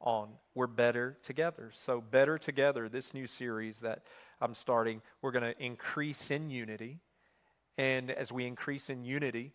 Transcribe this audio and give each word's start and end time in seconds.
on 0.00 0.30
We're 0.54 0.66
Better 0.66 1.18
Together. 1.22 1.70
So, 1.72 2.00
Better 2.00 2.38
Together, 2.38 2.88
this 2.88 3.14
new 3.14 3.26
series 3.26 3.80
that 3.80 4.02
I'm 4.40 4.54
starting, 4.54 5.02
we're 5.22 5.32
going 5.32 5.54
to 5.54 5.62
increase 5.62 6.30
in 6.30 6.50
unity. 6.50 7.00
And 7.76 8.10
as 8.10 8.32
we 8.32 8.46
increase 8.46 8.90
in 8.90 9.04
unity, 9.04 9.52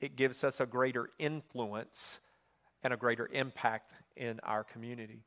it 0.00 0.16
gives 0.16 0.44
us 0.44 0.60
a 0.60 0.66
greater 0.66 1.10
influence 1.18 2.20
and 2.82 2.92
a 2.92 2.96
greater 2.96 3.28
impact 3.32 3.94
in 4.16 4.40
our 4.42 4.64
community. 4.64 5.22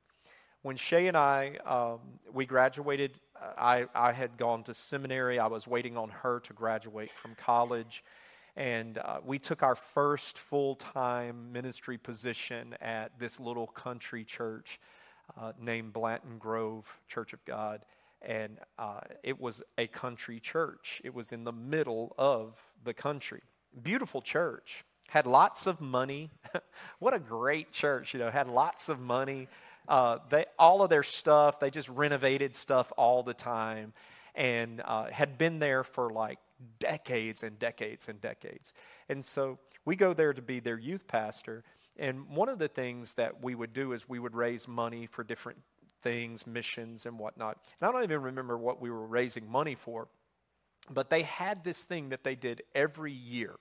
When 0.61 0.75
Shay 0.75 1.07
and 1.07 1.15
I, 1.15 1.57
um, 1.65 1.99
we 2.31 2.45
graduated, 2.45 3.19
I, 3.57 3.87
I 3.95 4.11
had 4.11 4.37
gone 4.37 4.63
to 4.63 4.73
seminary. 4.73 5.39
I 5.39 5.47
was 5.47 5.67
waiting 5.67 5.97
on 5.97 6.09
her 6.09 6.39
to 6.41 6.53
graduate 6.53 7.11
from 7.11 7.35
college. 7.35 8.03
And 8.59 8.97
uh, 8.97 9.19
we 9.25 9.39
took 9.39 9.63
our 9.63 9.75
first 9.75 10.37
full 10.37 10.75
time 10.75 11.53
ministry 11.53 11.97
position 11.97 12.75
at 12.81 13.17
this 13.17 13.39
little 13.39 13.67
country 13.67 14.25
church 14.25 14.81
uh, 15.39 15.53
named 15.57 15.93
Blanton 15.93 16.39
Grove 16.39 16.99
Church 17.07 17.31
of 17.31 17.43
God. 17.45 17.85
And 18.21 18.59
uh, 18.77 18.99
it 19.23 19.39
was 19.39 19.63
a 19.77 19.87
country 19.87 20.41
church, 20.41 21.01
it 21.05 21.13
was 21.13 21.31
in 21.31 21.45
the 21.45 21.53
middle 21.53 22.13
of 22.17 22.61
the 22.83 22.93
country. 22.93 23.39
Beautiful 23.81 24.21
church, 24.21 24.83
had 25.07 25.25
lots 25.25 25.65
of 25.65 25.79
money. 25.79 26.29
what 26.99 27.13
a 27.13 27.19
great 27.19 27.71
church, 27.71 28.13
you 28.13 28.19
know, 28.19 28.29
had 28.29 28.49
lots 28.49 28.89
of 28.89 28.99
money. 28.99 29.47
Uh, 29.87 30.17
they, 30.29 30.43
all 30.59 30.83
of 30.83 30.89
their 30.89 31.03
stuff, 31.03 31.61
they 31.61 31.69
just 31.69 31.87
renovated 31.87 32.57
stuff 32.57 32.91
all 32.97 33.23
the 33.23 33.33
time 33.33 33.93
and 34.35 34.81
uh, 34.83 35.05
had 35.11 35.37
been 35.37 35.59
there 35.59 35.85
for 35.85 36.09
like 36.09 36.39
decades 36.79 37.43
and 37.43 37.57
decades 37.59 38.07
and 38.07 38.19
decades. 38.21 38.73
And 39.07 39.25
so 39.25 39.59
we 39.85 39.95
go 39.95 40.13
there 40.13 40.33
to 40.33 40.41
be 40.41 40.59
their 40.59 40.77
youth 40.77 41.07
pastor. 41.07 41.63
And 41.97 42.29
one 42.29 42.49
of 42.49 42.59
the 42.59 42.67
things 42.67 43.15
that 43.15 43.43
we 43.43 43.55
would 43.55 43.73
do 43.73 43.93
is 43.93 44.07
we 44.07 44.19
would 44.19 44.35
raise 44.35 44.67
money 44.67 45.05
for 45.05 45.23
different 45.23 45.59
things, 46.01 46.47
missions 46.47 47.05
and 47.05 47.19
whatnot. 47.19 47.57
And 47.81 47.89
I 47.89 47.91
don't 47.91 48.03
even 48.03 48.21
remember 48.21 48.57
what 48.57 48.81
we 48.81 48.89
were 48.89 49.05
raising 49.05 49.49
money 49.49 49.75
for, 49.75 50.07
but 50.89 51.09
they 51.09 51.23
had 51.23 51.63
this 51.63 51.83
thing 51.83 52.09
that 52.09 52.23
they 52.23 52.35
did 52.35 52.63
every 52.73 53.11
year 53.11 53.55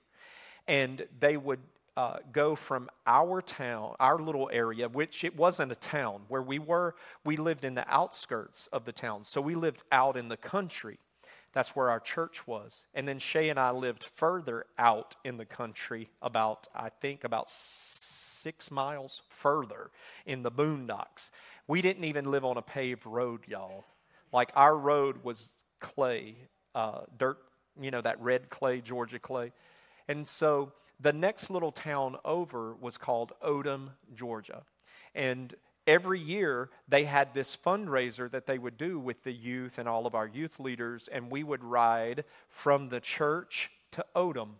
and 0.67 1.05
they 1.19 1.35
would 1.35 1.59
uh, 1.97 2.19
go 2.31 2.55
from 2.55 2.89
our 3.05 3.41
town, 3.41 3.93
our 3.99 4.17
little 4.17 4.49
area, 4.53 4.87
which 4.87 5.23
it 5.25 5.35
wasn't 5.35 5.71
a 5.71 5.75
town 5.75 6.21
where 6.29 6.41
we 6.41 6.57
were, 6.57 6.95
we 7.25 7.35
lived 7.35 7.65
in 7.65 7.75
the 7.75 7.83
outskirts 7.93 8.67
of 8.67 8.85
the 8.85 8.93
town. 8.93 9.23
So 9.25 9.41
we 9.41 9.55
lived 9.55 9.83
out 9.91 10.15
in 10.15 10.29
the 10.29 10.37
country. 10.37 10.97
That's 11.53 11.75
where 11.75 11.89
our 11.89 11.99
church 11.99 12.47
was. 12.47 12.85
And 12.93 13.07
then 13.07 13.19
Shay 13.19 13.49
and 13.49 13.59
I 13.59 13.71
lived 13.71 14.03
further 14.03 14.65
out 14.77 15.15
in 15.23 15.37
the 15.37 15.45
country, 15.45 16.09
about, 16.21 16.67
I 16.75 16.89
think, 16.89 17.23
about 17.23 17.49
six 17.49 18.71
miles 18.71 19.21
further 19.29 19.91
in 20.25 20.43
the 20.43 20.51
boondocks. 20.51 21.31
We 21.67 21.81
didn't 21.81 22.05
even 22.05 22.29
live 22.31 22.45
on 22.45 22.57
a 22.57 22.61
paved 22.61 23.05
road, 23.05 23.41
y'all. 23.47 23.85
Like 24.31 24.51
our 24.55 24.77
road 24.77 25.23
was 25.23 25.51
clay, 25.79 26.35
uh, 26.75 27.01
dirt, 27.17 27.39
you 27.79 27.91
know, 27.91 28.01
that 28.01 28.21
red 28.21 28.49
clay, 28.49 28.81
Georgia 28.81 29.19
clay. 29.19 29.51
And 30.07 30.27
so 30.27 30.73
the 30.99 31.13
next 31.13 31.49
little 31.49 31.71
town 31.71 32.17
over 32.25 32.75
was 32.75 32.97
called 32.97 33.33
Odum, 33.43 33.91
Georgia. 34.15 34.63
And 35.15 35.55
every 35.89 36.19
year 36.19 36.69
they 36.87 37.03
had 37.05 37.33
this 37.33 37.57
fundraiser 37.57 38.29
that 38.29 38.45
they 38.45 38.59
would 38.59 38.77
do 38.77 38.99
with 38.99 39.23
the 39.23 39.33
youth 39.33 39.79
and 39.79 39.89
all 39.89 40.05
of 40.05 40.13
our 40.13 40.27
youth 40.27 40.59
leaders, 40.59 41.07
and 41.07 41.31
we 41.31 41.43
would 41.43 41.63
ride 41.63 42.23
from 42.47 42.89
the 42.89 42.99
church 42.99 43.71
to 43.91 44.05
Odum. 44.15 44.59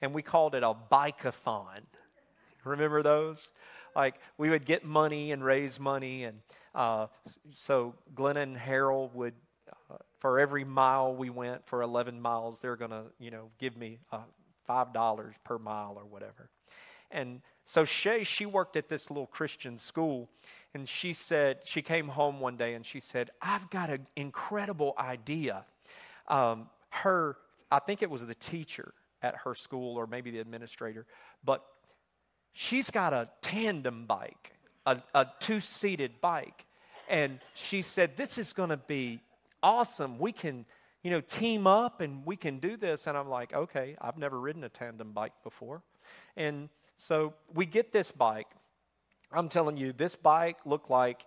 And 0.00 0.14
we 0.14 0.22
called 0.22 0.54
it 0.54 0.62
a 0.62 0.72
bikeathon. 0.72 1.80
Remember 2.64 3.02
those? 3.02 3.50
Like 3.96 4.14
we 4.38 4.48
would 4.48 4.64
get 4.64 4.84
money 4.84 5.32
and 5.32 5.44
raise 5.44 5.80
money, 5.80 6.22
and 6.22 6.38
uh, 6.72 7.08
so 7.52 7.94
Glenn 8.14 8.36
and 8.36 8.56
Harold 8.56 9.12
would, 9.14 9.34
uh, 9.90 9.96
for 10.18 10.38
every 10.38 10.64
mile 10.64 11.14
we 11.14 11.30
went, 11.30 11.66
for 11.66 11.82
11 11.82 12.20
miles, 12.20 12.60
they're 12.60 12.76
to, 12.90 13.06
you 13.18 13.32
know, 13.32 13.50
give 13.58 13.76
me 13.76 13.98
a 14.12 14.20
$5 14.68 15.34
per 15.42 15.58
mile 15.58 15.94
or 15.96 16.04
whatever. 16.04 16.50
And 17.10 17.42
so 17.64 17.84
Shay, 17.84 18.24
she 18.24 18.46
worked 18.46 18.76
at 18.76 18.88
this 18.88 19.10
little 19.10 19.26
Christian 19.26 19.78
school, 19.78 20.28
and 20.74 20.88
she 20.88 21.12
said, 21.12 21.60
she 21.64 21.82
came 21.82 22.08
home 22.08 22.40
one 22.40 22.56
day 22.56 22.74
and 22.74 22.84
she 22.84 22.98
said, 22.98 23.30
I've 23.40 23.70
got 23.70 23.90
an 23.90 24.06
incredible 24.16 24.94
idea. 24.98 25.64
Um, 26.26 26.68
her, 26.90 27.36
I 27.70 27.78
think 27.78 28.02
it 28.02 28.10
was 28.10 28.26
the 28.26 28.34
teacher 28.34 28.92
at 29.22 29.36
her 29.44 29.54
school 29.54 29.96
or 29.96 30.06
maybe 30.06 30.32
the 30.32 30.40
administrator, 30.40 31.06
but 31.44 31.64
she's 32.52 32.90
got 32.90 33.12
a 33.12 33.30
tandem 33.40 34.04
bike, 34.06 34.54
a, 34.84 34.98
a 35.14 35.26
two 35.38 35.60
seated 35.60 36.20
bike. 36.20 36.66
And 37.08 37.38
she 37.54 37.80
said, 37.80 38.16
This 38.16 38.36
is 38.36 38.52
going 38.52 38.70
to 38.70 38.76
be 38.76 39.20
awesome. 39.62 40.18
We 40.18 40.32
can 40.32 40.66
you 41.04 41.10
know, 41.10 41.20
team 41.20 41.66
up 41.66 42.00
and 42.00 42.24
we 42.24 42.34
can 42.34 42.58
do 42.58 42.76
this. 42.76 43.06
And 43.06 43.16
I'm 43.16 43.28
like, 43.28 43.52
okay, 43.52 43.94
I've 44.00 44.16
never 44.16 44.40
ridden 44.40 44.64
a 44.64 44.70
tandem 44.70 45.12
bike 45.12 45.34
before. 45.44 45.82
And 46.34 46.70
so 46.96 47.34
we 47.52 47.66
get 47.66 47.92
this 47.92 48.12
bike. 48.12 48.48
I'm 49.32 49.48
telling 49.48 49.76
you, 49.76 49.92
this 49.92 50.16
bike 50.16 50.58
looked 50.64 50.90
like 50.90 51.26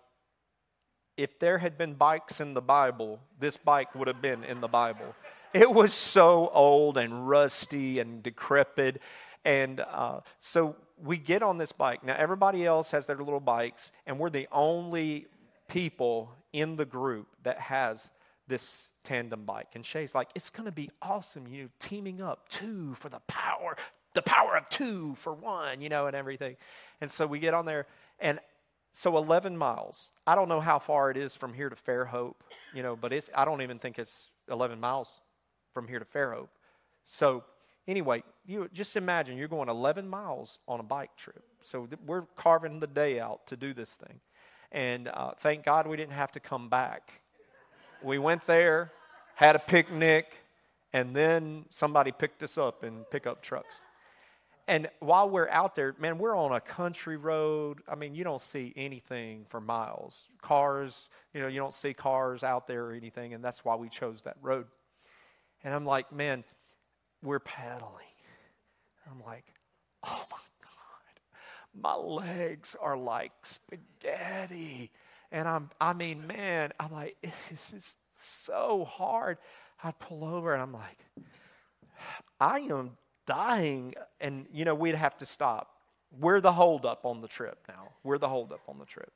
if 1.17 1.39
there 1.39 1.57
had 1.57 1.77
been 1.77 1.95
bikes 1.95 2.39
in 2.39 2.53
the 2.53 2.61
Bible, 2.61 3.19
this 3.39 3.57
bike 3.57 3.93
would 3.95 4.07
have 4.07 4.21
been 4.21 4.43
in 4.43 4.61
the 4.61 4.67
Bible. 4.67 5.15
It 5.53 5.71
was 5.71 5.93
so 5.93 6.49
old 6.53 6.97
and 6.97 7.27
rusty 7.27 7.99
and 7.99 8.21
decrepit. 8.21 9.01
And 9.43 9.79
uh, 9.79 10.21
so 10.39 10.75
we 11.03 11.17
get 11.17 11.41
on 11.41 11.57
this 11.57 11.71
bike. 11.71 12.03
Now, 12.03 12.15
everybody 12.17 12.65
else 12.65 12.91
has 12.91 13.07
their 13.07 13.17
little 13.17 13.39
bikes, 13.39 13.91
and 14.05 14.19
we're 14.19 14.29
the 14.29 14.47
only 14.51 15.27
people 15.67 16.31
in 16.53 16.75
the 16.75 16.85
group 16.85 17.27
that 17.43 17.59
has 17.59 18.09
this 18.47 18.91
tandem 19.03 19.43
bike. 19.43 19.69
And 19.75 19.85
Shay's 19.85 20.15
like, 20.15 20.29
it's 20.35 20.49
going 20.49 20.65
to 20.65 20.71
be 20.71 20.89
awesome, 21.01 21.47
you 21.47 21.63
know, 21.63 21.69
teaming 21.79 22.21
up 22.21 22.47
two 22.49 22.93
for 22.95 23.09
the 23.09 23.19
power, 23.27 23.75
the 24.17 24.21
power 24.21 24.57
of 24.57 24.67
two 24.69 25.15
for 25.15 25.33
one, 25.33 25.81
you 25.81 25.89
know, 25.89 26.07
and 26.07 26.15
everything. 26.15 26.57
And 27.01 27.09
so 27.09 27.25
we 27.25 27.39
get 27.39 27.53
on 27.53 27.65
there, 27.65 27.85
and 28.19 28.39
so 28.91 29.15
11 29.15 29.57
miles. 29.57 30.11
I 30.25 30.35
don't 30.35 30.49
know 30.49 30.59
how 30.59 30.79
far 30.79 31.11
it 31.11 31.17
is 31.17 31.35
from 31.35 31.53
here 31.53 31.69
to 31.69 31.75
Fairhope, 31.75 32.35
you 32.73 32.83
know, 32.83 32.95
but 32.95 33.13
it's, 33.13 33.29
I 33.35 33.45
don't 33.45 33.61
even 33.61 33.79
think 33.79 33.99
it's 33.99 34.31
11 34.49 34.79
miles 34.79 35.19
from 35.73 35.87
here 35.87 35.99
to 35.99 36.05
Fairhope. 36.05 36.49
So 37.05 37.43
anyway, 37.87 38.23
you 38.45 38.69
just 38.73 38.97
imagine 38.97 39.37
you're 39.37 39.47
going 39.47 39.69
11 39.69 40.09
miles 40.09 40.59
on 40.67 40.79
a 40.79 40.83
bike 40.83 41.15
trip. 41.15 41.43
So 41.61 41.87
we're 42.05 42.23
carving 42.35 42.79
the 42.79 42.87
day 42.87 43.19
out 43.19 43.45
to 43.47 43.55
do 43.55 43.73
this 43.73 43.95
thing. 43.95 44.19
And 44.71 45.07
uh, 45.09 45.31
thank 45.37 45.63
God 45.63 45.87
we 45.87 45.95
didn't 45.95 46.13
have 46.13 46.31
to 46.33 46.39
come 46.39 46.67
back 46.69 47.21
we 48.01 48.17
went 48.17 48.45
there, 48.45 48.91
had 49.35 49.55
a 49.55 49.59
picnic, 49.59 50.37
and 50.93 51.15
then 51.15 51.65
somebody 51.69 52.11
picked 52.11 52.43
us 52.43 52.57
up 52.57 52.83
in 52.83 53.03
pickup 53.11 53.41
trucks. 53.41 53.85
And 54.67 54.89
while 54.99 55.29
we're 55.29 55.47
out 55.47 55.75
there, 55.75 55.95
man, 55.97 56.17
we're 56.17 56.35
on 56.35 56.51
a 56.51 56.59
country 56.59 57.15
road. 57.15 57.81
I 57.87 57.95
mean, 57.95 58.15
you 58.15 58.25
don't 58.25 58.41
see 58.41 58.73
anything 58.75 59.45
for 59.47 59.61
miles. 59.61 60.27
Cars, 60.41 61.07
you 61.33 61.41
know, 61.41 61.47
you 61.47 61.59
don't 61.59 61.73
see 61.73 61.93
cars 61.93 62.43
out 62.43 62.67
there 62.67 62.85
or 62.87 62.91
anything, 62.91 63.33
and 63.33 63.41
that's 63.41 63.63
why 63.63 63.75
we 63.75 63.87
chose 63.87 64.23
that 64.23 64.35
road. 64.41 64.65
And 65.63 65.73
I'm 65.73 65.85
like, 65.85 66.11
man, 66.11 66.43
we're 67.23 67.39
paddling. 67.39 67.93
I'm 69.09 69.23
like, 69.25 69.45
oh 70.05 70.25
my 70.29 70.37
God, 70.61 71.81
my 71.81 71.95
legs 71.95 72.75
are 72.79 72.97
like 72.97 73.31
spaghetti. 73.43 74.91
And 75.31 75.47
I'm, 75.47 75.69
I 75.79 75.93
mean, 75.93 76.27
man, 76.27 76.73
I'm 76.77 76.91
like, 76.91 77.15
this 77.21 77.73
is 77.73 77.95
so 78.15 78.83
hard. 78.83 79.37
I'd 79.81 79.97
pull 79.99 80.25
over 80.25 80.53
and 80.53 80.61
I'm 80.61 80.73
like, 80.73 80.97
I 82.39 82.59
am 82.59 82.97
dying. 83.27 83.93
And, 84.19 84.47
you 84.51 84.65
know, 84.65 84.73
we'd 84.73 84.95
have 84.95 85.15
to 85.17 85.25
stop. 85.25 85.73
We're 86.19 86.41
the 86.41 86.53
holdup 86.53 87.05
on 87.05 87.21
the 87.21 87.27
trip 87.27 87.59
now. 87.67 87.89
We're 88.03 88.17
the 88.17 88.29
holdup 88.29 88.61
on 88.67 88.79
the 88.79 88.85
trip. 88.85 89.11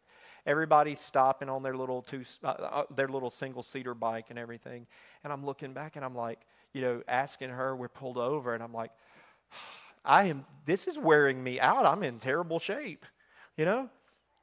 Everybody's 0.45 0.99
stopping 0.99 1.49
on 1.49 1.63
their 1.63 1.75
little 1.75 2.01
two, 2.01 2.23
uh, 2.43 2.47
uh 2.47 2.83
their 2.95 3.07
little 3.07 3.29
single 3.29 3.63
seater 3.63 3.95
bike 3.95 4.25
and 4.29 4.37
everything. 4.37 4.85
And 5.23 5.31
I'm 5.33 5.45
looking 5.45 5.73
back 5.73 5.95
and 5.95 6.05
I'm 6.05 6.15
like, 6.15 6.39
you 6.73 6.81
know, 6.81 7.01
asking 7.07 7.49
her, 7.49 7.75
we're 7.75 7.87
pulled 7.87 8.17
over. 8.17 8.53
And 8.53 8.61
I'm 8.61 8.73
like, 8.73 8.91
I 10.05 10.25
am, 10.25 10.45
this 10.65 10.87
is 10.87 10.97
wearing 10.97 11.43
me 11.43 11.59
out. 11.59 11.85
I'm 11.85 12.03
in 12.03 12.19
terrible 12.19 12.59
shape, 12.59 13.05
you 13.55 13.65
know? 13.65 13.89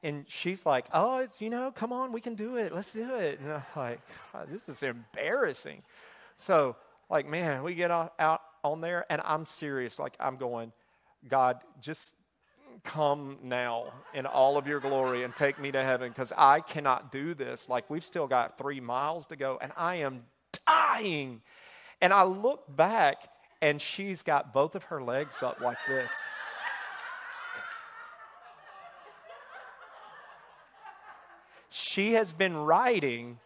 And 0.01 0.23
she's 0.29 0.65
like, 0.65 0.85
oh, 0.93 1.19
it's, 1.19 1.41
you 1.41 1.49
know, 1.49 1.71
come 1.71 1.91
on, 1.91 2.13
we 2.13 2.21
can 2.21 2.35
do 2.35 2.55
it. 2.55 2.73
Let's 2.73 2.93
do 2.93 3.15
it. 3.15 3.41
And 3.41 3.51
I'm 3.51 3.63
like, 3.75 3.99
this 4.49 4.69
is 4.69 4.81
embarrassing. 4.81 5.83
So, 6.37 6.77
like, 7.09 7.27
man, 7.27 7.63
we 7.63 7.75
get 7.75 7.91
out, 7.91 8.13
out 8.17 8.41
on 8.63 8.81
there, 8.81 9.05
and 9.09 9.21
I'm 9.25 9.45
serious. 9.45 9.99
Like, 9.99 10.15
I'm 10.19 10.37
going, 10.37 10.71
God, 11.27 11.61
just 11.81 12.15
come 12.83 13.37
now 13.43 13.91
in 14.13 14.25
all 14.25 14.57
of 14.57 14.67
your 14.67 14.79
glory 14.79 15.23
and 15.23 15.35
take 15.35 15.59
me 15.59 15.71
to 15.71 15.83
heaven 15.83 16.09
because 16.09 16.31
I 16.37 16.61
cannot 16.61 17.11
do 17.11 17.33
this. 17.33 17.67
Like, 17.69 17.89
we've 17.89 18.05
still 18.05 18.27
got 18.27 18.57
three 18.57 18.79
miles 18.79 19.25
to 19.27 19.35
go, 19.35 19.57
and 19.61 19.71
I 19.75 19.95
am 19.95 20.23
dying. 20.65 21.41
And 22.01 22.13
I 22.13 22.23
look 22.23 22.63
back, 22.75 23.29
and 23.61 23.81
she's 23.81 24.23
got 24.23 24.53
both 24.53 24.75
of 24.75 24.85
her 24.85 25.01
legs 25.01 25.43
up 25.43 25.59
like 25.61 25.77
this. 25.87 26.11
She 31.69 32.13
has 32.13 32.33
been 32.33 32.55
riding 32.55 33.39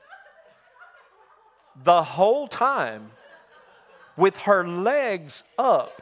the 1.75 2.03
whole 2.03 2.47
time 2.47 3.09
with 4.17 4.39
her 4.41 4.63
legs 4.63 5.43
up. 5.57 6.01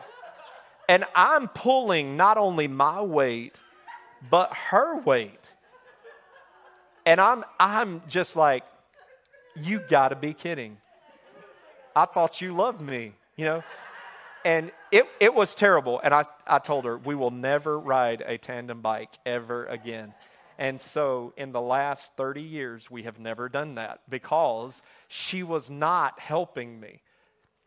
And 0.89 1.05
I'm 1.15 1.47
pulling 1.47 2.17
not 2.17 2.37
only 2.37 2.67
my 2.67 3.01
weight, 3.01 3.59
but 4.29 4.53
her 4.53 4.97
weight. 4.97 5.53
And 7.05 7.19
I'm, 7.19 7.43
I'm 7.59 8.01
just 8.07 8.35
like, 8.35 8.63
you 9.55 9.79
gotta 9.79 10.15
be 10.15 10.33
kidding. 10.33 10.77
I 11.95 12.05
thought 12.05 12.41
you 12.41 12.55
loved 12.55 12.81
me, 12.81 13.13
you 13.35 13.45
know? 13.45 13.63
And 14.43 14.71
it, 14.91 15.07
it 15.19 15.33
was 15.33 15.55
terrible. 15.55 15.99
And 16.03 16.13
I, 16.13 16.23
I 16.47 16.59
told 16.59 16.85
her, 16.85 16.97
we 16.97 17.15
will 17.15 17.31
never 17.31 17.79
ride 17.79 18.23
a 18.25 18.37
tandem 18.37 18.81
bike 18.81 19.17
ever 19.25 19.65
again. 19.65 20.13
And 20.57 20.79
so, 20.79 21.33
in 21.37 21.53
the 21.53 21.61
last 21.61 22.15
30 22.17 22.41
years, 22.41 22.91
we 22.91 23.03
have 23.03 23.19
never 23.19 23.49
done 23.49 23.75
that 23.75 24.01
because 24.07 24.81
she 25.07 25.41
was 25.41 25.69
not 25.69 26.19
helping 26.19 26.79
me. 26.79 27.01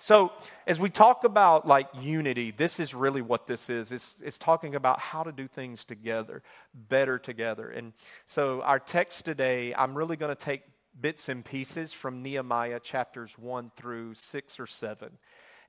So, 0.04 0.32
as 0.66 0.78
we 0.78 0.90
talk 0.90 1.24
about 1.24 1.66
like 1.66 1.88
unity, 1.98 2.50
this 2.50 2.78
is 2.78 2.94
really 2.94 3.22
what 3.22 3.46
this 3.46 3.70
is. 3.70 3.90
It's, 3.90 4.20
it's 4.22 4.38
talking 4.38 4.74
about 4.74 5.00
how 5.00 5.22
to 5.22 5.32
do 5.32 5.48
things 5.48 5.82
together, 5.82 6.42
better 6.74 7.18
together. 7.18 7.70
And 7.70 7.94
so, 8.26 8.60
our 8.60 8.78
text 8.78 9.24
today, 9.24 9.74
I'm 9.74 9.96
really 9.96 10.16
going 10.16 10.28
to 10.28 10.38
take 10.38 10.60
bits 11.00 11.30
and 11.30 11.42
pieces 11.42 11.94
from 11.94 12.22
Nehemiah 12.22 12.80
chapters 12.80 13.38
1 13.38 13.72
through 13.76 14.12
6 14.12 14.60
or 14.60 14.66
7. 14.66 15.08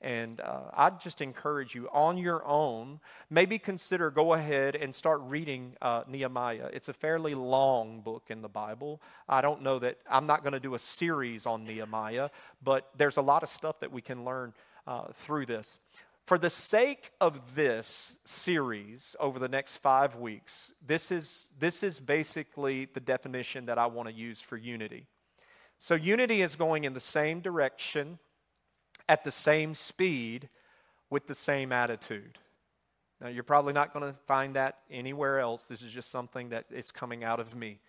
And 0.01 0.39
uh, 0.39 0.61
I'd 0.73 0.99
just 0.99 1.21
encourage 1.21 1.75
you 1.75 1.89
on 1.91 2.17
your 2.17 2.45
own, 2.45 2.99
maybe 3.29 3.57
consider 3.57 4.11
go 4.11 4.33
ahead 4.33 4.75
and 4.75 4.93
start 4.93 5.21
reading 5.23 5.75
uh, 5.81 6.03
Nehemiah. 6.07 6.69
It's 6.73 6.89
a 6.89 6.93
fairly 6.93 7.35
long 7.35 8.01
book 8.01 8.25
in 8.29 8.41
the 8.41 8.49
Bible. 8.49 9.01
I 9.27 9.41
don't 9.41 9.61
know 9.61 9.79
that 9.79 9.97
I'm 10.09 10.27
not 10.27 10.43
going 10.43 10.53
to 10.53 10.59
do 10.59 10.75
a 10.75 10.79
series 10.79 11.45
on 11.45 11.65
Nehemiah, 11.65 12.29
but 12.63 12.89
there's 12.97 13.17
a 13.17 13.21
lot 13.21 13.43
of 13.43 13.49
stuff 13.49 13.79
that 13.79 13.91
we 13.91 14.01
can 14.01 14.25
learn 14.25 14.53
uh, 14.87 15.05
through 15.13 15.45
this. 15.45 15.79
For 16.25 16.39
the 16.39 16.49
sake 16.49 17.11
of 17.21 17.53
this 17.53 18.13
series 18.25 19.15
over 19.19 19.37
the 19.37 19.47
next 19.47 19.77
five 19.77 20.15
weeks, 20.15 20.73
this 20.85 21.11
is, 21.11 21.49
this 21.59 21.83
is 21.83 21.99
basically 21.99 22.85
the 22.85 22.99
definition 22.99 23.67
that 23.67 23.77
I 23.77 23.85
want 23.85 24.09
to 24.09 24.13
use 24.13 24.41
for 24.41 24.57
unity. 24.57 25.05
So, 25.77 25.93
unity 25.93 26.41
is 26.41 26.55
going 26.55 26.83
in 26.83 26.93
the 26.93 26.99
same 26.99 27.41
direction 27.41 28.17
at 29.07 29.23
the 29.23 29.31
same 29.31 29.75
speed 29.75 30.49
with 31.09 31.27
the 31.27 31.35
same 31.35 31.71
attitude. 31.71 32.39
Now, 33.21 33.29
you're 33.29 33.43
probably 33.43 33.73
not 33.73 33.93
going 33.93 34.11
to 34.11 34.17
find 34.25 34.55
that 34.55 34.79
anywhere 34.91 35.39
else. 35.39 35.65
This 35.65 35.81
is 35.81 35.93
just 35.93 36.11
something 36.11 36.49
that 36.49 36.65
is 36.69 36.91
coming 36.91 37.23
out 37.23 37.39
of 37.39 37.55
me. 37.55 37.79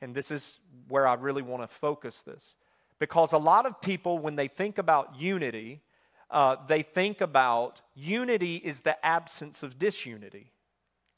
And 0.00 0.14
this 0.14 0.30
is 0.30 0.60
where 0.88 1.06
I 1.06 1.14
really 1.14 1.42
want 1.42 1.62
to 1.62 1.68
focus 1.68 2.22
this. 2.22 2.56
Because 2.98 3.32
a 3.32 3.38
lot 3.38 3.66
of 3.66 3.80
people, 3.80 4.18
when 4.18 4.36
they 4.36 4.48
think 4.48 4.78
about 4.78 5.20
unity, 5.20 5.80
uh, 6.30 6.56
they 6.66 6.82
think 6.82 7.20
about 7.20 7.80
unity 7.94 8.56
is 8.56 8.82
the 8.82 9.04
absence 9.04 9.62
of 9.62 9.78
disunity. 9.78 10.52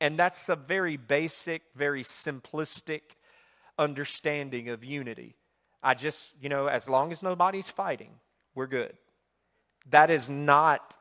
And 0.00 0.18
that's 0.18 0.48
a 0.48 0.56
very 0.56 0.96
basic, 0.96 1.62
very 1.74 2.02
simplistic 2.02 3.02
understanding 3.78 4.68
of 4.68 4.84
unity. 4.84 5.36
I 5.82 5.94
just, 5.94 6.34
you 6.40 6.48
know, 6.48 6.66
as 6.66 6.88
long 6.88 7.12
as 7.12 7.22
nobody's 7.22 7.68
fighting, 7.68 8.12
we're 8.54 8.66
good. 8.66 8.96
That 9.90 10.10
is 10.10 10.28
not 10.28 10.96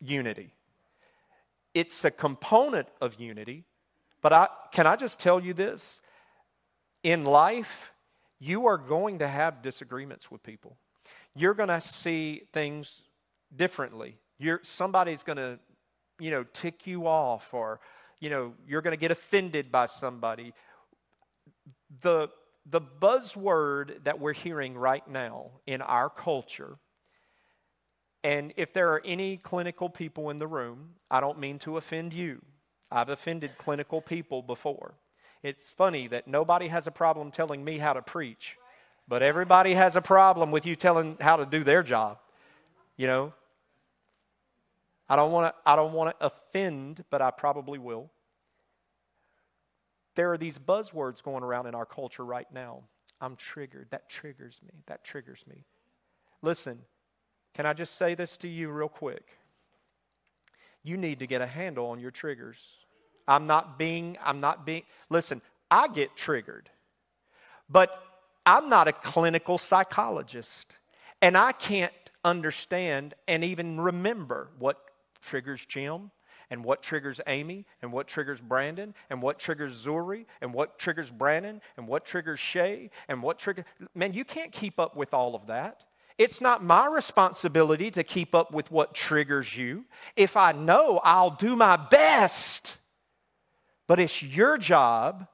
unity. 0.00 0.54
It's 1.74 2.04
a 2.04 2.10
component 2.10 2.88
of 3.00 3.18
unity, 3.18 3.64
but 4.20 4.32
I, 4.32 4.48
can 4.72 4.86
I 4.86 4.96
just 4.96 5.18
tell 5.18 5.40
you 5.40 5.54
this? 5.54 6.00
In 7.02 7.24
life, 7.24 7.92
you 8.38 8.66
are 8.66 8.78
going 8.78 9.20
to 9.20 9.28
have 9.28 9.62
disagreements 9.62 10.30
with 10.30 10.42
people. 10.42 10.76
You're 11.34 11.54
going 11.54 11.68
to 11.68 11.80
see 11.80 12.42
things 12.52 13.02
differently. 13.54 14.18
You're, 14.38 14.60
somebody's 14.62 15.22
going 15.22 15.38
to, 15.38 15.58
you 16.18 16.30
know, 16.30 16.44
tick 16.52 16.86
you 16.86 17.06
off, 17.06 17.54
or, 17.54 17.80
you 18.20 18.30
know, 18.30 18.54
you're 18.68 18.82
going 18.82 18.92
to 18.92 19.00
get 19.00 19.10
offended 19.10 19.72
by 19.72 19.86
somebody. 19.86 20.52
The, 22.00 22.28
the 22.66 22.80
buzzword 22.80 24.04
that 24.04 24.20
we're 24.20 24.32
hearing 24.34 24.76
right 24.76 25.06
now 25.08 25.52
in 25.66 25.80
our 25.80 26.10
culture 26.10 26.78
and 28.24 28.52
if 28.56 28.72
there 28.72 28.92
are 28.92 29.02
any 29.04 29.36
clinical 29.36 29.88
people 29.88 30.30
in 30.30 30.38
the 30.38 30.46
room, 30.46 30.94
I 31.10 31.20
don't 31.20 31.38
mean 31.38 31.58
to 31.60 31.76
offend 31.76 32.14
you. 32.14 32.42
I've 32.90 33.08
offended 33.08 33.56
clinical 33.58 34.00
people 34.00 34.42
before. 34.42 34.94
It's 35.42 35.72
funny 35.72 36.06
that 36.08 36.28
nobody 36.28 36.68
has 36.68 36.86
a 36.86 36.92
problem 36.92 37.30
telling 37.30 37.64
me 37.64 37.78
how 37.78 37.92
to 37.94 38.02
preach, 38.02 38.56
but 39.08 39.22
everybody 39.22 39.74
has 39.74 39.96
a 39.96 40.02
problem 40.02 40.52
with 40.52 40.66
you 40.66 40.76
telling 40.76 41.16
how 41.20 41.36
to 41.36 41.46
do 41.46 41.64
their 41.64 41.82
job. 41.82 42.18
You 42.96 43.08
know? 43.08 43.32
I 45.08 45.16
don't 45.16 45.32
want 45.32 45.54
to 45.54 45.70
I 45.70 45.74
don't 45.74 45.92
want 45.92 46.18
to 46.18 46.26
offend, 46.26 47.04
but 47.10 47.20
I 47.20 47.30
probably 47.32 47.78
will. 47.78 48.10
There 50.14 50.32
are 50.32 50.38
these 50.38 50.58
buzzwords 50.58 51.22
going 51.22 51.42
around 51.42 51.66
in 51.66 51.74
our 51.74 51.86
culture 51.86 52.24
right 52.24 52.46
now. 52.52 52.84
I'm 53.20 53.36
triggered. 53.36 53.88
That 53.90 54.08
triggers 54.08 54.60
me. 54.62 54.82
That 54.86 55.04
triggers 55.04 55.44
me. 55.46 55.64
Listen, 56.40 56.80
can 57.54 57.66
I 57.66 57.72
just 57.72 57.96
say 57.96 58.14
this 58.14 58.36
to 58.38 58.48
you 58.48 58.70
real 58.70 58.88
quick? 58.88 59.38
You 60.82 60.96
need 60.96 61.20
to 61.20 61.26
get 61.26 61.40
a 61.40 61.46
handle 61.46 61.86
on 61.86 62.00
your 62.00 62.10
triggers. 62.10 62.80
I'm 63.28 63.46
not 63.46 63.78
being, 63.78 64.16
I'm 64.24 64.40
not 64.40 64.66
being, 64.66 64.82
listen, 65.10 65.42
I 65.70 65.88
get 65.88 66.16
triggered, 66.16 66.70
but 67.68 68.02
I'm 68.44 68.68
not 68.68 68.88
a 68.88 68.92
clinical 68.92 69.58
psychologist. 69.58 70.78
And 71.20 71.36
I 71.36 71.52
can't 71.52 71.92
understand 72.24 73.14
and 73.28 73.44
even 73.44 73.80
remember 73.80 74.48
what 74.58 74.78
triggers 75.20 75.64
Jim 75.64 76.10
and 76.50 76.64
what 76.64 76.82
triggers 76.82 77.20
Amy 77.26 77.64
and 77.80 77.92
what 77.92 78.08
triggers 78.08 78.40
Brandon 78.40 78.94
and 79.08 79.22
what 79.22 79.38
triggers 79.38 79.86
Zuri 79.86 80.26
and 80.40 80.52
what 80.52 80.78
triggers 80.78 81.10
Brandon 81.10 81.62
and 81.76 81.86
what 81.86 82.04
triggers 82.04 82.40
Shay 82.40 82.90
and 83.08 83.22
what 83.22 83.38
triggers. 83.38 83.64
Man, 83.94 84.12
you 84.12 84.24
can't 84.24 84.52
keep 84.52 84.80
up 84.80 84.96
with 84.96 85.14
all 85.14 85.34
of 85.34 85.46
that. 85.46 85.84
It's 86.22 86.40
not 86.40 86.62
my 86.62 86.86
responsibility 86.86 87.90
to 87.90 88.04
keep 88.04 88.32
up 88.32 88.52
with 88.52 88.70
what 88.70 88.94
triggers 88.94 89.56
you. 89.56 89.86
If 90.14 90.36
I 90.36 90.52
know, 90.52 91.00
I'll 91.02 91.32
do 91.32 91.56
my 91.56 91.76
best. 91.76 92.76
But 93.88 93.98
it's 93.98 94.22
your 94.22 94.56
job 94.56 95.26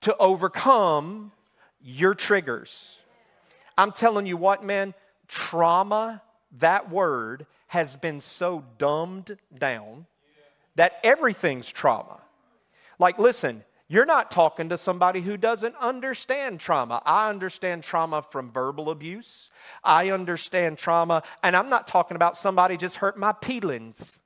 to 0.00 0.16
overcome 0.16 1.30
your 1.80 2.12
triggers. 2.12 3.02
I'm 3.78 3.92
telling 3.92 4.26
you 4.26 4.36
what, 4.36 4.64
man, 4.64 4.94
trauma, 5.28 6.22
that 6.58 6.90
word, 6.90 7.46
has 7.68 7.94
been 7.94 8.20
so 8.20 8.64
dumbed 8.78 9.38
down 9.56 10.06
that 10.74 10.98
everything's 11.04 11.70
trauma. 11.70 12.20
Like, 12.98 13.20
listen, 13.20 13.62
you're 13.92 14.06
not 14.06 14.30
talking 14.30 14.70
to 14.70 14.78
somebody 14.78 15.20
who 15.20 15.36
doesn't 15.36 15.76
understand 15.76 16.60
trauma. 16.60 17.02
I 17.04 17.28
understand 17.28 17.84
trauma 17.84 18.22
from 18.22 18.50
verbal 18.50 18.88
abuse. 18.88 19.50
I 19.84 20.08
understand 20.08 20.78
trauma, 20.78 21.22
and 21.42 21.54
I'm 21.54 21.68
not 21.68 21.86
talking 21.86 22.14
about 22.14 22.34
somebody 22.34 22.78
just 22.78 22.96
hurt 22.96 23.18
my 23.18 23.32
peelings. 23.32 24.22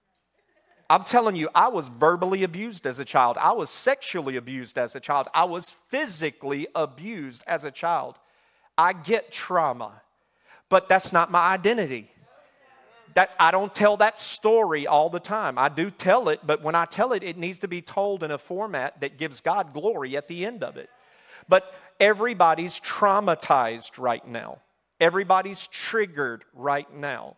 I'm 0.89 1.03
telling 1.03 1.35
you, 1.35 1.49
I 1.53 1.67
was 1.67 1.89
verbally 1.89 2.45
abused 2.45 2.87
as 2.87 3.01
a 3.01 3.05
child. 3.05 3.39
I 3.41 3.51
was 3.55 3.69
sexually 3.69 4.37
abused 4.37 4.79
as 4.79 4.95
a 4.95 5.01
child. 5.01 5.27
I 5.35 5.43
was 5.43 5.69
physically 5.69 6.69
abused 6.77 7.43
as 7.49 7.65
a 7.65 7.73
child. 7.73 8.21
I 8.79 8.93
get 8.93 9.33
trauma, 9.33 10.03
but 10.69 10.89
that's 10.89 11.13
not 11.13 11.33
my 11.33 11.41
identity 11.41 12.13
that 13.17 13.35
I 13.41 13.51
don't 13.51 13.75
tell 13.75 13.97
that 13.97 14.19
story 14.19 14.87
all 14.87 15.09
the 15.09 15.19
time. 15.19 15.59
I 15.59 15.71
do 15.71 15.91
tell 15.91 16.29
it, 16.29 16.41
but 16.45 16.63
when 16.63 16.75
I 16.75 16.85
tell 16.85 17.13
it, 17.13 17.23
it 17.23 17.39
needs 17.39 17.59
to 17.61 17.69
be 17.69 17.81
told 17.81 18.23
in 18.23 18.31
a 18.31 18.39
format 18.39 19.01
that 19.01 19.17
gives 19.17 19.41
God 19.41 19.73
glory 19.73 20.17
at 20.17 20.29
the 20.29 20.45
end 20.45 20.63
of 20.63 20.77
it. 20.77 20.91
But 21.49 21.75
everybody's 21.99 22.79
traumatized 22.79 23.99
right 23.99 24.27
now. 24.27 24.59
Everybody's 25.01 25.67
triggered 25.67 26.45
right 26.55 26.93
now. 26.95 27.37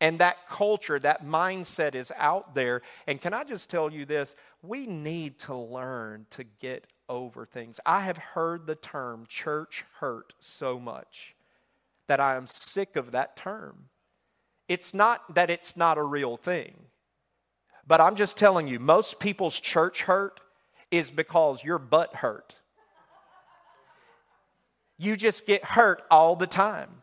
And 0.00 0.18
that 0.18 0.48
culture, 0.48 0.98
that 0.98 1.24
mindset 1.24 1.94
is 1.94 2.10
out 2.16 2.54
there. 2.54 2.82
And 3.06 3.20
can 3.20 3.32
I 3.32 3.44
just 3.44 3.70
tell 3.70 3.92
you 3.92 4.04
this? 4.04 4.34
we 4.62 4.86
need 4.86 5.38
to 5.40 5.54
learn 5.54 6.26
to 6.30 6.44
get 6.44 6.86
over 7.08 7.46
things. 7.46 7.80
I 7.86 8.00
have 8.02 8.18
heard 8.18 8.66
the 8.66 8.74
term 8.74 9.26
church 9.28 9.84
hurt 10.00 10.34
so 10.38 10.78
much 10.78 11.34
that 12.08 12.20
I 12.20 12.36
am 12.36 12.46
sick 12.46 12.96
of 12.96 13.12
that 13.12 13.36
term. 13.36 13.88
It's 14.70 14.94
not 14.94 15.34
that 15.34 15.50
it's 15.50 15.76
not 15.76 15.98
a 15.98 16.02
real 16.04 16.36
thing, 16.36 16.74
but 17.88 18.00
I'm 18.00 18.14
just 18.14 18.38
telling 18.38 18.68
you, 18.68 18.78
most 18.78 19.18
people's 19.18 19.58
church 19.58 20.02
hurt 20.02 20.38
is 20.92 21.10
because 21.10 21.64
your 21.64 21.80
butt 21.80 22.14
hurt. 22.14 22.54
You 24.96 25.16
just 25.16 25.44
get 25.44 25.64
hurt 25.64 26.04
all 26.08 26.36
the 26.36 26.46
time. 26.46 27.02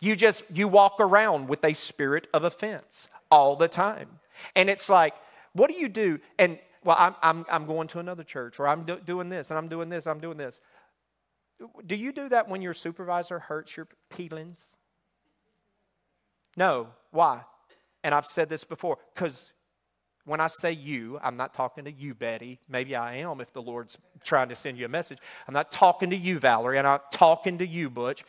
You 0.00 0.16
just 0.16 0.44
you 0.50 0.66
walk 0.66 0.96
around 0.98 1.46
with 1.46 1.62
a 1.62 1.74
spirit 1.74 2.26
of 2.32 2.42
offense 2.42 3.08
all 3.30 3.54
the 3.54 3.68
time. 3.68 4.08
And 4.56 4.70
it's 4.70 4.88
like, 4.88 5.14
what 5.52 5.68
do 5.68 5.76
you 5.76 5.90
do? 5.90 6.20
And 6.38 6.58
well, 6.84 6.96
I'm, 6.98 7.14
I'm, 7.22 7.44
I'm 7.50 7.66
going 7.66 7.88
to 7.88 7.98
another 7.98 8.24
church, 8.24 8.58
or 8.58 8.66
I'm 8.66 8.84
do, 8.84 8.98
doing 9.04 9.28
this, 9.28 9.50
and 9.50 9.58
I'm 9.58 9.68
doing 9.68 9.90
this, 9.90 10.06
I'm 10.06 10.20
doing 10.20 10.38
this. 10.38 10.58
Do 11.84 11.96
you 11.96 12.12
do 12.12 12.30
that 12.30 12.48
when 12.48 12.62
your 12.62 12.72
supervisor 12.72 13.40
hurts 13.40 13.76
your 13.76 13.88
feelings? 14.10 14.78
No. 16.56 16.88
Why? 17.10 17.42
And 18.02 18.14
I've 18.14 18.26
said 18.26 18.48
this 18.48 18.64
before, 18.64 18.98
because 19.14 19.52
when 20.24 20.40
I 20.40 20.48
say 20.48 20.72
you, 20.72 21.18
I'm 21.22 21.36
not 21.36 21.54
talking 21.54 21.84
to 21.84 21.92
you, 21.92 22.14
Betty. 22.14 22.58
Maybe 22.68 22.96
I 22.96 23.16
am 23.16 23.40
if 23.40 23.52
the 23.52 23.62
Lord's 23.62 23.98
trying 24.22 24.48
to 24.48 24.54
send 24.54 24.78
you 24.78 24.86
a 24.86 24.88
message. 24.88 25.18
I'm 25.46 25.54
not 25.54 25.70
talking 25.70 26.10
to 26.10 26.16
you, 26.16 26.38
Valerie. 26.38 26.78
I'm 26.78 26.84
not 26.84 27.12
talking 27.12 27.58
to 27.58 27.66
you, 27.66 27.90
Butch. 27.90 28.24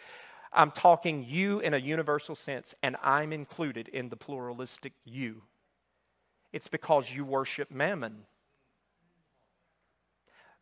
I'm 0.51 0.71
talking 0.71 1.25
you 1.27 1.59
in 1.59 1.73
a 1.73 1.77
universal 1.77 2.35
sense, 2.35 2.73
and 2.81 2.95
I'm 3.03 3.33
included 3.33 3.87
in 3.89 4.09
the 4.09 4.15
pluralistic 4.15 4.93
you. 5.03 5.43
It's 6.53 6.69
because 6.69 7.13
you 7.13 7.25
worship 7.25 7.69
mammon. 7.69 8.25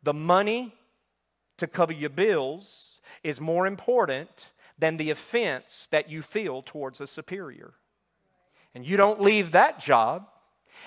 The 0.01 0.13
money 0.13 0.73
to 1.57 1.67
cover 1.67 1.93
your 1.93 2.09
bills 2.09 2.99
is 3.23 3.39
more 3.39 3.67
important 3.67 4.51
than 4.77 4.97
the 4.97 5.09
offense 5.09 5.87
that 5.91 6.09
you 6.09 6.21
feel 6.21 6.61
towards 6.61 6.99
a 6.99 7.07
superior. 7.07 7.73
And 8.73 8.85
you 8.85 8.97
don't 8.97 9.21
leave 9.21 9.51
that 9.51 9.79
job 9.79 10.27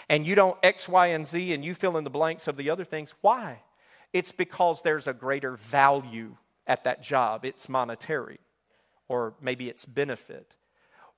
and 0.08 0.26
you 0.26 0.34
don't 0.34 0.58
X, 0.62 0.88
Y, 0.88 1.06
and 1.06 1.26
Z 1.26 1.52
and 1.52 1.64
you 1.64 1.74
fill 1.74 1.96
in 1.96 2.04
the 2.04 2.10
blanks 2.10 2.48
of 2.48 2.56
the 2.56 2.68
other 2.68 2.84
things. 2.84 3.14
Why? 3.20 3.62
It's 4.12 4.32
because 4.32 4.82
there's 4.82 5.06
a 5.06 5.14
greater 5.14 5.56
value 5.56 6.36
at 6.66 6.84
that 6.84 7.02
job. 7.02 7.44
It's 7.44 7.68
monetary 7.68 8.38
or 9.08 9.34
maybe 9.40 9.68
it's 9.68 9.86
benefit. 9.86 10.56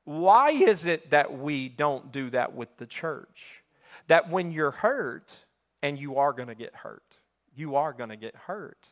Why 0.05 0.51
is 0.51 0.87
it 0.87 1.11
that 1.11 1.39
we 1.39 1.69
don't 1.69 2.13
do 2.13 2.31
that 2.31 2.55
with 2.55 2.77
the 2.77 2.87
church? 2.87 3.63
That 4.07 4.31
when 4.31 4.53
you're 4.53 4.71
hurt, 4.71 5.45
and 5.83 5.99
you 5.99 6.17
are 6.17 6.33
going 6.33 6.49
to 6.49 6.55
get 6.55 6.75
hurt, 6.77 7.21
you 7.55 7.77
are 7.77 7.93
going 7.93 8.11
to 8.11 8.17
get 8.17 8.35
hurt. 8.35 8.91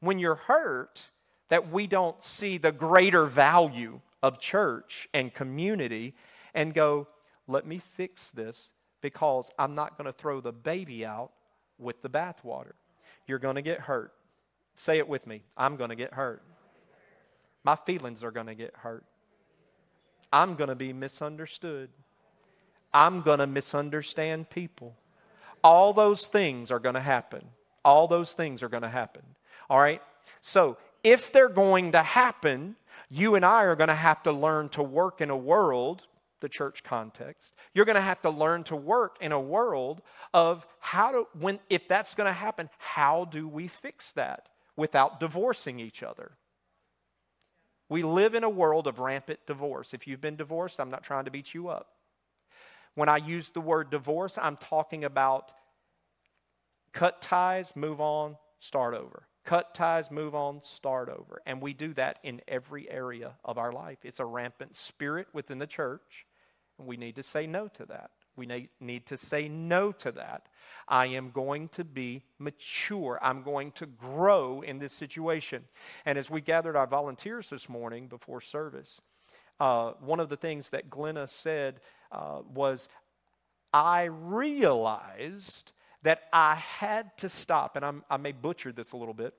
When 0.00 0.18
you're 0.18 0.34
hurt, 0.34 1.10
that 1.48 1.70
we 1.70 1.86
don't 1.86 2.22
see 2.22 2.58
the 2.58 2.72
greater 2.72 3.24
value 3.24 4.00
of 4.22 4.38
church 4.38 5.08
and 5.14 5.32
community 5.32 6.14
and 6.54 6.74
go, 6.74 7.06
let 7.46 7.66
me 7.66 7.78
fix 7.78 8.30
this 8.30 8.72
because 9.00 9.50
I'm 9.58 9.74
not 9.74 9.96
going 9.96 10.06
to 10.06 10.12
throw 10.12 10.40
the 10.40 10.52
baby 10.52 11.04
out 11.04 11.30
with 11.78 12.02
the 12.02 12.10
bathwater. 12.10 12.72
You're 13.26 13.38
going 13.38 13.54
to 13.54 13.62
get 13.62 13.80
hurt. 13.80 14.12
Say 14.74 14.98
it 14.98 15.08
with 15.08 15.26
me 15.26 15.42
I'm 15.56 15.76
going 15.76 15.90
to 15.90 15.96
get 15.96 16.14
hurt. 16.14 16.42
My 17.64 17.76
feelings 17.76 18.22
are 18.22 18.30
going 18.30 18.46
to 18.46 18.54
get 18.54 18.74
hurt. 18.76 19.04
I'm 20.32 20.54
going 20.54 20.68
to 20.68 20.76
be 20.76 20.92
misunderstood. 20.92 21.90
I'm 22.92 23.22
going 23.22 23.38
to 23.38 23.46
misunderstand 23.46 24.50
people. 24.50 24.96
All 25.64 25.92
those 25.92 26.28
things 26.28 26.70
are 26.70 26.78
going 26.78 26.94
to 26.94 27.00
happen. 27.00 27.48
All 27.84 28.06
those 28.06 28.34
things 28.34 28.62
are 28.62 28.68
going 28.68 28.82
to 28.82 28.88
happen. 28.88 29.22
All 29.68 29.80
right? 29.80 30.02
So, 30.40 30.76
if 31.02 31.32
they're 31.32 31.48
going 31.48 31.92
to 31.92 32.02
happen, 32.02 32.76
you 33.10 33.34
and 33.34 33.44
I 33.44 33.64
are 33.64 33.76
going 33.76 33.88
to 33.88 33.94
have 33.94 34.22
to 34.24 34.32
learn 34.32 34.68
to 34.70 34.82
work 34.82 35.20
in 35.20 35.30
a 35.30 35.36
world, 35.36 36.06
the 36.40 36.48
church 36.48 36.84
context. 36.84 37.54
You're 37.74 37.84
going 37.84 37.96
to 37.96 38.02
have 38.02 38.20
to 38.22 38.30
learn 38.30 38.64
to 38.64 38.76
work 38.76 39.16
in 39.20 39.32
a 39.32 39.40
world 39.40 40.02
of 40.34 40.66
how 40.80 41.12
to, 41.12 41.26
when, 41.38 41.60
if 41.70 41.88
that's 41.88 42.14
going 42.14 42.26
to 42.26 42.32
happen, 42.32 42.68
how 42.78 43.24
do 43.24 43.48
we 43.48 43.68
fix 43.68 44.12
that 44.12 44.48
without 44.76 45.20
divorcing 45.20 45.80
each 45.80 46.02
other? 46.02 46.32
We 47.88 48.02
live 48.02 48.34
in 48.34 48.44
a 48.44 48.50
world 48.50 48.86
of 48.86 48.98
rampant 48.98 49.40
divorce. 49.46 49.94
If 49.94 50.06
you've 50.06 50.20
been 50.20 50.36
divorced, 50.36 50.78
I'm 50.78 50.90
not 50.90 51.02
trying 51.02 51.24
to 51.24 51.30
beat 51.30 51.54
you 51.54 51.68
up. 51.68 51.88
When 52.94 53.08
I 53.08 53.16
use 53.16 53.50
the 53.50 53.60
word 53.60 53.90
divorce, 53.90 54.36
I'm 54.36 54.56
talking 54.56 55.04
about 55.04 55.52
cut 56.92 57.22
ties, 57.22 57.74
move 57.76 58.00
on, 58.00 58.36
start 58.58 58.94
over. 58.94 59.22
Cut 59.48 59.72
ties, 59.72 60.10
move 60.10 60.34
on, 60.34 60.60
start 60.62 61.08
over. 61.08 61.40
And 61.46 61.62
we 61.62 61.72
do 61.72 61.94
that 61.94 62.18
in 62.22 62.42
every 62.46 62.86
area 62.90 63.32
of 63.42 63.56
our 63.56 63.72
life. 63.72 63.96
It's 64.02 64.20
a 64.20 64.26
rampant 64.26 64.76
spirit 64.76 65.26
within 65.32 65.56
the 65.56 65.66
church, 65.66 66.26
and 66.78 66.86
we 66.86 66.98
need 66.98 67.16
to 67.16 67.22
say 67.22 67.46
no 67.46 67.66
to 67.68 67.86
that. 67.86 68.10
We 68.36 68.68
need 68.78 69.06
to 69.06 69.16
say 69.16 69.48
no 69.48 69.90
to 69.92 70.12
that. 70.12 70.50
I 70.86 71.06
am 71.06 71.30
going 71.30 71.68
to 71.70 71.84
be 71.84 72.24
mature. 72.38 73.18
I'm 73.22 73.42
going 73.42 73.72
to 73.72 73.86
grow 73.86 74.60
in 74.60 74.80
this 74.80 74.92
situation. 74.92 75.64
And 76.04 76.18
as 76.18 76.30
we 76.30 76.42
gathered 76.42 76.76
our 76.76 76.86
volunteers 76.86 77.48
this 77.48 77.70
morning 77.70 78.06
before 78.06 78.42
service, 78.42 79.00
uh, 79.58 79.92
one 79.92 80.20
of 80.20 80.28
the 80.28 80.36
things 80.36 80.68
that 80.70 80.90
Glenna 80.90 81.26
said 81.26 81.80
uh, 82.12 82.42
was, 82.52 82.90
I 83.72 84.04
realized 84.04 85.72
that 86.02 86.22
I 86.32 86.54
had 86.54 87.16
to 87.18 87.28
stop, 87.28 87.76
and 87.76 87.84
I'm, 87.84 88.04
i 88.10 88.16
may 88.16 88.32
butcher 88.32 88.72
this 88.72 88.92
a 88.92 88.96
little 88.96 89.14
bit, 89.14 89.34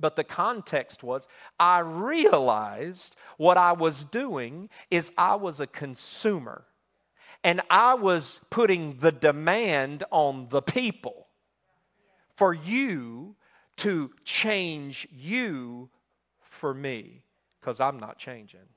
but 0.00 0.16
the 0.16 0.24
context 0.24 1.02
was 1.02 1.26
I 1.58 1.80
realized 1.80 3.16
what 3.36 3.56
I 3.56 3.72
was 3.72 4.04
doing 4.04 4.68
is 4.90 5.12
I 5.18 5.34
was 5.34 5.60
a 5.60 5.66
consumer 5.66 6.64
and 7.44 7.60
I 7.70 7.94
was 7.94 8.40
putting 8.50 8.98
the 8.98 9.12
demand 9.12 10.04
on 10.10 10.48
the 10.50 10.62
people 10.62 11.28
for 12.36 12.52
you 12.52 13.36
to 13.78 14.10
change 14.24 15.06
you 15.12 15.88
for 16.40 16.74
me 16.74 17.22
because 17.60 17.80
I'm 17.80 17.98
not 17.98 18.18
changing. 18.18 18.68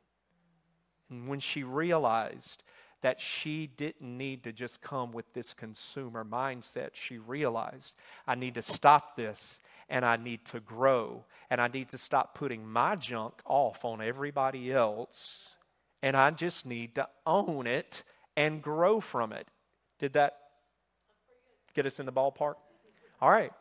And 1.09 1.27
when 1.27 1.39
she 1.39 1.63
realized 1.63 2.63
that 3.01 3.19
she 3.19 3.67
didn't 3.67 4.17
need 4.17 4.43
to 4.43 4.53
just 4.53 4.81
come 4.81 5.11
with 5.11 5.33
this 5.33 5.53
consumer 5.53 6.23
mindset, 6.23 6.89
she 6.93 7.17
realized 7.17 7.95
I 8.27 8.35
need 8.35 8.55
to 8.55 8.61
stop 8.61 9.15
this 9.15 9.61
and 9.89 10.05
I 10.05 10.17
need 10.17 10.45
to 10.45 10.59
grow 10.59 11.25
and 11.49 11.59
I 11.59 11.67
need 11.67 11.89
to 11.89 11.97
stop 11.97 12.35
putting 12.35 12.67
my 12.67 12.95
junk 12.95 13.41
off 13.45 13.83
on 13.83 14.01
everybody 14.01 14.71
else 14.71 15.55
and 16.01 16.15
I 16.15 16.31
just 16.31 16.65
need 16.65 16.95
to 16.95 17.07
own 17.25 17.67
it 17.67 18.03
and 18.35 18.61
grow 18.61 18.99
from 18.99 19.33
it. 19.33 19.47
Did 19.99 20.13
that 20.13 20.37
get 21.73 21.85
us 21.85 21.99
in 21.99 22.05
the 22.05 22.11
ballpark? 22.11 22.55
All 23.21 23.29
right. 23.29 23.51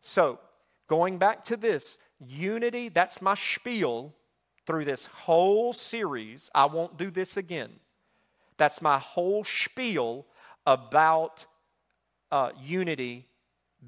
So, 0.00 0.40
going 0.88 1.18
back 1.18 1.44
to 1.44 1.56
this, 1.56 1.98
unity, 2.26 2.88
that's 2.88 3.22
my 3.22 3.34
spiel 3.34 4.12
through 4.66 4.84
this 4.84 5.06
whole 5.06 5.72
series. 5.72 6.50
I 6.54 6.66
won't 6.66 6.96
do 6.96 7.10
this 7.10 7.36
again. 7.36 7.70
That's 8.56 8.80
my 8.80 8.98
whole 8.98 9.44
spiel 9.44 10.26
about 10.66 11.46
uh, 12.30 12.50
unity 12.60 13.28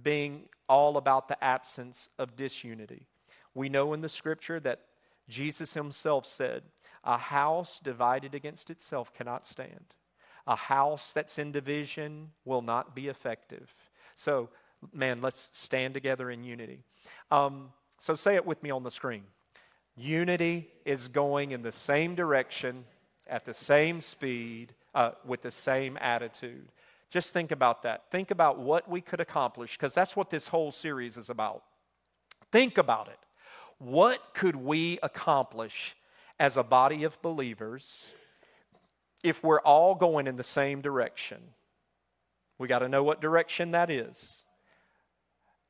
being 0.02 0.48
all 0.68 0.96
about 0.96 1.28
the 1.28 1.42
absence 1.42 2.08
of 2.18 2.36
disunity. 2.36 3.06
We 3.54 3.68
know 3.68 3.92
in 3.92 4.00
the 4.00 4.08
scripture 4.08 4.60
that 4.60 4.82
Jesus 5.28 5.74
himself 5.74 6.26
said, 6.26 6.62
A 7.04 7.16
house 7.16 7.80
divided 7.80 8.34
against 8.34 8.70
itself 8.70 9.12
cannot 9.12 9.46
stand. 9.46 9.94
A 10.46 10.56
house 10.56 11.12
that's 11.12 11.38
in 11.38 11.52
division 11.52 12.30
will 12.44 12.62
not 12.62 12.94
be 12.94 13.08
effective. 13.08 13.72
So, 14.14 14.50
man, 14.92 15.20
let's 15.20 15.50
stand 15.52 15.94
together 15.94 16.30
in 16.30 16.44
unity. 16.44 16.84
Um, 17.30 17.72
so, 17.98 18.14
say 18.14 18.34
it 18.34 18.46
with 18.46 18.62
me 18.62 18.70
on 18.70 18.84
the 18.84 18.90
screen. 18.90 19.24
Unity 19.96 20.68
is 20.84 21.08
going 21.08 21.50
in 21.50 21.62
the 21.62 21.72
same 21.72 22.14
direction, 22.14 22.84
at 23.28 23.44
the 23.44 23.54
same 23.54 24.00
speed, 24.00 24.74
uh, 24.94 25.12
with 25.24 25.42
the 25.42 25.50
same 25.50 25.98
attitude. 26.00 26.68
Just 27.10 27.32
think 27.32 27.52
about 27.52 27.82
that. 27.82 28.10
Think 28.10 28.30
about 28.30 28.58
what 28.58 28.88
we 28.88 29.00
could 29.00 29.20
accomplish, 29.20 29.76
because 29.76 29.94
that's 29.94 30.16
what 30.16 30.30
this 30.30 30.48
whole 30.48 30.72
series 30.72 31.16
is 31.16 31.30
about. 31.30 31.62
Think 32.52 32.78
about 32.78 33.08
it. 33.08 33.18
What 33.78 34.34
could 34.34 34.56
we 34.56 34.98
accomplish 35.02 35.94
as 36.38 36.56
a 36.56 36.62
body 36.62 37.04
of 37.04 37.20
believers 37.22 38.12
if 39.22 39.42
we're 39.42 39.60
all 39.60 39.94
going 39.94 40.26
in 40.26 40.36
the 40.36 40.44
same 40.44 40.80
direction. 40.80 41.38
We 42.58 42.68
got 42.68 42.80
to 42.80 42.88
know 42.88 43.02
what 43.02 43.20
direction 43.20 43.72
that 43.72 43.90
is. 43.90 44.44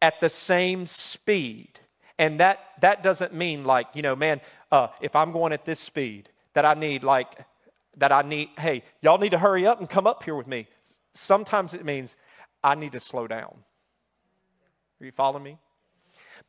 At 0.02 0.20
the 0.20 0.28
same 0.28 0.86
speed. 0.86 1.80
And 2.18 2.40
that, 2.40 2.60
that 2.80 3.02
doesn't 3.02 3.32
mean 3.32 3.64
like, 3.64 3.88
you 3.94 4.02
know, 4.02 4.16
man, 4.16 4.40
uh, 4.70 4.88
if 5.00 5.14
I'm 5.16 5.32
going 5.32 5.52
at 5.52 5.64
this 5.64 5.80
speed, 5.80 6.28
that 6.56 6.64
I 6.64 6.72
need 6.72 7.04
like, 7.04 7.28
that 7.98 8.12
I 8.12 8.22
need, 8.22 8.48
hey, 8.58 8.82
y'all 9.02 9.18
need 9.18 9.32
to 9.32 9.38
hurry 9.38 9.66
up 9.66 9.78
and 9.78 9.90
come 9.90 10.06
up 10.06 10.22
here 10.22 10.34
with 10.34 10.46
me. 10.46 10.66
Sometimes 11.12 11.74
it 11.74 11.84
means 11.84 12.16
I 12.64 12.74
need 12.74 12.92
to 12.92 13.00
slow 13.00 13.26
down. 13.26 13.54
Are 14.98 15.04
you 15.04 15.12
following 15.12 15.44
me? 15.44 15.58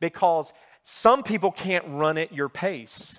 Because 0.00 0.54
some 0.82 1.22
people 1.22 1.52
can't 1.52 1.84
run 1.88 2.16
at 2.16 2.32
your 2.32 2.48
pace. 2.48 3.18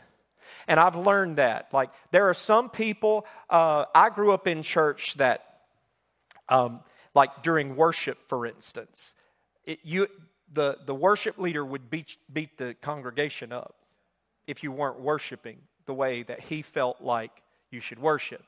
And 0.68 0.80
I've 0.80 0.96
learned 0.96 1.36
that. 1.36 1.72
Like, 1.72 1.92
there 2.10 2.28
are 2.28 2.34
some 2.34 2.72
people, 2.72 3.28
uh, 3.52 3.86
I 3.94 4.10
grew 4.10 4.32
up 4.32 4.48
in 4.48 4.64
church 4.64 5.14
that, 5.18 5.60
um, 6.50 6.80
like 7.14 7.44
during 7.44 7.76
worship, 7.76 8.18
for 8.28 8.48
instance, 8.48 9.14
it, 9.64 9.78
you, 9.84 10.08
the, 10.52 10.80
the 10.88 10.96
worship 10.96 11.38
leader 11.38 11.64
would 11.64 11.92
beat, 11.92 12.18
beat 12.34 12.58
the 12.58 12.74
congregation 12.82 13.52
up 13.52 13.76
if 14.48 14.64
you 14.64 14.72
weren't 14.72 15.00
worshiping 15.00 15.60
the 15.90 15.94
way 15.96 16.22
that 16.22 16.40
he 16.40 16.62
felt 16.62 17.02
like 17.02 17.42
you 17.72 17.80
should 17.80 17.98
worship. 17.98 18.44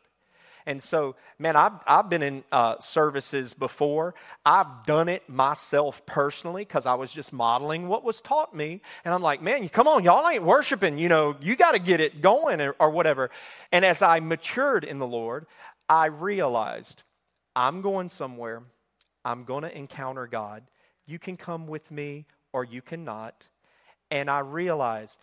And 0.67 0.79
so, 0.81 1.15
man, 1.39 1.55
I've, 1.55 1.71
I've 1.88 2.07
been 2.07 2.21
in 2.21 2.43
uh, 2.51 2.77
services 2.77 3.55
before. 3.55 4.13
I've 4.45 4.86
done 4.86 5.10
it 5.10 5.27
myself 5.27 6.05
personally 6.05 6.62
because 6.62 6.86
I 6.86 6.93
was 6.93 7.12
just 7.12 7.33
modeling 7.33 7.88
what 7.88 8.03
was 8.03 8.21
taught 8.21 8.55
me. 8.55 8.81
And 9.03 9.12
I'm 9.12 9.24
like, 9.24 9.41
man, 9.41 9.67
come 9.69 9.88
on, 9.88 10.03
y'all 10.03 10.29
ain't 10.29 10.43
worshiping. 10.43 11.00
You 11.00 11.10
know, 11.10 11.36
you 11.41 11.55
got 11.55 11.71
to 11.71 11.79
get 11.79 12.00
it 12.00 12.21
going 12.21 12.62
or, 12.62 12.75
or 12.79 12.91
whatever. 12.91 13.31
And 13.71 13.83
as 13.83 14.03
I 14.03 14.19
matured 14.19 14.83
in 14.83 15.00
the 15.00 15.07
Lord, 15.07 15.48
I 15.89 16.05
realized 16.05 17.01
I'm 17.55 17.81
going 17.81 18.10
somewhere. 18.10 18.62
I'm 19.25 19.45
going 19.45 19.63
to 19.63 19.75
encounter 19.75 20.27
God. 20.27 20.62
You 21.07 21.17
can 21.17 21.38
come 21.38 21.65
with 21.65 21.89
me 21.89 22.27
or 22.53 22.63
you 22.63 22.83
cannot. 22.83 23.50
And 24.12 24.29
I 24.29 24.41
realized 24.41 25.17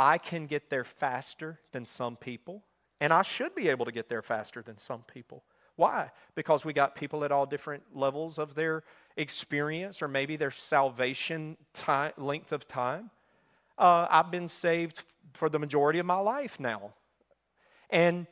I 0.00 0.16
can 0.16 0.46
get 0.46 0.70
there 0.70 0.82
faster 0.82 1.60
than 1.72 1.84
some 1.84 2.16
people. 2.16 2.64
And 3.02 3.12
I 3.12 3.20
should 3.20 3.54
be 3.54 3.68
able 3.68 3.84
to 3.84 3.92
get 3.92 4.08
there 4.08 4.22
faster 4.22 4.62
than 4.62 4.78
some 4.78 5.02
people. 5.02 5.44
Why? 5.76 6.10
Because 6.34 6.64
we 6.64 6.72
got 6.72 6.96
people 6.96 7.22
at 7.22 7.30
all 7.30 7.44
different 7.44 7.82
levels 7.94 8.38
of 8.38 8.54
their 8.54 8.82
experience 9.18 10.00
or 10.00 10.08
maybe 10.08 10.36
their 10.36 10.50
salvation 10.50 11.58
time, 11.74 12.12
length 12.16 12.50
of 12.50 12.66
time. 12.66 13.10
Uh, 13.76 14.06
I've 14.10 14.30
been 14.30 14.48
saved 14.48 15.04
for 15.34 15.50
the 15.50 15.58
majority 15.58 15.98
of 15.98 16.06
my 16.06 16.18
life 16.18 16.58
now. 16.58 16.94
And 17.90 18.26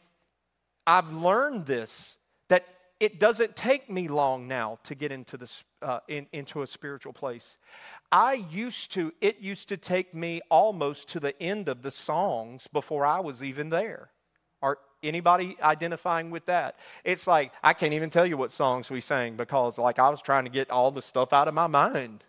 I've 0.86 1.12
learned 1.12 1.66
this 1.66 2.16
that 2.48 2.64
it 3.00 3.20
doesn't 3.20 3.54
take 3.54 3.88
me 3.88 4.08
long 4.08 4.48
now 4.48 4.78
to 4.84 4.94
get 4.94 5.12
into 5.12 5.36
this 5.36 5.62
uh, 5.82 6.00
in, 6.08 6.26
into 6.32 6.62
a 6.62 6.66
spiritual 6.66 7.12
place. 7.12 7.56
I 8.10 8.44
used 8.50 8.92
to, 8.92 9.12
it 9.20 9.38
used 9.38 9.68
to 9.68 9.76
take 9.76 10.14
me 10.14 10.40
almost 10.50 11.08
to 11.10 11.20
the 11.20 11.40
end 11.40 11.68
of 11.68 11.82
the 11.82 11.92
songs 11.92 12.66
before 12.66 13.06
I 13.06 13.20
was 13.20 13.42
even 13.42 13.70
there. 13.70 14.10
Are 14.60 14.78
anybody 15.02 15.56
identifying 15.62 16.30
with 16.30 16.46
that? 16.46 16.78
It's 17.04 17.28
like 17.28 17.52
I 17.62 17.72
can't 17.72 17.92
even 17.92 18.10
tell 18.10 18.26
you 18.26 18.36
what 18.36 18.50
songs 18.50 18.90
we 18.90 19.00
sang 19.00 19.36
because 19.36 19.78
like 19.78 20.00
I 20.00 20.10
was 20.10 20.20
trying 20.20 20.44
to 20.44 20.50
get 20.50 20.70
all 20.70 20.90
the 20.90 21.02
stuff 21.02 21.32
out 21.32 21.46
of 21.46 21.54
my 21.54 21.68
mind. 21.68 22.24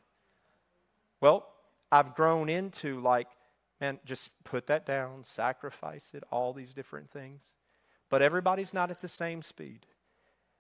Well, 1.20 1.48
I've 1.92 2.14
grown 2.14 2.48
into 2.48 3.00
like, 3.02 3.28
man, 3.82 4.00
just 4.06 4.44
put 4.44 4.68
that 4.68 4.86
down, 4.86 5.24
sacrifice 5.24 6.14
it, 6.14 6.24
all 6.32 6.54
these 6.54 6.76
different 6.76 7.10
things. 7.10 7.54
But 8.10 8.22
everybody's 8.22 8.74
not 8.74 8.92
at 8.92 9.02
the 9.02 9.08
same 9.08 9.42
speed. 9.42 9.88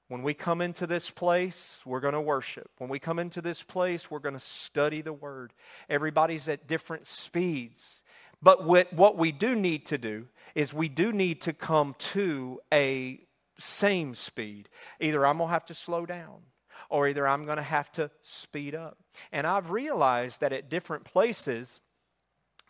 When 0.10 0.24
we 0.24 0.34
come 0.34 0.60
into 0.60 0.88
this 0.88 1.12
place, 1.12 1.84
we're 1.86 2.00
going 2.00 2.16
to 2.16 2.22
worship. 2.22 2.72
When 2.80 2.90
we 2.90 2.98
come 2.98 3.20
into 3.20 3.44
this 3.44 3.62
place, 3.62 4.10
we're 4.10 4.18
going 4.18 4.34
to 4.34 4.40
study 4.40 5.02
the 5.02 5.14
word. 5.14 5.54
Everybody's 5.88 6.50
at 6.50 6.68
different 6.68 7.06
speeds. 7.06 8.04
But 8.42 8.66
what 8.66 9.18
we 9.18 9.32
do 9.32 9.56
need 9.56 9.86
to 9.86 10.00
do 10.00 10.28
is 10.56 10.74
we 10.74 10.90
do 10.90 11.14
need 11.14 11.42
to 11.42 11.54
come 11.54 11.94
to 12.00 12.60
a 12.74 13.22
same 13.60 14.16
speed. 14.16 14.68
Either 15.00 15.28
I'm 15.28 15.38
going 15.38 15.50
to 15.50 15.54
have 15.54 15.66
to 15.66 15.76
slow 15.76 16.08
down 16.08 16.42
or 16.90 17.08
either 17.08 17.28
I'm 17.28 17.46
going 17.46 17.58
to 17.58 17.62
have 17.62 17.92
to 17.94 18.10
speed 18.24 18.74
up. 18.74 18.98
And 19.32 19.46
I've 19.46 19.70
realized 19.70 20.42
that 20.42 20.52
at 20.52 20.72
different 20.72 21.04
places, 21.04 21.82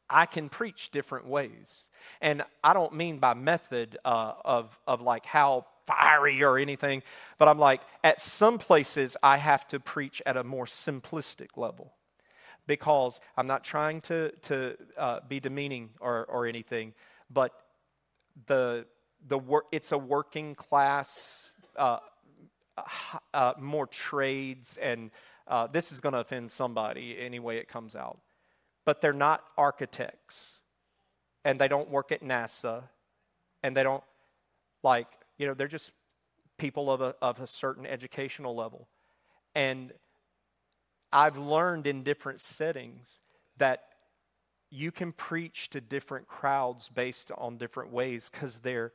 I 0.10 0.26
can 0.26 0.50
preach 0.50 0.90
different 0.90 1.26
ways. 1.26 1.90
And 2.20 2.44
I 2.64 2.74
don't 2.74 2.96
mean 2.96 3.20
by 3.20 3.34
method 3.34 3.98
uh, 4.04 4.34
of, 4.44 4.78
of 4.86 5.00
like 5.00 5.26
how 5.26 5.68
fiery 5.90 6.44
or 6.44 6.58
anything, 6.58 7.02
but 7.38 7.48
I'm 7.48 7.60
like, 7.60 7.82
at 8.04 8.22
some 8.22 8.58
places, 8.58 9.18
I 9.24 9.38
have 9.38 9.68
to 9.70 9.80
preach 9.80 10.22
at 10.26 10.38
a 10.38 10.44
more 10.44 10.66
simplistic 10.66 11.58
level 11.58 11.94
because 12.68 13.20
I'm 13.36 13.48
not 13.48 13.64
trying 13.64 14.02
to, 14.02 14.32
to 14.44 14.78
uh, 14.98 15.20
be 15.28 15.40
demeaning 15.40 15.90
or, 16.00 16.26
or 16.26 16.46
anything, 16.46 16.94
but 17.30 17.52
the, 18.46 18.86
the 19.28 19.40
wor- 19.40 19.66
it's 19.72 19.92
a 19.92 19.98
working 19.98 20.54
class, 20.54 21.54
uh, 21.76 22.00
uh, 23.34 23.54
more 23.60 23.88
trades, 23.88 24.78
and 24.78 25.12
uh, 25.48 25.68
this 25.68 25.92
is 25.92 26.00
going 26.00 26.14
to 26.14 26.20
offend 26.20 26.52
somebody 26.52 27.18
any 27.20 27.40
way 27.40 27.58
it 27.58 27.68
comes 27.68 27.96
out. 27.96 28.20
But 28.86 29.02
they're 29.02 29.14
not 29.14 29.44
architects, 29.58 30.60
and 31.44 31.60
they 31.60 31.68
don't 31.68 31.90
work 31.90 32.12
at 32.12 32.22
NASA, 32.22 32.84
and 33.64 33.76
they 33.76 33.84
don't, 33.84 34.04
like, 34.84 35.08
you 35.40 35.48
know, 35.48 35.56
they're 35.56 35.68
just 35.68 35.94
people 36.60 36.92
of 36.92 37.02
a, 37.02 37.16
of 37.22 37.40
a 37.40 37.48
certain 37.48 37.88
educational 37.88 38.56
level. 38.56 38.88
And 39.56 39.94
I've 41.12 41.38
learned 41.38 41.88
in 41.88 42.04
different 42.04 42.42
settings 42.42 43.20
that 43.58 43.86
you 44.70 44.92
can 44.92 45.12
preach 45.12 45.70
to 45.72 45.82
different 45.82 46.28
crowds 46.28 46.90
based 46.90 47.32
on 47.36 47.58
different 47.58 47.92
ways 47.92 48.30
because 48.30 48.60
they're, 48.60 48.92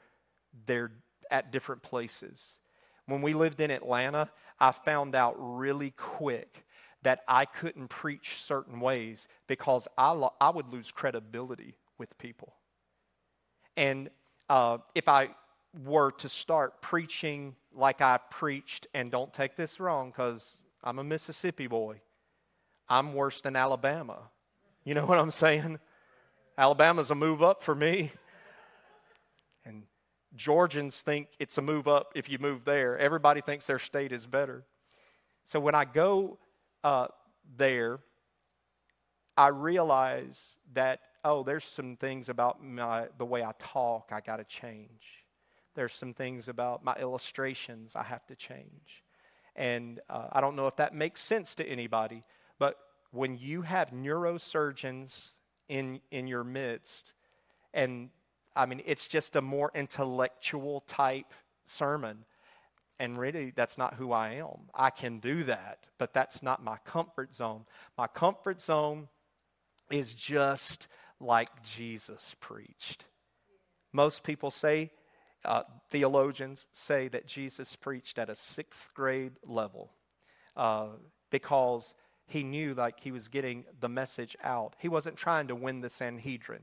they're 0.67 0.93
at 1.31 1.51
different 1.51 1.83
places. 1.83 2.61
When 3.07 3.23
we 3.23 3.35
lived 3.35 3.61
in 3.61 3.71
Atlanta, 3.71 4.31
I 4.61 4.71
found 4.71 5.17
out 5.17 5.35
really 5.37 5.91
quick 5.97 6.65
that 7.03 7.23
I 7.27 7.45
couldn't 7.45 7.89
preach 7.89 8.37
certain 8.37 8.81
ways 8.81 9.27
because 9.47 9.89
I, 9.99 10.13
lo- 10.13 10.35
I 10.41 10.51
would 10.51 10.73
lose 10.73 10.91
credibility 10.91 11.75
with 11.99 12.17
people. 12.19 12.55
And 13.77 14.11
uh, 14.49 14.79
if 14.95 15.09
I 15.09 15.31
were 15.83 16.11
to 16.13 16.29
start 16.29 16.81
preaching 16.81 17.57
like 17.75 18.01
I 18.01 18.19
preached, 18.31 18.87
and 18.95 19.11
don't 19.11 19.33
take 19.33 19.57
this 19.57 19.81
wrong 19.81 20.11
because 20.11 20.59
I'm 20.83 20.99
a 20.99 21.05
Mississippi 21.05 21.67
boy. 21.67 22.01
I'm 22.89 23.15
worse 23.15 23.41
than 23.41 23.57
Alabama. 23.57 24.31
You 24.85 24.95
know 24.95 25.07
what 25.07 25.19
I'm 25.19 25.31
saying? 25.31 25.79
Alabama's 26.57 27.11
a 27.11 27.15
move 27.15 27.43
up 27.43 27.63
for 27.63 27.75
me. 27.75 28.13
And 29.65 29.85
Georgians 30.37 31.03
think 31.03 31.29
it's 31.39 31.59
a 31.59 31.63
move 31.63 31.89
up 31.89 32.13
if 32.15 32.29
you 32.29 32.39
move 32.39 32.65
there. 32.65 32.97
Everybody 32.99 33.41
thinks 33.41 33.67
their 33.67 33.79
state 33.79 34.13
is 34.13 34.27
better. 34.27 34.65
So 35.43 35.59
when 35.59 35.75
I 35.75 35.85
go 35.85 36.39
uh, 36.85 37.09
there, 37.57 37.99
I 39.37 39.49
realize 39.49 40.61
that, 40.75 41.01
oh, 41.25 41.43
there's 41.43 41.65
some 41.65 41.97
things 41.97 42.29
about 42.29 42.63
my, 42.63 43.09
the 43.19 43.27
way 43.27 43.43
I 43.43 43.53
talk 43.59 44.11
I 44.13 44.21
got 44.21 44.37
to 44.37 44.45
change. 44.45 45.24
There's 45.75 45.93
some 45.93 46.15
things 46.15 46.49
about 46.49 46.85
my 46.85 46.95
illustrations 46.95 47.97
I 47.97 48.05
have 48.05 48.27
to 48.27 48.37
change. 48.37 49.03
And 49.57 50.01
uh, 50.11 50.29
I 50.33 50.41
don't 50.41 50.57
know 50.57 50.67
if 50.67 50.77
that 50.77 50.95
makes 50.95 51.21
sense 51.21 51.55
to 51.57 51.65
anybody, 51.67 52.25
but 52.59 52.77
when 53.11 53.39
you 53.39 53.63
have 53.63 53.91
neurosurgeons 53.91 55.39
in, 55.69 56.01
in 56.11 56.27
your 56.27 56.45
midst, 56.45 57.15
and 57.73 58.11
I 58.57 58.67
mean, 58.67 58.83
it's 58.85 59.09
just 59.09 59.37
a 59.37 59.43
more 59.43 59.71
intellectual 59.75 60.81
type 60.87 61.33
sermon. 61.65 62.25
And 63.01 63.19
really, 63.19 63.51
that's 63.51 63.77
not 63.77 63.95
who 63.95 64.13
I 64.13 64.35
am. 64.35 64.69
I 64.75 64.91
can 64.91 65.19
do 65.19 65.43
that, 65.45 65.87
but 65.99 66.15
that's 66.15 66.43
not 66.43 66.63
my 66.63 66.77
comfort 66.85 67.35
zone. 67.35 67.65
My 67.99 68.07
comfort 68.07 68.61
zone 68.61 69.09
is 69.91 70.15
just 70.15 70.87
like 71.21 71.63
Jesus 71.63 72.37
preached. 72.39 73.07
Most 73.93 74.23
people 74.23 74.51
say 74.51 74.91
uh, 75.45 75.63
theologians 75.91 76.67
say 76.73 77.09
that 77.09 77.27
Jesus 77.27 77.77
preached 77.77 78.19
at 78.19 78.31
a 78.31 78.35
sixth 78.35 78.93
grade 78.95 79.35
level 79.45 79.93
uh, 80.57 80.89
because 81.31 81.95
he 82.27 82.43
knew 82.43 82.75
like 82.75 83.01
he 83.01 83.13
was 83.13 83.29
getting 83.29 83.65
the 83.81 83.89
message 83.89 84.37
out. 84.43 84.75
He 84.79 84.89
wasn't 84.89 85.17
trying 85.17 85.49
to 85.49 85.55
win 85.55 85.81
the 85.81 85.91
Sanhedrin. 85.91 86.63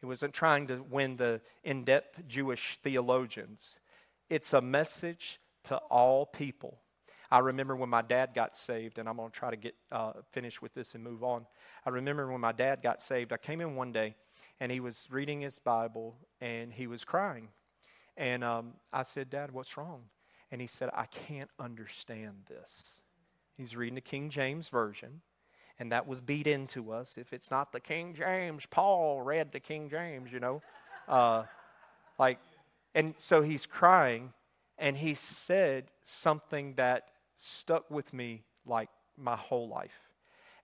He 0.00 0.06
wasn't 0.06 0.34
trying 0.34 0.66
to 0.68 0.82
win 0.82 1.16
the 1.16 1.40
in-depth 1.62 2.28
Jewish 2.28 2.78
theologians. 2.82 3.80
It's 4.28 4.52
a 4.52 4.60
message 4.60 5.40
to 5.64 5.76
all 5.90 6.26
people. 6.26 6.78
I 7.30 7.38
remember 7.38 7.74
when 7.74 7.88
my 7.88 8.02
dad 8.02 8.30
got 8.34 8.54
saved, 8.54 8.98
and 8.98 9.08
I'm 9.08 9.16
going 9.16 9.30
to 9.30 9.38
try 9.38 9.50
to 9.50 9.56
get 9.56 9.74
uh, 9.90 10.12
finished 10.30 10.62
with 10.62 10.74
this 10.74 10.94
and 10.94 11.02
move 11.02 11.24
on. 11.24 11.46
I 11.84 11.90
remember 11.90 12.30
when 12.30 12.40
my 12.40 12.52
dad 12.52 12.82
got 12.82 13.02
saved. 13.02 13.32
I 13.32 13.38
came 13.38 13.60
in 13.60 13.74
one 13.74 13.92
day, 13.92 14.14
and 14.60 14.70
he 14.70 14.78
was 14.78 15.08
reading 15.10 15.40
his 15.40 15.58
Bible, 15.58 16.16
and 16.40 16.72
he 16.72 16.86
was 16.86 17.04
crying. 17.04 17.48
And 18.16 18.44
um, 18.44 18.74
I 18.92 19.02
said, 19.02 19.30
Dad, 19.30 19.50
what's 19.52 19.76
wrong? 19.76 20.04
And 20.50 20.60
he 20.60 20.66
said, 20.66 20.90
I 20.94 21.06
can't 21.06 21.50
understand 21.58 22.44
this. 22.48 23.02
He's 23.56 23.76
reading 23.76 23.96
the 23.96 24.00
King 24.00 24.30
James 24.30 24.68
Version, 24.68 25.22
and 25.78 25.90
that 25.92 26.06
was 26.06 26.20
beat 26.20 26.46
into 26.46 26.92
us. 26.92 27.18
If 27.18 27.32
it's 27.32 27.50
not 27.50 27.72
the 27.72 27.80
King 27.80 28.14
James, 28.14 28.64
Paul 28.70 29.22
read 29.22 29.52
the 29.52 29.60
King 29.60 29.88
James, 29.88 30.32
you 30.32 30.40
know. 30.40 30.62
Uh, 31.08 31.44
like, 32.18 32.38
and 32.94 33.14
so 33.16 33.42
he's 33.42 33.66
crying, 33.66 34.32
and 34.78 34.96
he 34.96 35.14
said 35.14 35.90
something 36.02 36.74
that 36.74 37.08
stuck 37.36 37.90
with 37.90 38.12
me 38.12 38.44
like 38.66 38.90
my 39.16 39.36
whole 39.36 39.68
life. 39.68 40.10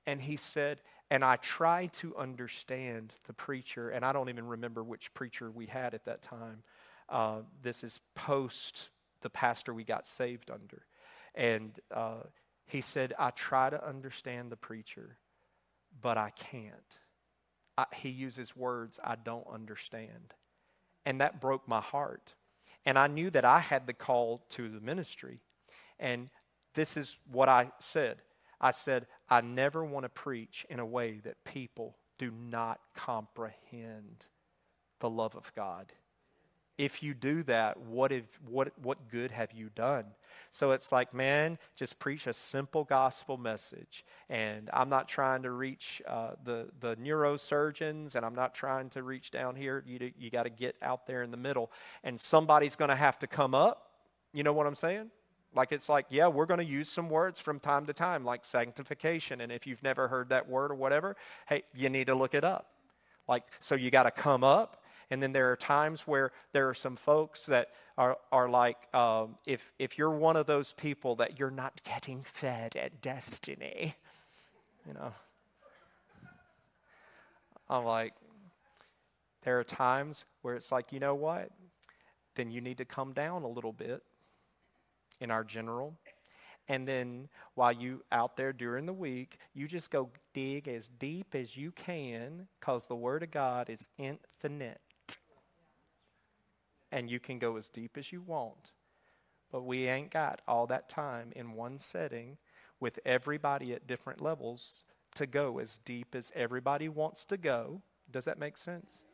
And 0.07 0.23
he 0.23 0.37
said, 0.37 0.81
and 1.11 1.25
I 1.25 1.37
tried 1.37 1.93
to 1.95 2.17
understand 2.17 3.15
the 3.27 3.33
preacher, 3.33 3.91
and 3.91 4.05
I 4.05 4.13
don't 4.13 4.29
even 4.29 4.47
remember 4.47 4.83
which 4.83 5.13
preacher 5.15 5.51
we 5.51 5.67
had 5.67 5.95
at 5.95 6.05
that 6.05 6.23
time. 6.23 6.63
Uh, 7.11 7.41
this 7.63 7.83
is 7.83 8.01
post 8.15 8.91
the 9.21 9.31
pastor 9.31 9.75
we 9.75 9.85
got 9.85 10.07
saved 10.07 10.51
under. 10.51 10.87
And 11.35 11.79
uh, 11.93 12.23
he 12.67 12.81
said, 12.81 13.13
I 13.19 13.31
try 13.31 13.71
to 13.71 13.87
understand 13.87 14.51
the 14.51 14.57
preacher, 14.57 15.19
but 16.01 16.17
I 16.17 16.31
can't. 16.31 17.01
I, 17.77 17.87
he 17.95 18.09
uses 18.09 18.57
words 18.57 18.99
I 19.03 19.17
don't 19.17 19.47
understand. 19.53 20.35
And 21.05 21.21
that 21.21 21.41
broke 21.41 21.67
my 21.69 21.81
heart. 21.81 22.35
And 22.85 22.99
I 22.99 23.09
knew 23.09 23.31
that 23.31 23.45
I 23.45 23.59
had 23.59 23.87
the 23.87 23.93
call 23.93 24.45
to 24.51 24.69
the 24.69 24.81
ministry. 24.81 25.41
And 25.99 26.31
this 26.75 26.97
is 26.97 27.19
what 27.31 27.49
I 27.49 27.73
said 27.79 28.19
I 28.61 28.73
said, 28.73 29.07
I 29.31 29.41
never 29.41 29.83
want 29.83 30.05
to 30.05 30.11
preach 30.11 30.67
in 30.69 30.81
a 30.81 30.87
way 30.87 31.21
that 31.25 31.45
people 31.45 31.97
do 32.19 32.31
not 32.31 32.79
comprehend 32.95 34.27
the 34.99 35.09
love 35.09 35.35
of 35.35 35.55
God 35.55 35.93
if 36.81 37.03
you 37.03 37.13
do 37.13 37.43
that, 37.43 37.79
what, 37.79 38.11
if, 38.11 38.25
what, 38.49 38.73
what 38.83 39.11
good 39.11 39.31
have 39.33 39.53
you 39.53 39.69
done? 39.75 40.07
So 40.51 40.71
it's 40.71 40.91
like, 40.91 41.13
man, 41.13 41.59
just 41.77 41.99
preach 41.99 42.27
a 42.27 42.33
simple 42.33 42.85
gospel 42.85 43.37
message. 43.37 44.03
And 44.31 44.71
I'm 44.73 44.89
not 44.89 45.07
trying 45.07 45.43
to 45.43 45.51
reach 45.51 46.01
uh, 46.09 46.31
the, 46.43 46.71
the 46.81 46.97
neurosurgeons, 46.97 48.15
and 48.15 48.25
I'm 48.25 48.35
not 48.35 48.55
trying 48.55 48.89
to 48.91 49.03
reach 49.03 49.31
down 49.31 49.57
here. 49.57 49.85
You, 49.87 50.11
you 50.19 50.31
got 50.31 50.45
to 50.45 50.51
get 50.51 50.75
out 50.81 51.07
there 51.07 51.23
in 51.23 51.31
the 51.31 51.37
middle. 51.37 51.71
And 52.03 52.19
somebody's 52.19 52.77
going 52.77 52.89
to 52.89 52.97
have 52.97 53.19
to 53.19 53.27
come 53.27 53.55
up. 53.55 53.91
You 54.33 54.43
know 54.43 54.55
what 54.55 54.67
I'm 54.67 54.75
saying? 54.75 55.11
Like, 55.55 55.73
it's 55.73 55.91
like, 55.91 56.07
yeah, 56.09 56.29
we're 56.29 56.47
going 56.47 56.61
to 56.61 56.65
use 56.65 56.89
some 56.89 57.11
words 57.11 57.41
from 57.41 57.61
time 57.61 57.85
to 57.87 57.93
time, 57.93 58.25
like 58.25 58.47
sanctification. 58.47 59.43
And 59.43 59.53
if 59.53 59.67
you've 59.67 59.83
never 59.83 60.09
heard 60.09 60.31
that 60.31 60.49
word 60.49 60.71
or 60.71 60.77
whatever, 60.77 61.15
hey, 61.47 61.65
you 61.77 61.91
need 61.91 62.07
to 62.07 62.15
look 62.15 62.35
it 62.35 62.45
up. 62.45 62.69
Like, 63.29 63.45
so 63.61 63.75
you 63.75 63.91
got 63.91 64.05
to 64.05 64.11
come 64.11 64.43
up 64.43 64.80
and 65.11 65.21
then 65.21 65.33
there 65.33 65.51
are 65.51 65.57
times 65.57 66.07
where 66.07 66.31
there 66.53 66.69
are 66.69 66.75
some 66.75 66.95
folks 66.95 67.47
that 67.47 67.71
are, 67.99 68.17
are 68.31 68.49
like, 68.49 68.93
um, 68.95 69.37
if, 69.45 69.73
if 69.79 69.99
you're 69.99 70.11
one 70.11 70.37
of 70.37 70.47
those 70.47 70.73
people 70.73 71.17
that 71.17 71.39
you're 71.39 71.51
not 71.51 71.83
getting 71.83 72.23
fed 72.23 72.77
at 72.77 73.03
destiny, 73.03 73.97
you 74.87 74.95
know, 74.95 75.13
I'm 77.69 77.85
like, 77.85 78.15
there 79.43 79.59
are 79.59 79.65
times 79.65 80.25
where 80.43 80.55
it's 80.55 80.71
like, 80.71 80.93
you 80.93 81.01
know 81.01 81.15
what? 81.15 81.51
Then 82.37 82.53
you 82.53 82.61
need 82.61 82.79
to 82.79 82.85
come 82.85 83.13
down 83.13 83.43
a 83.43 83.49
little 83.49 83.73
bit 83.73 84.03
in 85.21 85.31
our 85.33 85.43
general. 85.43 85.97
And 86.69 86.87
then 86.87 87.29
while 87.55 87.73
you 87.73 88.05
out 88.13 88.37
there 88.37 88.53
during 88.53 88.87
the 88.87 88.93
week, 88.93 89.39
you 89.55 89.67
just 89.67 89.91
go 89.91 90.11
dig 90.35 90.69
as 90.69 90.87
deep 90.87 91.35
as 91.35 91.57
you 91.57 91.73
can 91.73 92.47
because 92.61 92.87
the 92.87 92.95
Word 92.95 93.25
of 93.25 93.33
God 93.33 93.69
is 93.69 93.89
infinite 93.99 94.81
and 96.93 97.11
you 97.11 97.21
can 97.21 97.39
go 97.39 97.57
as 97.57 97.69
deep 97.69 97.97
as 97.97 98.13
you 98.13 98.21
want. 98.21 98.73
But 99.53 99.65
we 99.65 99.87
ain't 99.87 100.11
got 100.11 100.41
all 100.47 100.67
that 100.69 100.89
time 100.89 101.33
in 101.35 101.53
one 101.53 101.79
setting 101.79 102.39
with 102.79 102.99
everybody 103.05 103.73
at 103.73 103.87
different 103.87 104.21
levels 104.21 104.85
to 105.15 105.27
go 105.27 105.59
as 105.59 105.79
deep 105.79 106.15
as 106.15 106.33
everybody 106.35 106.89
wants 106.89 107.25
to 107.27 107.37
go. 107.37 107.83
Does 108.11 108.25
that 108.25 108.39
make 108.39 108.57
sense? 108.57 109.05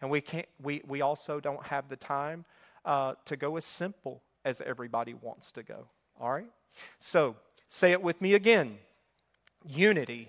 And 0.00 0.10
we 0.10 0.20
can't. 0.20 0.46
We 0.62 0.82
we 0.86 1.00
also 1.00 1.40
don't 1.40 1.66
have 1.66 1.88
the 1.88 1.96
time 1.96 2.44
uh, 2.84 3.14
to 3.26 3.36
go 3.36 3.56
as 3.56 3.64
simple 3.64 4.22
as 4.44 4.60
everybody 4.62 5.14
wants 5.14 5.52
to 5.52 5.62
go. 5.62 5.86
All 6.18 6.32
right. 6.32 6.50
So 6.98 7.36
say 7.68 7.92
it 7.92 8.02
with 8.02 8.20
me 8.20 8.34
again. 8.34 8.78
Unity 9.66 10.28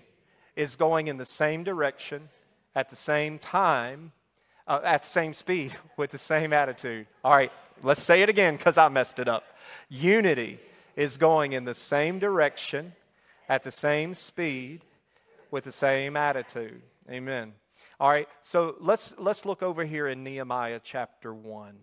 is 0.56 0.76
going 0.76 1.06
in 1.06 1.16
the 1.16 1.24
same 1.24 1.64
direction 1.64 2.28
at 2.74 2.90
the 2.90 2.96
same 2.96 3.38
time 3.38 4.12
uh, 4.72 4.80
at 4.84 5.02
the 5.02 5.06
same 5.06 5.34
speed 5.34 5.74
with 5.98 6.10
the 6.10 6.18
same 6.18 6.52
attitude. 6.52 7.06
All 7.22 7.32
right, 7.32 7.52
let's 7.82 8.02
say 8.02 8.22
it 8.22 8.28
again 8.30 8.56
because 8.56 8.78
I 8.78 8.88
messed 8.88 9.18
it 9.18 9.28
up. 9.28 9.44
Unity 9.90 10.58
is 10.96 11.18
going 11.18 11.52
in 11.52 11.64
the 11.66 11.74
same 11.74 12.18
direction 12.18 12.94
at 13.48 13.62
the 13.64 13.70
same 13.70 14.14
speed 14.14 14.80
with 15.50 15.64
the 15.64 15.72
same 15.72 16.16
attitude. 16.16 16.80
Amen. 17.10 17.52
All 18.00 18.10
right, 18.10 18.28
so 18.40 18.76
let's 18.80 19.14
let's 19.18 19.44
look 19.44 19.62
over 19.62 19.84
here 19.84 20.08
in 20.08 20.24
Nehemiah 20.24 20.80
chapter 20.82 21.34
one. 21.34 21.80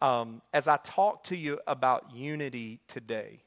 Um, 0.00 0.40
as 0.52 0.66
I 0.66 0.78
talk 0.78 1.24
to 1.24 1.36
you 1.36 1.60
about 1.66 2.14
unity 2.14 2.80
today, 2.88 3.42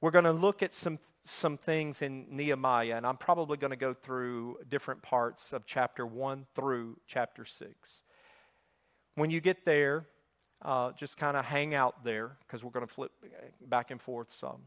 we're 0.00 0.10
going 0.10 0.24
to 0.24 0.32
look 0.32 0.62
at 0.62 0.72
some, 0.72 0.98
some 1.22 1.56
things 1.56 2.00
in 2.00 2.26
Nehemiah, 2.30 2.96
and 2.96 3.06
I'm 3.06 3.18
probably 3.18 3.58
going 3.58 3.70
to 3.70 3.76
go 3.76 3.92
through 3.92 4.58
different 4.68 5.02
parts 5.02 5.52
of 5.52 5.66
chapter 5.66 6.06
1 6.06 6.46
through 6.54 6.96
chapter 7.06 7.44
6. 7.44 8.02
When 9.16 9.30
you 9.30 9.40
get 9.40 9.64
there, 9.66 10.06
uh, 10.62 10.92
just 10.92 11.18
kind 11.18 11.36
of 11.36 11.44
hang 11.44 11.74
out 11.74 12.04
there 12.04 12.38
because 12.46 12.64
we're 12.64 12.70
going 12.70 12.86
to 12.86 12.92
flip 12.92 13.12
back 13.60 13.90
and 13.90 14.00
forth 14.00 14.30
some. 14.30 14.62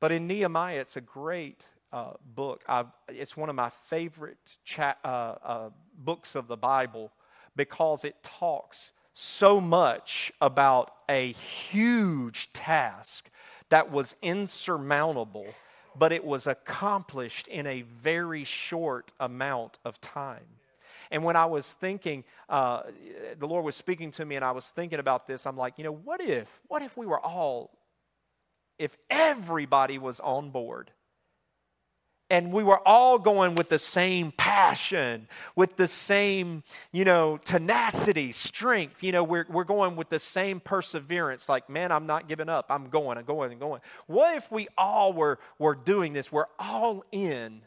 But 0.00 0.10
in 0.10 0.26
Nehemiah, 0.26 0.80
it's 0.80 0.96
a 0.96 1.00
great 1.00 1.66
uh, 1.92 2.14
book. 2.24 2.64
I've, 2.68 2.86
it's 3.08 3.36
one 3.36 3.48
of 3.48 3.54
my 3.54 3.68
favorite 3.68 4.38
cha- 4.64 4.96
uh, 5.04 5.34
uh 5.44 5.70
books 5.96 6.34
of 6.34 6.48
the 6.48 6.56
Bible 6.56 7.12
because 7.54 8.04
it 8.04 8.16
talks 8.22 8.92
so 9.14 9.60
much 9.60 10.32
about 10.40 10.90
a 11.08 11.32
huge 11.32 12.52
task 12.52 13.30
that 13.72 13.90
was 13.90 14.16
insurmountable, 14.20 15.46
but 15.96 16.12
it 16.12 16.26
was 16.26 16.46
accomplished 16.46 17.48
in 17.48 17.66
a 17.66 17.80
very 17.80 18.44
short 18.44 19.12
amount 19.18 19.78
of 19.82 19.98
time. 19.98 20.44
And 21.10 21.24
when 21.24 21.36
I 21.36 21.46
was 21.46 21.72
thinking, 21.72 22.24
uh, 22.50 22.82
the 23.38 23.46
Lord 23.46 23.64
was 23.64 23.74
speaking 23.74 24.10
to 24.10 24.26
me, 24.26 24.36
and 24.36 24.44
I 24.44 24.50
was 24.50 24.68
thinking 24.68 24.98
about 24.98 25.26
this, 25.26 25.46
I'm 25.46 25.56
like, 25.56 25.78
you 25.78 25.84
know, 25.84 25.94
what 25.94 26.20
if, 26.20 26.60
what 26.68 26.82
if 26.82 26.98
we 26.98 27.06
were 27.06 27.18
all, 27.18 27.70
if 28.78 28.94
everybody 29.08 29.96
was 29.96 30.20
on 30.20 30.50
board? 30.50 30.90
And 32.32 32.50
we 32.50 32.64
were 32.64 32.80
all 32.88 33.18
going 33.18 33.54
with 33.56 33.68
the 33.68 33.78
same 33.78 34.32
passion, 34.32 35.28
with 35.54 35.76
the 35.76 35.86
same, 35.86 36.62
you 36.90 37.04
know, 37.04 37.36
tenacity, 37.36 38.32
strength. 38.32 39.04
You 39.04 39.12
know, 39.12 39.22
we're, 39.22 39.44
we're 39.50 39.64
going 39.64 39.96
with 39.96 40.08
the 40.08 40.18
same 40.18 40.58
perseverance, 40.58 41.46
like, 41.46 41.68
man, 41.68 41.92
I'm 41.92 42.06
not 42.06 42.28
giving 42.28 42.48
up. 42.48 42.64
I'm 42.70 42.88
going, 42.88 43.18
I'm 43.18 43.26
going, 43.26 43.52
I'm 43.52 43.58
going. 43.58 43.82
What 44.06 44.34
if 44.34 44.50
we 44.50 44.66
all 44.78 45.12
were, 45.12 45.38
were 45.58 45.74
doing 45.74 46.14
this? 46.14 46.32
We're 46.32 46.46
all 46.58 47.04
in. 47.12 47.60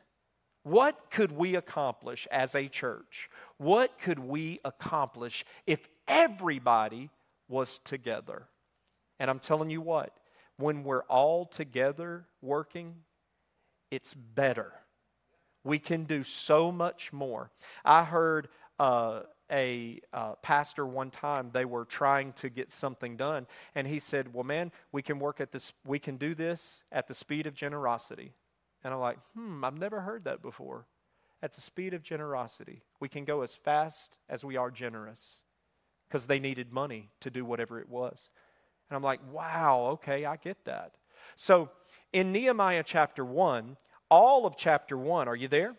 What 0.63 1.11
could 1.11 1.31
we 1.31 1.53
accomplish 1.53 2.27
as 2.31 2.55
a 2.55 2.67
church? 2.67 3.29
What 3.57 3.99
could 3.99 4.17
we 4.17 4.61
accomplish 4.65 5.45
if 5.67 5.87
everybody 6.07 7.11
was 7.47 7.77
together? 7.77 8.47
And 9.19 9.29
I'm 9.29 9.37
telling 9.37 9.69
you 9.69 9.81
what, 9.81 10.17
when 10.57 10.83
we're 10.83 11.03
all 11.03 11.45
together 11.45 12.25
working, 12.41 12.95
it's 13.95 14.13
better. 14.13 14.73
We 15.63 15.79
can 15.79 16.03
do 16.03 16.23
so 16.23 16.71
much 16.71 17.11
more. 17.11 17.49
I 17.83 18.03
heard 18.03 18.49
uh, 18.77 19.21
a 19.51 19.99
uh, 20.13 20.33
pastor 20.35 20.85
one 20.85 21.11
time, 21.11 21.51
they 21.53 21.65
were 21.65 21.85
trying 21.85 22.33
to 22.33 22.49
get 22.49 22.71
something 22.71 23.15
done, 23.15 23.47
and 23.73 23.87
he 23.87 23.99
said, 23.99 24.33
Well, 24.33 24.43
man, 24.43 24.71
we 24.91 25.01
can 25.01 25.19
work 25.19 25.39
at 25.39 25.51
this, 25.51 25.73
we 25.85 25.99
can 25.99 26.17
do 26.17 26.35
this 26.35 26.83
at 26.91 27.07
the 27.07 27.13
speed 27.13 27.47
of 27.47 27.53
generosity. 27.53 28.33
And 28.83 28.93
I'm 28.93 28.99
like, 28.99 29.17
Hmm, 29.33 29.63
I've 29.63 29.79
never 29.79 30.01
heard 30.01 30.25
that 30.25 30.41
before. 30.41 30.85
At 31.41 31.53
the 31.53 31.61
speed 31.61 31.93
of 31.93 32.01
generosity. 32.01 32.81
We 32.99 33.09
can 33.09 33.23
go 33.23 33.41
as 33.41 33.55
fast 33.55 34.17
as 34.27 34.43
we 34.43 34.57
are 34.57 34.71
generous 34.71 35.43
because 36.07 36.27
they 36.27 36.39
needed 36.39 36.71
money 36.73 37.09
to 37.21 37.29
do 37.29 37.45
whatever 37.45 37.79
it 37.79 37.89
was. 37.89 38.29
And 38.89 38.97
I'm 38.97 39.03
like, 39.03 39.21
Wow, 39.31 39.89
okay, 39.93 40.25
I 40.25 40.37
get 40.37 40.65
that. 40.65 40.95
So 41.35 41.69
in 42.15 42.31
Nehemiah 42.31 42.83
chapter 42.85 43.25
1, 43.25 43.75
all 44.09 44.45
of 44.45 44.55
chapter 44.55 44.97
1, 44.97 45.27
are 45.27 45.35
you 45.35 45.49
there? 45.49 45.75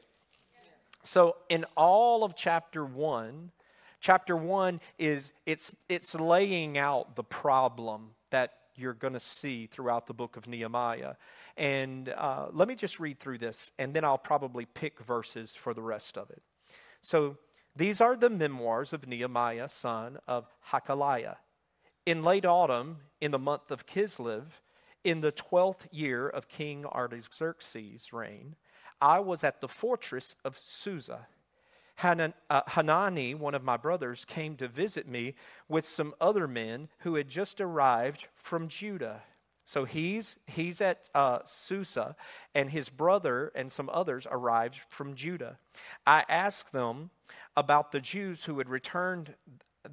So 1.03 1.37
in 1.49 1.65
all 1.79 2.25
of 2.25 2.37
chapter 2.37 2.85
1, 2.85 3.53
chapter 4.01 4.37
1 4.37 4.83
is 4.99 5.33
it's 5.47 5.75
it's 5.89 6.15
laying 6.15 6.77
out 6.77 7.17
the 7.17 7.25
problem 7.25 8.11
that 8.29 8.53
you're 8.75 8.93
going 8.93 9.15
to 9.15 9.21
see 9.21 9.65
throughout 9.67 10.07
the 10.07 10.13
book 10.13 10.37
of 10.37 10.47
Nehemiah. 10.47 11.15
And 11.57 12.11
uh, 12.11 12.49
let 12.53 12.69
me 12.69 12.75
just 12.75 13.01
read 13.01 13.19
through 13.19 13.39
this, 13.39 13.71
and 13.79 13.95
then 13.95 14.05
I'll 14.05 14.19
probably 14.19 14.67
pick 14.67 15.01
verses 15.01 15.55
for 15.55 15.73
the 15.73 15.81
rest 15.81 16.19
of 16.19 16.29
it. 16.29 16.43
So 17.01 17.39
these 17.75 18.03
are 18.03 18.15
the 18.15 18.29
memoirs 18.29 18.93
of 18.93 19.09
Nehemiah, 19.09 19.71
son 19.71 20.19
of 20.29 20.53
Hacaliah. 20.71 21.37
In 22.05 22.23
late 22.23 22.45
autumn, 22.45 22.99
in 23.23 23.31
the 23.31 23.39
month 23.39 23.71
of 23.71 23.87
Kislev, 23.87 24.61
in 25.07 25.21
the 25.21 25.31
twelfth 25.31 25.87
year 25.93 26.29
of 26.29 26.49
King 26.49 26.85
Artaxerxes' 26.85 28.13
reign, 28.13 28.57
I 29.01 29.21
was 29.21 29.45
at 29.45 29.61
the 29.61 29.69
fortress 29.69 30.35
of 30.45 30.59
Susa. 30.59 31.29
Uh, 32.03 32.31
Hanani, 32.51 33.33
one 33.33 33.55
of 33.55 33.63
my 33.63 33.77
brothers, 33.77 34.25
came 34.25 34.57
to 34.57 34.67
visit 34.67 35.07
me 35.07 35.35
with 35.69 35.87
some 35.87 36.13
other 36.21 36.49
men 36.49 36.89
who 36.99 37.15
had 37.15 37.29
just 37.29 37.61
arrived 37.61 38.27
from 38.35 38.67
Judah. 38.67 39.23
So 39.65 39.85
he's, 39.85 40.39
he's 40.49 40.81
at 40.81 41.09
uh, 41.15 41.39
Susa, 41.45 42.17
and 42.53 42.71
his 42.71 42.89
brother 42.89 43.53
and 43.55 43.71
some 43.71 43.89
others 43.93 44.27
arrived 44.29 44.81
from 44.89 45.15
Judah. 45.15 45.59
I 46.05 46.25
asked 46.29 46.73
them 46.73 47.11
about 47.57 47.93
the 47.93 48.01
Jews 48.01 48.47
who 48.47 48.59
had 48.59 48.69
returned 48.69 49.37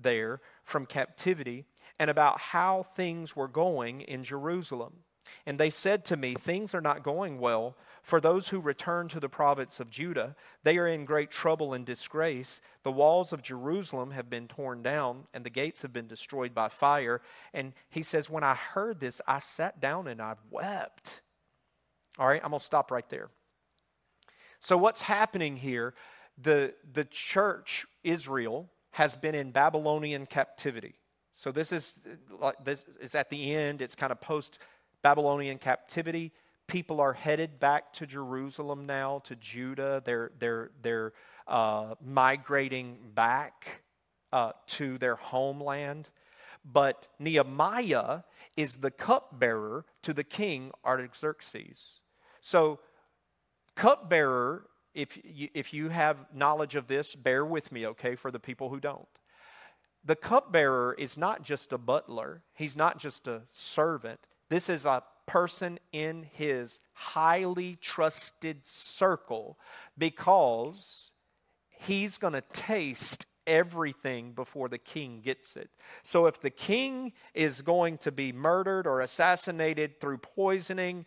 there 0.03 0.41
from 0.63 0.85
captivity 0.85 1.65
and 1.99 2.09
about 2.09 2.39
how 2.39 2.83
things 2.83 3.35
were 3.35 3.47
going 3.47 4.01
in 4.01 4.23
Jerusalem. 4.23 5.03
And 5.45 5.59
they 5.59 5.69
said 5.69 6.05
to 6.05 6.17
me, 6.17 6.33
Things 6.33 6.73
are 6.73 6.81
not 6.81 7.03
going 7.03 7.39
well 7.39 7.75
for 8.03 8.19
those 8.19 8.49
who 8.49 8.59
return 8.59 9.07
to 9.07 9.19
the 9.21 9.29
province 9.29 9.79
of 9.79 9.89
Judah, 9.89 10.35
they 10.63 10.77
are 10.77 10.87
in 10.87 11.05
great 11.05 11.31
trouble 11.31 11.73
and 11.73 11.85
disgrace. 11.85 12.59
The 12.83 12.91
walls 12.91 13.31
of 13.31 13.41
Jerusalem 13.41 14.11
have 14.11 14.29
been 14.29 14.49
torn 14.49 14.81
down, 14.81 15.27
and 15.33 15.45
the 15.45 15.49
gates 15.49 15.81
have 15.83 15.93
been 15.93 16.07
destroyed 16.07 16.53
by 16.53 16.67
fire. 16.67 17.21
And 17.53 17.71
he 17.89 18.03
says, 18.03 18.29
When 18.29 18.43
I 18.43 18.55
heard 18.55 18.99
this, 18.99 19.21
I 19.25 19.39
sat 19.39 19.79
down 19.79 20.07
and 20.07 20.21
I 20.21 20.35
wept. 20.51 21.21
All 22.19 22.27
right, 22.27 22.41
I'm 22.43 22.49
going 22.49 22.59
to 22.59 22.65
stop 22.65 22.91
right 22.91 23.07
there. 23.07 23.29
So, 24.59 24.77
what's 24.77 25.03
happening 25.03 25.55
here? 25.55 25.93
The, 26.37 26.73
the 26.91 27.05
church, 27.05 27.85
Israel, 28.03 28.69
has 28.93 29.15
been 29.15 29.35
in 29.35 29.51
Babylonian 29.51 30.25
captivity. 30.25 30.95
So, 31.33 31.51
this 31.51 31.71
is, 31.71 32.01
this 32.63 32.85
is 32.99 33.15
at 33.15 33.29
the 33.29 33.53
end, 33.53 33.81
it's 33.81 33.95
kind 33.95 34.11
of 34.11 34.21
post 34.21 34.59
Babylonian 35.01 35.57
captivity 35.57 36.31
people 36.67 37.01
are 37.01 37.13
headed 37.13 37.59
back 37.59 37.93
to 37.93 38.07
Jerusalem 38.07 38.85
now, 38.85 39.19
to 39.25 39.35
Judah. 39.35 40.01
They're, 40.03 40.31
they're, 40.39 40.71
they're 40.81 41.13
uh, 41.47 41.95
migrating 42.03 42.97
back 43.13 43.83
uh, 44.31 44.53
to 44.67 44.97
their 44.97 45.15
homeland. 45.15 46.09
But 46.65 47.07
Nehemiah 47.19 48.21
is 48.55 48.77
the 48.77 48.91
cupbearer 48.91 49.85
to 50.03 50.13
the 50.13 50.23
king 50.23 50.71
Artaxerxes. 50.85 51.99
So, 52.39 52.79
cupbearer, 53.75 54.65
if 54.93 55.19
you, 55.23 55.49
if 55.53 55.73
you 55.73 55.89
have 55.89 56.17
knowledge 56.33 56.75
of 56.75 56.87
this, 56.87 57.15
bear 57.15 57.45
with 57.45 57.71
me, 57.71 57.85
okay, 57.87 58.15
for 58.15 58.31
the 58.31 58.39
people 58.39 58.69
who 58.69 58.79
don't. 58.79 59.07
The 60.05 60.15
cupbearer 60.15 60.95
is 60.97 61.17
not 61.17 61.43
just 61.43 61.71
a 61.71 61.77
butler, 61.77 62.43
he's 62.53 62.75
not 62.75 62.99
just 62.99 63.27
a 63.27 63.43
servant. 63.51 64.19
This 64.49 64.69
is 64.69 64.85
a 64.85 65.03
person 65.25 65.79
in 65.91 66.23
his 66.33 66.79
highly 66.93 67.77
trusted 67.81 68.65
circle 68.65 69.57
because 69.97 71.11
he's 71.69 72.17
going 72.17 72.33
to 72.33 72.43
taste 72.53 73.25
everything 73.47 74.31
before 74.33 74.69
the 74.69 74.77
king 74.77 75.21
gets 75.21 75.57
it. 75.57 75.69
So 76.01 76.27
if 76.27 76.39
the 76.39 76.49
king 76.49 77.13
is 77.33 77.61
going 77.61 77.97
to 77.99 78.11
be 78.11 78.31
murdered 78.31 78.87
or 78.87 79.01
assassinated 79.01 79.99
through 79.99 80.19
poisoning, 80.19 81.05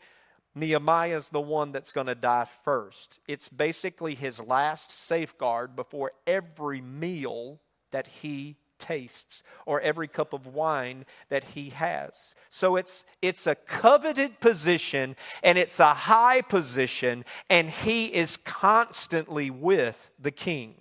Nehemiah 0.56 1.18
is 1.18 1.28
the 1.28 1.40
one 1.40 1.70
that's 1.70 1.92
going 1.92 2.06
to 2.06 2.14
die 2.14 2.46
first. 2.64 3.20
It's 3.28 3.48
basically 3.50 4.14
his 4.14 4.40
last 4.40 4.90
safeguard 4.90 5.76
before 5.76 6.12
every 6.26 6.80
meal 6.80 7.60
that 7.90 8.06
he 8.06 8.56
tastes 8.78 9.42
or 9.66 9.80
every 9.82 10.08
cup 10.08 10.32
of 10.32 10.46
wine 10.46 11.04
that 11.28 11.44
he 11.44 11.70
has. 11.70 12.34
So 12.48 12.76
it's 12.76 13.04
it's 13.20 13.46
a 13.46 13.54
coveted 13.54 14.40
position 14.40 15.16
and 15.42 15.58
it's 15.58 15.78
a 15.78 15.94
high 15.94 16.40
position 16.40 17.24
and 17.50 17.68
he 17.68 18.06
is 18.06 18.38
constantly 18.38 19.50
with 19.50 20.10
the 20.18 20.30
king. 20.30 20.74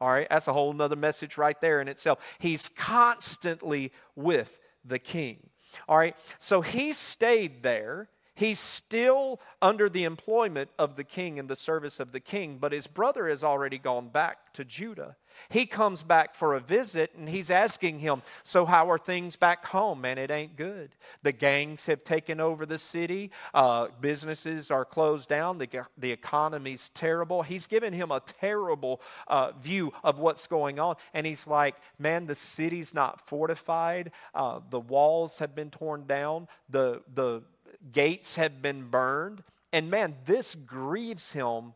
All 0.00 0.10
right, 0.10 0.28
that's 0.28 0.48
a 0.48 0.52
whole 0.52 0.72
nother 0.72 0.96
message 0.96 1.38
right 1.38 1.60
there 1.60 1.80
in 1.80 1.86
itself. 1.86 2.18
He's 2.40 2.68
constantly 2.68 3.92
with 4.16 4.58
the 4.84 4.98
king. 4.98 5.50
All 5.88 5.98
right, 5.98 6.16
so 6.38 6.62
he 6.62 6.92
stayed 6.92 7.62
there. 7.62 8.08
He's 8.40 8.58
still 8.58 9.38
under 9.60 9.90
the 9.90 10.04
employment 10.04 10.70
of 10.78 10.96
the 10.96 11.04
king 11.04 11.38
and 11.38 11.46
the 11.46 11.54
service 11.54 12.00
of 12.00 12.12
the 12.12 12.20
king, 12.20 12.56
but 12.58 12.72
his 12.72 12.86
brother 12.86 13.28
has 13.28 13.44
already 13.44 13.76
gone 13.76 14.08
back 14.08 14.54
to 14.54 14.64
Judah. 14.64 15.16
He 15.50 15.66
comes 15.66 16.02
back 16.02 16.34
for 16.34 16.54
a 16.54 16.60
visit 16.60 17.12
and 17.14 17.28
he's 17.28 17.50
asking 17.50 17.98
him, 17.98 18.22
So, 18.42 18.64
how 18.64 18.90
are 18.90 18.96
things 18.96 19.36
back 19.36 19.66
home? 19.66 20.00
Man, 20.00 20.16
it 20.16 20.30
ain't 20.30 20.56
good. 20.56 20.96
The 21.22 21.32
gangs 21.32 21.84
have 21.84 22.02
taken 22.02 22.40
over 22.40 22.64
the 22.64 22.78
city, 22.78 23.30
uh, 23.52 23.88
businesses 24.00 24.70
are 24.70 24.86
closed 24.86 25.28
down, 25.28 25.58
the, 25.58 25.68
the 25.98 26.10
economy's 26.10 26.88
terrible. 26.88 27.42
He's 27.42 27.66
given 27.66 27.92
him 27.92 28.10
a 28.10 28.20
terrible 28.20 29.02
uh, 29.28 29.52
view 29.52 29.92
of 30.02 30.18
what's 30.18 30.46
going 30.46 30.80
on. 30.80 30.96
And 31.12 31.26
he's 31.26 31.46
like, 31.46 31.76
Man, 31.98 32.24
the 32.24 32.34
city's 32.34 32.94
not 32.94 33.20
fortified, 33.20 34.12
uh, 34.34 34.60
the 34.70 34.80
walls 34.80 35.40
have 35.40 35.54
been 35.54 35.70
torn 35.70 36.06
down, 36.06 36.48
the, 36.70 37.02
the 37.12 37.42
gates 37.92 38.36
have 38.36 38.60
been 38.62 38.88
burned. 38.88 39.42
And 39.72 39.90
man, 39.90 40.16
this 40.24 40.54
grieves 40.54 41.32
him 41.32 41.74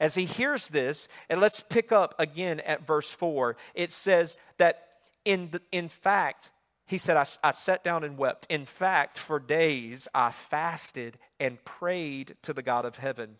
as 0.00 0.14
he 0.14 0.24
hears 0.24 0.68
this, 0.68 1.06
and 1.28 1.40
let's 1.40 1.60
pick 1.60 1.92
up 1.92 2.14
again 2.18 2.60
at 2.60 2.86
verse 2.86 3.12
4, 3.12 3.56
it 3.74 3.92
says 3.92 4.38
that 4.56 4.86
in, 5.26 5.50
the, 5.50 5.60
in 5.70 5.90
fact, 5.90 6.52
he 6.86 6.96
said, 6.96 7.18
I, 7.18 7.26
I 7.46 7.50
sat 7.50 7.84
down 7.84 8.02
and 8.02 8.16
wept. 8.16 8.46
In 8.48 8.64
fact, 8.64 9.18
for 9.18 9.38
days 9.38 10.08
I 10.14 10.30
fasted 10.30 11.18
and 11.38 11.62
prayed 11.64 12.34
to 12.42 12.54
the 12.54 12.62
God 12.62 12.86
of 12.86 12.96
heaven. 12.96 13.36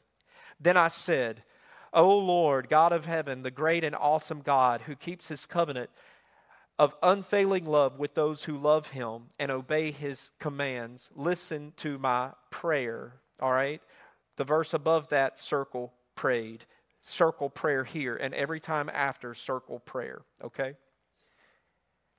Then 0.61 0.77
I 0.77 0.89
said, 0.89 1.43
O 1.93 2.17
Lord, 2.17 2.69
God 2.69 2.93
of 2.93 3.07
heaven, 3.07 3.43
the 3.43 3.51
great 3.51 3.83
and 3.83 3.97
awesome 3.97 4.43
God 4.43 4.83
who 4.83 4.95
keeps 4.95 5.29
his 5.29 5.47
covenant 5.47 5.91
of 6.81 6.97
unfailing 7.03 7.66
love 7.66 7.99
with 7.99 8.14
those 8.14 8.45
who 8.45 8.57
love 8.57 8.93
him 8.93 9.25
and 9.38 9.51
obey 9.53 9.90
his 9.90 10.31
commands, 10.38 11.11
listen 11.14 11.75
to 11.77 11.99
my 11.99 12.31
prayer. 12.49 13.21
All 13.38 13.53
right? 13.53 13.83
The 14.37 14.45
verse 14.45 14.73
above 14.73 15.09
that 15.09 15.38
circle 15.38 15.93
prayed. 16.14 16.64
Circle 17.03 17.51
prayer 17.51 17.85
here, 17.85 18.16
and 18.16 18.33
every 18.33 18.61
time 18.61 18.90
after, 18.95 19.35
circle 19.35 19.79
prayer, 19.79 20.23
okay? 20.43 20.75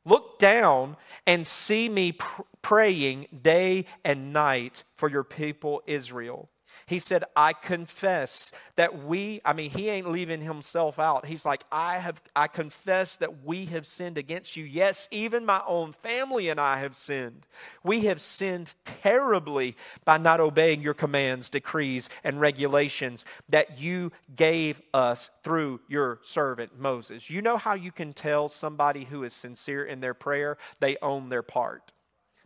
Look 0.05 0.37
down 0.37 0.95
and 1.25 1.45
see 1.45 1.89
me 1.89 2.11
pr- 2.11 2.43
praying 2.61 3.27
day 3.41 3.85
and 4.05 4.31
night 4.31 4.83
for 4.95 5.09
your 5.09 5.23
people 5.23 5.81
Israel. 5.87 6.49
He 6.85 6.99
said, 6.99 7.23
I 7.35 7.53
confess 7.53 8.51
that 8.75 9.03
we, 9.03 9.41
I 9.45 9.53
mean, 9.53 9.69
he 9.71 9.89
ain't 9.89 10.09
leaving 10.09 10.41
himself 10.41 10.99
out. 10.99 11.25
He's 11.25 11.45
like, 11.45 11.63
I 11.71 11.99
have, 11.99 12.21
I 12.35 12.47
confess 12.47 13.15
that 13.17 13.43
we 13.43 13.65
have 13.65 13.85
sinned 13.85 14.17
against 14.17 14.55
you. 14.55 14.63
Yes, 14.63 15.07
even 15.11 15.45
my 15.45 15.61
own 15.67 15.93
family 15.93 16.49
and 16.49 16.59
I 16.59 16.79
have 16.79 16.95
sinned. 16.95 17.45
We 17.83 18.05
have 18.05 18.21
sinned 18.21 18.75
terribly 18.83 19.75
by 20.05 20.17
not 20.17 20.39
obeying 20.39 20.81
your 20.81 20.93
commands, 20.93 21.49
decrees, 21.49 22.09
and 22.23 22.39
regulations 22.39 23.25
that 23.49 23.79
you 23.79 24.11
gave 24.35 24.81
us 24.93 25.29
through 25.43 25.81
your 25.87 26.19
servant 26.23 26.79
Moses. 26.79 27.29
You 27.29 27.41
know 27.41 27.57
how 27.57 27.73
you 27.73 27.91
can 27.91 28.13
tell 28.13 28.49
somebody 28.49 29.05
who 29.05 29.23
is 29.23 29.33
sincere 29.33 29.83
in 29.83 29.99
their 29.99 30.13
prayer? 30.13 30.57
They 30.79 30.97
own 31.01 31.29
their 31.29 31.43
part. 31.43 31.93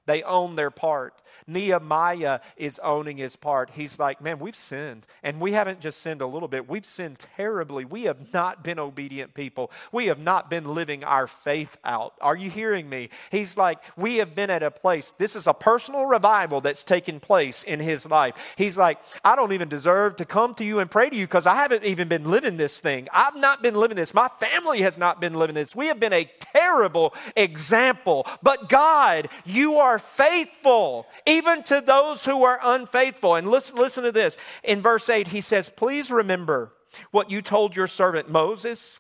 They 0.06 0.24
own 0.24 0.56
their 0.56 0.72
part. 0.72 1.22
Nehemiah 1.48 2.40
is 2.58 2.80
owning 2.80 3.18
his 3.18 3.36
part. 3.36 3.72
He's 3.72 4.00
like, 4.00 4.22
man, 4.22 4.40
we've 4.40 4.56
sinned. 4.56 5.06
And 5.24 5.40
we 5.40 5.54
haven't 5.54 5.80
just 5.80 6.00
sinned 6.00 6.22
a 6.22 6.28
little 6.28 6.48
bit, 6.48 6.70
we've 6.70 6.86
sinned 6.86 7.20
terribly. 7.20 7.86
We 7.86 8.04
have 8.04 8.34
not 8.34 8.64
been 8.64 8.80
obedient 8.80 9.34
people. 9.34 9.72
We 9.92 10.08
have 10.08 10.20
not 10.20 10.50
been 10.50 10.74
living 10.74 11.04
our 11.04 11.28
faith 11.28 11.78
out. 11.84 12.14
Are 12.22 12.36
you 12.36 12.50
hearing 12.50 12.90
me? 12.90 13.10
He's 13.32 13.58
like, 13.58 13.80
we 13.98 14.18
have 14.18 14.36
been 14.36 14.50
at 14.50 14.64
a 14.64 14.72
place. 14.72 15.12
This 15.18 15.36
is 15.36 15.48
a 15.48 15.54
personal 15.54 16.06
revival 16.06 16.62
that's 16.62 16.84
taken 16.84 17.20
place 17.20 17.64
in 17.64 17.80
his 17.80 18.06
life. 18.06 18.36
He's 18.58 18.78
like, 18.78 19.00
I 19.24 19.36
don't 19.36 19.54
even 19.54 19.70
deserve 19.70 20.16
to 20.18 20.26
come 20.26 20.54
to 20.56 20.66
you 20.66 20.80
and 20.80 20.90
pray 20.90 21.10
to 21.10 21.16
you 21.16 21.26
because 21.26 21.48
I 21.48 21.56
haven't 21.56 21.84
even 21.84 22.08
been 22.08 22.30
living 22.30 22.58
this 22.58 22.80
thing. 22.80 23.08
I've 23.14 23.36
not 23.36 23.62
been 23.62 23.76
living 23.76 23.98
this. 23.98 24.14
My 24.14 24.28
family 24.28 24.82
has 24.82 24.98
not 24.98 25.20
been 25.20 25.34
living 25.34 25.56
this. 25.56 25.76
We 25.76 25.88
have 25.88 26.00
been 26.00 26.14
a 26.14 26.30
terrible 26.40 27.14
example. 27.36 28.26
But 28.42 28.70
God, 28.70 29.30
you 29.46 29.76
are 29.76 29.95
are 29.96 30.00
faithful, 30.00 31.08
even 31.26 31.64
to 31.64 31.80
those 31.80 32.26
who 32.26 32.44
are 32.44 32.60
unfaithful. 32.62 33.36
And 33.36 33.50
listen, 33.50 33.78
listen 33.78 34.04
to 34.04 34.12
this. 34.12 34.36
In 34.62 34.82
verse 34.82 35.10
8, 35.10 35.30
he 35.30 35.40
says, 35.40 35.70
Please 35.70 36.12
remember 36.12 36.74
what 37.12 37.32
you 37.32 37.42
told 37.42 37.78
your 37.78 37.88
servant 37.88 38.30
Moses. 38.30 39.00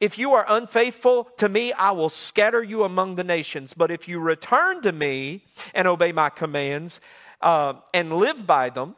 If 0.00 0.18
you 0.18 0.34
are 0.34 0.44
unfaithful 0.46 1.30
to 1.38 1.48
me, 1.48 1.72
I 1.72 1.92
will 1.92 2.10
scatter 2.10 2.62
you 2.62 2.84
among 2.84 3.16
the 3.16 3.24
nations. 3.24 3.72
But 3.72 3.90
if 3.90 4.06
you 4.06 4.20
return 4.20 4.82
to 4.82 4.92
me 4.92 5.44
and 5.72 5.88
obey 5.88 6.12
my 6.12 6.28
commands 6.28 7.00
uh, 7.40 7.74
and 7.94 8.12
live 8.12 8.46
by 8.46 8.68
them, 8.68 8.96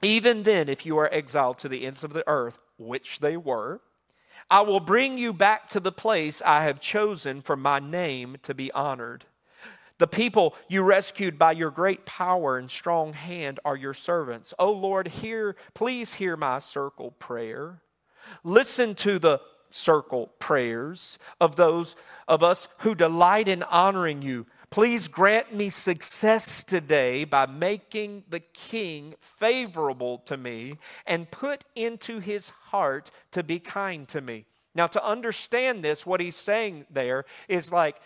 even 0.00 0.44
then, 0.44 0.68
if 0.68 0.86
you 0.86 0.96
are 0.98 1.12
exiled 1.12 1.58
to 1.58 1.68
the 1.68 1.84
ends 1.86 2.04
of 2.04 2.12
the 2.12 2.24
earth, 2.28 2.60
which 2.78 3.18
they 3.18 3.36
were, 3.36 3.80
I 4.48 4.60
will 4.60 4.80
bring 4.80 5.18
you 5.18 5.32
back 5.32 5.68
to 5.70 5.80
the 5.80 5.92
place 5.92 6.40
I 6.44 6.62
have 6.64 6.78
chosen 6.78 7.42
for 7.42 7.56
my 7.56 7.80
name 7.80 8.36
to 8.42 8.54
be 8.54 8.70
honored. 8.70 9.24
The 10.02 10.08
people 10.08 10.56
you 10.66 10.82
rescued 10.82 11.38
by 11.38 11.52
your 11.52 11.70
great 11.70 12.04
power 12.04 12.58
and 12.58 12.68
strong 12.68 13.12
hand 13.12 13.60
are 13.64 13.76
your 13.76 13.94
servants. 13.94 14.52
Oh 14.58 14.72
Lord, 14.72 15.06
hear, 15.06 15.54
please 15.74 16.14
hear 16.14 16.36
my 16.36 16.58
circle 16.58 17.12
prayer. 17.12 17.82
Listen 18.42 18.96
to 18.96 19.20
the 19.20 19.40
circle 19.70 20.32
prayers 20.40 21.20
of 21.40 21.54
those 21.54 21.94
of 22.26 22.42
us 22.42 22.66
who 22.78 22.96
delight 22.96 23.46
in 23.46 23.62
honoring 23.62 24.22
you 24.22 24.46
Please 24.70 25.06
grant 25.06 25.54
me 25.54 25.68
success 25.68 26.64
today 26.64 27.24
by 27.24 27.46
making 27.46 28.24
the 28.28 28.40
king 28.40 29.14
favorable 29.20 30.18
to 30.24 30.36
me 30.36 30.78
and 31.06 31.30
put 31.30 31.64
into 31.76 32.18
his 32.18 32.48
heart 32.48 33.10
to 33.32 33.44
be 33.44 33.60
kind 33.60 34.08
to 34.08 34.22
me. 34.22 34.46
Now, 34.74 34.86
to 34.86 35.04
understand 35.04 35.84
this, 35.84 36.06
what 36.06 36.20
he's 36.20 36.36
saying 36.36 36.86
there 36.90 37.26
is 37.48 37.70
like 37.70 38.00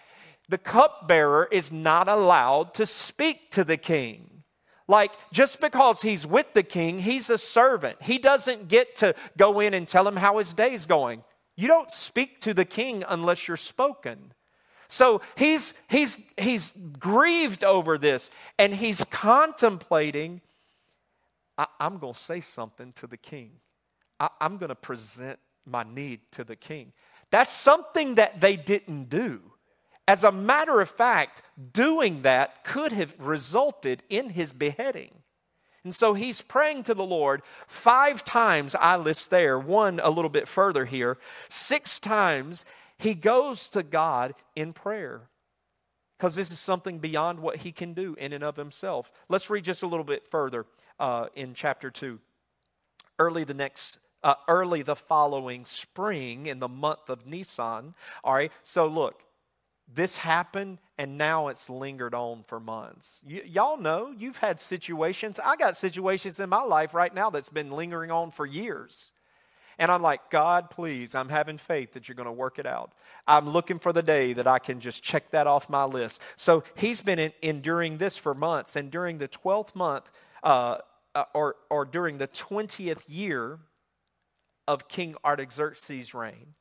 the 0.49 0.59
cupbearer 0.59 1.49
is 1.51 1.73
not 1.73 2.09
allowed 2.09 2.75
to 2.75 2.87
speak 2.87 3.51
to 3.53 3.65
the 3.65 3.77
king. 3.77 4.43
Like, 4.89 5.13
just 5.33 5.61
because 5.61 6.03
he's 6.03 6.27
with 6.27 6.53
the 6.53 6.63
king, 6.63 7.01
he's 7.01 7.29
a 7.29 7.39
servant. 7.39 8.01
He 8.03 8.19
doesn't 8.19 8.69
get 8.69 8.95
to 8.97 9.15
go 9.37 9.59
in 9.59 9.75
and 9.75 9.89
tell 9.89 10.07
him 10.07 10.17
how 10.17 10.39
his 10.39 10.53
day's 10.53 10.87
going. 10.87 11.25
You 11.57 11.67
don't 11.67 11.91
speak 11.91 12.41
to 12.43 12.55
the 12.55 12.65
king 12.65 13.03
unless 13.09 13.49
you're 13.49 13.57
spoken. 13.57 14.33
So 14.89 15.23
he's, 15.37 15.75
he's, 15.89 16.21
he's 16.39 16.73
grieved 16.99 17.65
over 17.65 17.99
this 17.99 18.31
and 18.59 18.75
he's 18.75 19.03
contemplating 19.05 20.41
I, 21.59 21.67
am 21.81 21.99
going 21.99 22.13
to 22.13 22.19
say 22.19 22.41
something 22.41 22.93
to 22.95 23.07
the 23.07 23.17
king. 23.17 23.53
I, 24.21 24.29
I'm 24.41 24.59
going 24.59 24.69
to 24.69 24.75
present 24.75 25.39
my 25.65 25.85
need 25.85 26.21
to 26.33 26.45
the 26.45 26.57
king. 26.57 26.93
That's 27.31 27.51
something 27.51 28.17
that 28.17 28.41
they 28.41 28.57
didn't 28.57 29.09
do. 29.09 29.41
As 30.09 30.23
a 30.23 30.33
matter 30.33 30.81
of 30.81 30.88
fact, 30.88 31.42
doing 31.73 32.23
that 32.23 32.64
could 32.64 32.92
have 32.92 33.14
resulted 33.19 34.03
in 34.09 34.31
his 34.31 34.53
beheading. 34.53 35.11
And 35.83 35.95
so 35.95 36.14
he's 36.14 36.42
praying 36.42 36.85
to 36.85 36.95
the 36.95 37.05
Lord 37.05 37.42
five 37.66 38.25
times, 38.25 38.75
I 38.75 38.97
list 38.97 39.31
there, 39.31 39.59
one 39.59 40.01
a 40.03 40.11
little 40.11 40.29
bit 40.29 40.49
further 40.49 40.85
here. 40.85 41.16
Six 41.49 42.01
times 42.01 42.64
he 42.99 43.14
goes 43.14 43.69
to 43.71 43.83
God 43.83 44.35
in 44.55 44.73
prayer 44.73 45.29
because 46.16 46.35
this 46.35 46.51
is 46.51 46.59
something 46.59 46.99
beyond 46.99 47.40
what 47.40 47.59
he 47.59 47.73
can 47.73 47.92
do 47.92 48.14
in 48.19 48.33
and 48.33 48.42
of 48.42 48.57
himself. 48.57 49.12
Let's 49.29 49.51
read 49.51 49.64
just 49.64 49.83
a 49.83 49.87
little 49.87 50.05
bit 50.05 50.27
further 50.29 50.66
uh, 50.99 51.27
in 51.35 51.55
chapter 51.55 51.90
2. 51.90 52.19
Early 53.19 53.45
the 53.45 53.55
next 53.55 53.99
uh, 54.23 54.35
early 54.49 54.83
the 54.83 54.97
following 54.97 55.64
spring 55.64 56.47
in 56.47 56.59
the 56.59 56.69
month 56.69 57.09
of 57.09 57.27
Nisan. 57.27 57.95
All 58.25 58.35
right, 58.35 58.51
so 58.64 58.88
look, 58.88 59.23
this 59.92 60.18
happened 60.18 60.79
and 60.99 61.16
now 61.18 61.49
it's 61.49 61.70
lingered 61.70 62.14
on 62.14 62.44
for 62.46 62.59
months. 62.59 63.22
Y- 63.29 63.42
y'all 63.46 63.77
know 63.77 64.12
you've 64.16 64.38
had 64.38 64.59
situations. 64.59 65.38
I 65.44 65.57
got 65.57 65.77
situations 65.77 66.40
in 66.40 66.49
my 66.49 66.62
life 66.62 66.94
right 66.94 67.14
now 67.14 67.31
that's 67.31 67.49
been 67.49 67.70
lingering 67.70 68.11
on 68.11 68.31
for 68.31 68.46
years. 68.46 69.12
And 69.79 69.90
I'm 69.90 70.01
like, 70.01 70.31
God, 70.31 70.70
please, 70.70 71.14
I'm 71.14 71.29
having 71.29 71.59
faith 71.59 71.92
that 71.92 72.09
you're 72.09 72.16
going 72.16 72.27
to 72.27 72.33
work 72.33 72.59
it 72.59 72.66
out. 72.66 72.92
I'm 73.27 73.49
looking 73.49 73.79
for 73.79 73.92
the 73.92 74.03
day 74.03 74.33
that 74.33 74.46
I 74.46 74.59
can 74.59 74.81
just 74.81 75.03
check 75.03 75.31
that 75.31 75.46
off 75.46 75.68
my 75.68 75.85
list. 75.85 76.22
So 76.37 76.64
he's 76.75 77.03
been 77.03 77.18
in, 77.18 77.33
enduring 77.42 77.99
this 77.99 78.16
for 78.16 78.35
months. 78.35 78.75
And 78.75 78.90
during 78.90 79.18
the 79.18 79.29
12th 79.29 79.75
month, 79.75 80.11
uh, 80.42 80.79
uh, 81.14 81.25
or, 81.35 81.57
or 81.70 81.85
during 81.85 82.18
the 82.18 82.29
20th 82.29 83.05
year 83.09 83.59
of 84.66 84.88
King 84.88 85.14
Artaxerxes' 85.25 86.14
reign, 86.14 86.55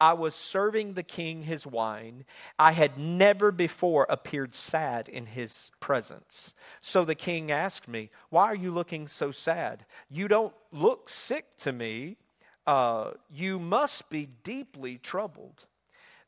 I 0.00 0.12
was 0.12 0.34
serving 0.34 0.94
the 0.94 1.02
king 1.02 1.42
his 1.42 1.66
wine. 1.66 2.24
I 2.58 2.72
had 2.72 2.98
never 2.98 3.52
before 3.52 4.06
appeared 4.08 4.54
sad 4.54 5.08
in 5.08 5.26
his 5.26 5.70
presence. 5.80 6.54
So 6.80 7.04
the 7.04 7.14
king 7.14 7.50
asked 7.50 7.88
me, 7.88 8.10
Why 8.30 8.44
are 8.46 8.54
you 8.54 8.70
looking 8.70 9.08
so 9.08 9.30
sad? 9.30 9.84
You 10.08 10.28
don't 10.28 10.54
look 10.72 11.08
sick 11.08 11.56
to 11.58 11.72
me. 11.72 12.16
Uh, 12.66 13.12
you 13.30 13.58
must 13.58 14.10
be 14.10 14.28
deeply 14.42 14.98
troubled. 14.98 15.66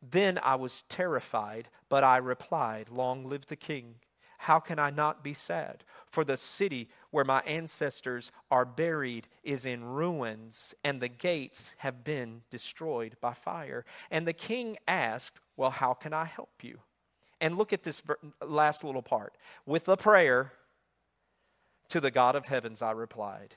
Then 0.02 0.38
I 0.42 0.54
was 0.54 0.82
terrified, 0.82 1.68
but 1.88 2.04
I 2.04 2.16
replied, 2.16 2.88
Long 2.88 3.24
live 3.24 3.46
the 3.46 3.56
king. 3.56 3.96
How 4.44 4.58
can 4.58 4.78
I 4.78 4.88
not 4.88 5.22
be 5.22 5.34
sad? 5.34 5.84
For 6.10 6.24
the 6.24 6.36
city 6.36 6.88
where 7.10 7.24
my 7.24 7.40
ancestors 7.46 8.32
are 8.50 8.64
buried 8.64 9.28
is 9.44 9.64
in 9.64 9.84
ruins, 9.84 10.74
and 10.82 11.00
the 11.00 11.08
gates 11.08 11.74
have 11.78 12.02
been 12.02 12.42
destroyed 12.50 13.16
by 13.20 13.32
fire. 13.32 13.84
And 14.10 14.26
the 14.26 14.32
king 14.32 14.76
asked, 14.88 15.38
Well, 15.56 15.70
how 15.70 15.94
can 15.94 16.12
I 16.12 16.24
help 16.24 16.62
you? 16.62 16.80
And 17.40 17.56
look 17.56 17.72
at 17.72 17.84
this 17.84 18.02
last 18.44 18.82
little 18.82 19.02
part. 19.02 19.36
With 19.64 19.88
a 19.88 19.96
prayer 19.96 20.52
to 21.88 22.00
the 22.00 22.10
God 22.10 22.34
of 22.34 22.46
heavens, 22.46 22.82
I 22.82 22.90
replied, 22.90 23.56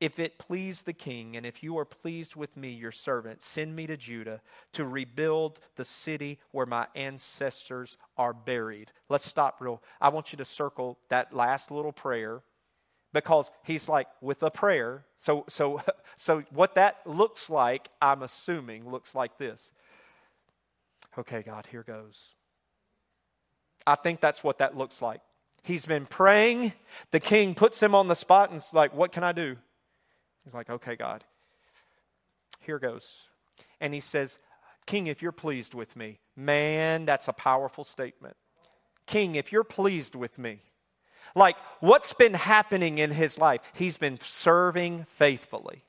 if 0.00 0.18
it 0.18 0.38
please 0.38 0.82
the 0.82 0.92
king, 0.92 1.36
and 1.36 1.46
if 1.46 1.62
you 1.62 1.78
are 1.78 1.84
pleased 1.84 2.36
with 2.36 2.56
me, 2.56 2.70
your 2.70 2.92
servant, 2.92 3.42
send 3.42 3.74
me 3.74 3.86
to 3.86 3.96
Judah 3.96 4.42
to 4.72 4.84
rebuild 4.84 5.60
the 5.76 5.84
city 5.84 6.38
where 6.50 6.66
my 6.66 6.86
ancestors 6.94 7.96
are 8.18 8.34
buried. 8.34 8.92
Let's 9.08 9.26
stop 9.26 9.60
real. 9.60 9.82
I 10.00 10.10
want 10.10 10.32
you 10.32 10.36
to 10.36 10.44
circle 10.44 10.98
that 11.08 11.32
last 11.32 11.70
little 11.70 11.92
prayer 11.92 12.42
because 13.14 13.50
he's 13.64 13.88
like 13.88 14.08
with 14.20 14.42
a 14.42 14.50
prayer. 14.50 15.06
So 15.16 15.44
so 15.48 15.80
so 16.16 16.42
what 16.50 16.74
that 16.74 16.98
looks 17.06 17.48
like, 17.48 17.88
I'm 18.02 18.22
assuming 18.22 18.90
looks 18.90 19.14
like 19.14 19.38
this. 19.38 19.72
Okay, 21.18 21.42
God, 21.42 21.66
here 21.70 21.82
goes. 21.82 22.34
I 23.86 23.94
think 23.94 24.20
that's 24.20 24.44
what 24.44 24.58
that 24.58 24.76
looks 24.76 25.00
like. 25.00 25.20
He's 25.62 25.86
been 25.86 26.04
praying. 26.04 26.74
The 27.10 27.20
king 27.20 27.54
puts 27.54 27.82
him 27.82 27.94
on 27.94 28.08
the 28.08 28.14
spot 28.14 28.50
and 28.50 28.58
it's 28.58 28.74
like, 28.74 28.94
What 28.94 29.12
can 29.12 29.24
I 29.24 29.32
do? 29.32 29.56
He's 30.46 30.54
like, 30.54 30.70
okay, 30.70 30.94
God, 30.94 31.24
here 32.60 32.78
goes. 32.78 33.24
And 33.80 33.92
he 33.92 33.98
says, 33.98 34.38
King, 34.86 35.08
if 35.08 35.20
you're 35.20 35.32
pleased 35.32 35.74
with 35.74 35.96
me, 35.96 36.20
man, 36.36 37.04
that's 37.04 37.26
a 37.26 37.32
powerful 37.32 37.82
statement. 37.82 38.36
King, 39.06 39.34
if 39.34 39.50
you're 39.50 39.64
pleased 39.64 40.14
with 40.14 40.38
me, 40.38 40.60
like 41.34 41.56
what's 41.80 42.12
been 42.12 42.34
happening 42.34 42.98
in 42.98 43.10
his 43.10 43.38
life? 43.38 43.72
He's 43.74 43.98
been 43.98 44.20
serving 44.20 45.06
faithfully. 45.08 45.82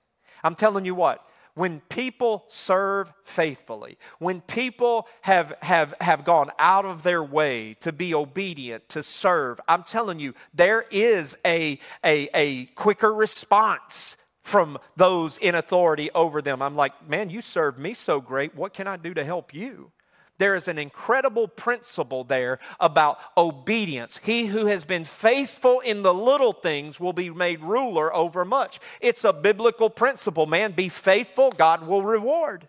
I'm 0.44 0.56
telling 0.56 0.86
you 0.86 0.96
what, 0.96 1.24
when 1.54 1.82
people 1.82 2.46
serve 2.48 3.14
faithfully, 3.24 4.00
when 4.18 4.42
people 4.42 5.08
have, 5.22 5.54
have, 5.62 5.94
have 6.02 6.26
gone 6.26 6.50
out 6.58 6.86
of 6.86 7.04
their 7.04 7.24
way 7.24 7.76
to 7.82 7.92
be 7.92 8.16
obedient, 8.16 8.90
to 8.90 9.04
serve, 9.04 9.62
I'm 9.68 9.84
telling 9.84 10.20
you, 10.20 10.34
there 10.52 10.86
is 10.90 11.38
a, 11.46 11.78
a, 12.04 12.28
a 12.34 12.66
quicker 12.74 13.14
response 13.14 14.18
from 14.48 14.78
those 14.96 15.38
in 15.38 15.56
authority 15.56 16.10
over 16.16 16.42
them. 16.42 16.62
I'm 16.62 16.76
like, 16.76 17.08
man, 17.08 17.30
you 17.30 17.42
served 17.42 17.78
me 17.78 17.94
so 17.94 18.22
great. 18.22 18.56
What 18.56 18.74
can 18.74 18.88
I 18.88 18.96
do 18.96 19.14
to 19.14 19.26
help 19.26 19.54
you? 19.54 19.92
There 20.38 20.56
is 20.56 20.68
an 20.68 20.78
incredible 20.78 21.48
principle 21.48 22.24
there 22.24 22.60
about 22.80 23.20
obedience. 23.36 24.20
He 24.24 24.46
who 24.46 24.68
has 24.68 24.86
been 24.86 25.04
faithful 25.04 25.80
in 25.82 26.04
the 26.04 26.14
little 26.14 26.54
things 26.54 27.00
will 27.00 27.14
be 27.14 27.30
made 27.30 27.62
ruler 27.62 28.14
over 28.16 28.46
much. 28.46 28.80
It's 29.02 29.26
a 29.26 29.34
biblical 29.34 29.90
principle, 29.90 30.46
man. 30.46 30.72
Be 30.74 30.90
faithful, 30.90 31.52
God 31.52 31.86
will 31.86 32.04
reward. 32.04 32.68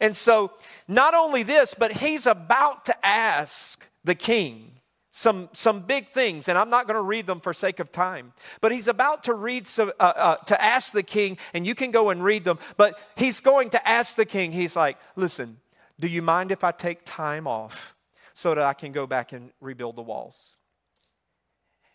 And 0.00 0.14
so, 0.14 0.52
not 0.86 1.14
only 1.14 1.42
this, 1.42 1.74
but 1.74 1.92
he's 1.92 2.26
about 2.26 2.84
to 2.84 3.06
ask 3.06 3.88
the 4.04 4.14
king 4.14 4.73
some, 5.16 5.48
some 5.52 5.78
big 5.78 6.08
things, 6.08 6.48
and 6.48 6.58
I'm 6.58 6.70
not 6.70 6.88
going 6.88 6.96
to 6.96 7.02
read 7.02 7.26
them 7.26 7.38
for 7.38 7.52
sake 7.52 7.78
of 7.78 7.92
time. 7.92 8.32
But 8.60 8.72
he's 8.72 8.88
about 8.88 9.22
to 9.24 9.34
read 9.34 9.64
some, 9.64 9.92
uh, 10.00 10.12
uh, 10.16 10.36
to 10.38 10.60
ask 10.60 10.92
the 10.92 11.04
king, 11.04 11.38
and 11.54 11.64
you 11.64 11.76
can 11.76 11.92
go 11.92 12.10
and 12.10 12.22
read 12.22 12.42
them. 12.42 12.58
But 12.76 12.98
he's 13.14 13.40
going 13.40 13.70
to 13.70 13.88
ask 13.88 14.16
the 14.16 14.26
king. 14.26 14.50
He's 14.50 14.74
like, 14.74 14.98
"Listen, 15.14 15.58
do 16.00 16.08
you 16.08 16.20
mind 16.20 16.50
if 16.50 16.64
I 16.64 16.72
take 16.72 17.04
time 17.04 17.46
off 17.46 17.94
so 18.32 18.56
that 18.56 18.64
I 18.64 18.72
can 18.72 18.90
go 18.90 19.06
back 19.06 19.32
and 19.32 19.52
rebuild 19.60 19.94
the 19.94 20.02
walls?" 20.02 20.56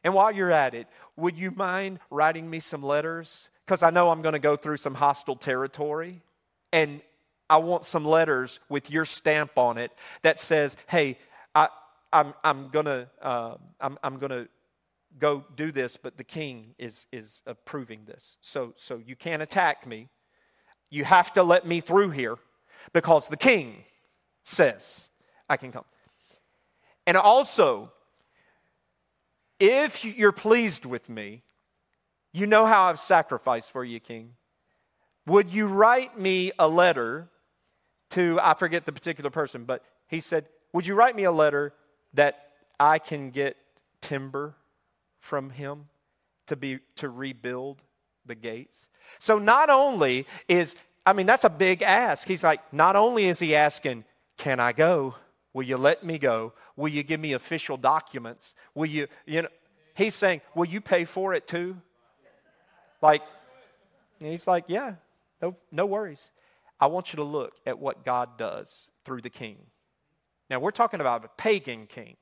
And 0.02 0.14
while 0.14 0.32
you're 0.32 0.50
at 0.50 0.74
it, 0.74 0.88
would 1.18 1.38
you 1.38 1.52
mind 1.52 2.00
writing 2.10 2.50
me 2.50 2.62
some 2.62 2.82
letters? 2.82 3.50
Because 3.66 3.84
I 3.84 3.90
know 3.90 4.12
I'm 4.12 4.22
going 4.22 4.32
to 4.32 4.40
go 4.40 4.56
through 4.56 4.78
some 4.78 4.96
hostile 4.96 5.36
territory, 5.36 6.22
and 6.72 7.02
I 7.50 7.58
want 7.58 7.84
some 7.84 8.06
letters 8.06 8.62
with 8.70 8.90
your 8.90 9.04
stamp 9.04 9.58
on 9.58 9.78
it 9.78 9.92
that 10.22 10.40
says, 10.40 10.78
"Hey." 10.88 11.18
I'm, 12.12 12.34
I'm 12.44 12.70
gonna, 12.70 13.10
uh, 13.22 13.56
I'm, 13.80 13.98
I'm 14.04 14.18
gonna 14.18 14.48
go 15.18 15.46
do 15.56 15.72
this, 15.72 15.98
but 15.98 16.18
the 16.18 16.24
king 16.24 16.76
is, 16.78 17.06
is 17.12 17.42
approving 17.46 18.06
this. 18.06 18.38
So, 18.42 18.74
so 18.76 18.98
you 18.98 19.16
can't 19.16 19.42
attack 19.42 19.88
me. 19.88 20.10
You 20.90 21.04
have 21.04 21.34
to 21.34 21.44
let 21.44 21.66
me 21.66 21.82
through 21.82 22.12
here 22.12 22.38
because 22.94 23.28
the 23.28 23.38
king 23.38 23.84
says 24.44 25.12
I 25.50 25.58
can 25.58 25.72
come. 25.72 25.86
And 27.06 27.18
also, 27.18 27.92
if 29.60 30.06
you're 30.06 30.32
pleased 30.32 30.86
with 30.86 31.10
me, 31.10 31.44
you 32.32 32.48
know 32.48 32.66
how 32.66 32.84
I've 32.84 33.00
sacrificed 33.00 33.72
for 33.72 33.84
you, 33.84 34.00
king. 34.00 34.34
Would 35.26 35.52
you 35.52 35.68
write 35.68 36.20
me 36.20 36.52
a 36.58 36.68
letter 36.68 37.30
to, 38.12 38.40
I 38.42 38.54
forget 38.54 38.86
the 38.86 38.92
particular 38.92 39.30
person, 39.30 39.66
but 39.66 39.84
he 40.08 40.20
said, 40.20 40.46
Would 40.74 40.88
you 40.88 40.96
write 40.96 41.16
me 41.16 41.24
a 41.24 41.32
letter 41.32 41.74
that 42.14 42.50
I 42.80 43.00
can 43.00 43.30
get 43.30 43.58
timber 44.02 44.56
from 45.20 45.52
him 45.52 45.88
to 46.48 46.56
be 46.56 46.80
to 46.96 47.10
rebuild 47.10 47.84
the 48.26 48.36
gates. 48.36 48.90
So 49.20 49.40
not 49.40 49.70
only 49.70 50.26
is 50.48 50.76
I 51.06 51.14
mean 51.14 51.26
that's 51.26 51.44
a 51.44 51.50
big 51.50 51.82
ask. 51.82 52.28
He's 52.28 52.44
like 52.44 52.74
not 52.74 52.96
only 52.96 53.26
is 53.26 53.40
he 53.40 53.56
asking, 53.56 54.06
can 54.38 54.60
I 54.60 54.72
go 54.72 55.16
Will 55.54 55.64
you 55.64 55.78
let 55.78 56.04
me 56.04 56.18
go? 56.18 56.54
Will 56.76 56.90
you 56.90 57.04
give 57.04 57.20
me 57.20 57.34
official 57.34 57.78
documents? 57.78 58.54
Will 58.76 58.86
you, 58.86 59.08
you 59.26 59.42
know, 59.42 59.48
he's 59.96 60.16
saying, 60.16 60.42
Will 60.56 60.66
you 60.66 60.80
pay 60.82 61.06
for 61.06 61.34
it 61.34 61.48
too? 61.48 61.78
Like, 63.02 63.24
he's 64.22 64.48
like, 64.48 64.66
Yeah, 64.68 64.96
no, 65.42 65.56
no 65.72 65.86
worries. 65.86 66.32
I 66.80 66.88
want 66.88 67.12
you 67.12 67.18
to 67.18 67.24
look 67.24 67.56
at 67.66 67.80
what 67.80 68.06
God 68.06 68.38
does 68.38 68.90
through 69.04 69.22
the 69.22 69.30
king. 69.30 69.58
Now, 70.50 70.60
we're 70.60 70.72
talking 70.72 71.02
about 71.02 71.26
a 71.26 71.30
pagan 71.38 71.86
king. 71.86 72.18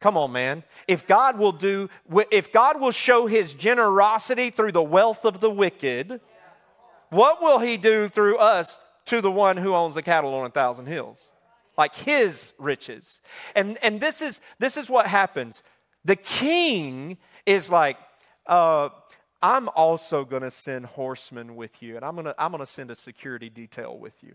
Come 0.00 0.16
on, 0.16 0.30
man. 0.30 0.62
If 0.86 1.06
God 1.06 1.38
will 1.38 1.52
do, 1.52 1.88
if 2.30 2.52
God 2.52 2.80
will 2.80 2.92
show 2.92 3.26
his 3.26 3.52
generosity 3.52 4.50
through 4.50 4.72
the 4.72 4.82
wealth 4.82 5.24
of 5.24 5.40
the 5.40 5.50
wicked, 5.50 6.20
what 7.10 7.42
will 7.42 7.58
he 7.58 7.76
do 7.76 8.08
through 8.08 8.36
us 8.38 8.84
to 9.06 9.20
the 9.20 9.32
one 9.32 9.56
who 9.56 9.74
owns 9.74 9.96
the 9.96 10.02
cattle 10.02 10.34
on 10.34 10.46
a 10.46 10.50
thousand 10.50 10.86
hills? 10.86 11.32
Like 11.76 11.94
his 11.94 12.52
riches. 12.58 13.20
And, 13.56 13.76
and 13.82 14.00
this, 14.00 14.22
is, 14.22 14.40
this 14.58 14.76
is 14.76 14.88
what 14.88 15.06
happens. 15.06 15.62
The 16.04 16.16
king 16.16 17.18
is 17.44 17.70
like, 17.70 17.98
uh, 18.46 18.90
I'm 19.42 19.68
also 19.70 20.24
going 20.24 20.42
to 20.42 20.50
send 20.50 20.86
horsemen 20.86 21.54
with 21.54 21.82
you, 21.82 21.96
and 21.96 22.04
I'm 22.04 22.14
going 22.14 22.24
to 22.24 22.34
I'm 22.38 22.50
going 22.50 22.60
to 22.60 22.66
send 22.66 22.90
a 22.90 22.96
security 22.96 23.48
detail 23.48 23.96
with 23.96 24.24
you. 24.24 24.34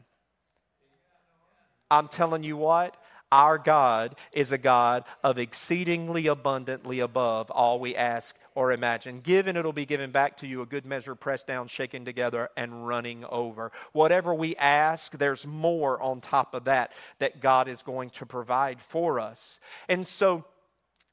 I'm 1.91 2.07
telling 2.07 2.43
you 2.43 2.55
what, 2.57 2.95
our 3.33 3.57
God 3.57 4.15
is 4.31 4.51
a 4.51 4.59
God 4.59 5.05
of 5.23 5.39
exceedingly 5.39 6.27
abundantly 6.27 6.99
above 6.99 7.49
all 7.49 7.79
we 7.79 7.95
ask 7.95 8.37
or 8.53 8.71
imagine. 8.71 9.21
Give 9.21 9.47
and 9.47 9.57
it'll 9.57 9.73
be 9.73 9.87
given 9.87 10.11
back 10.11 10.37
to 10.37 10.47
you 10.47 10.61
a 10.61 10.67
good 10.67 10.85
measure, 10.85 11.15
pressed 11.15 11.47
down, 11.47 11.67
shaken 11.67 12.05
together, 12.05 12.49
and 12.55 12.87
running 12.87 13.25
over. 13.25 13.71
Whatever 13.91 14.35
we 14.35 14.55
ask, 14.57 15.17
there's 15.17 15.47
more 15.47 15.99
on 15.99 16.21
top 16.21 16.53
of 16.53 16.65
that 16.65 16.93
that 17.17 17.41
God 17.41 17.67
is 17.67 17.81
going 17.81 18.11
to 18.11 18.25
provide 18.27 18.79
for 18.79 19.19
us. 19.19 19.59
And 19.89 20.05
so, 20.05 20.45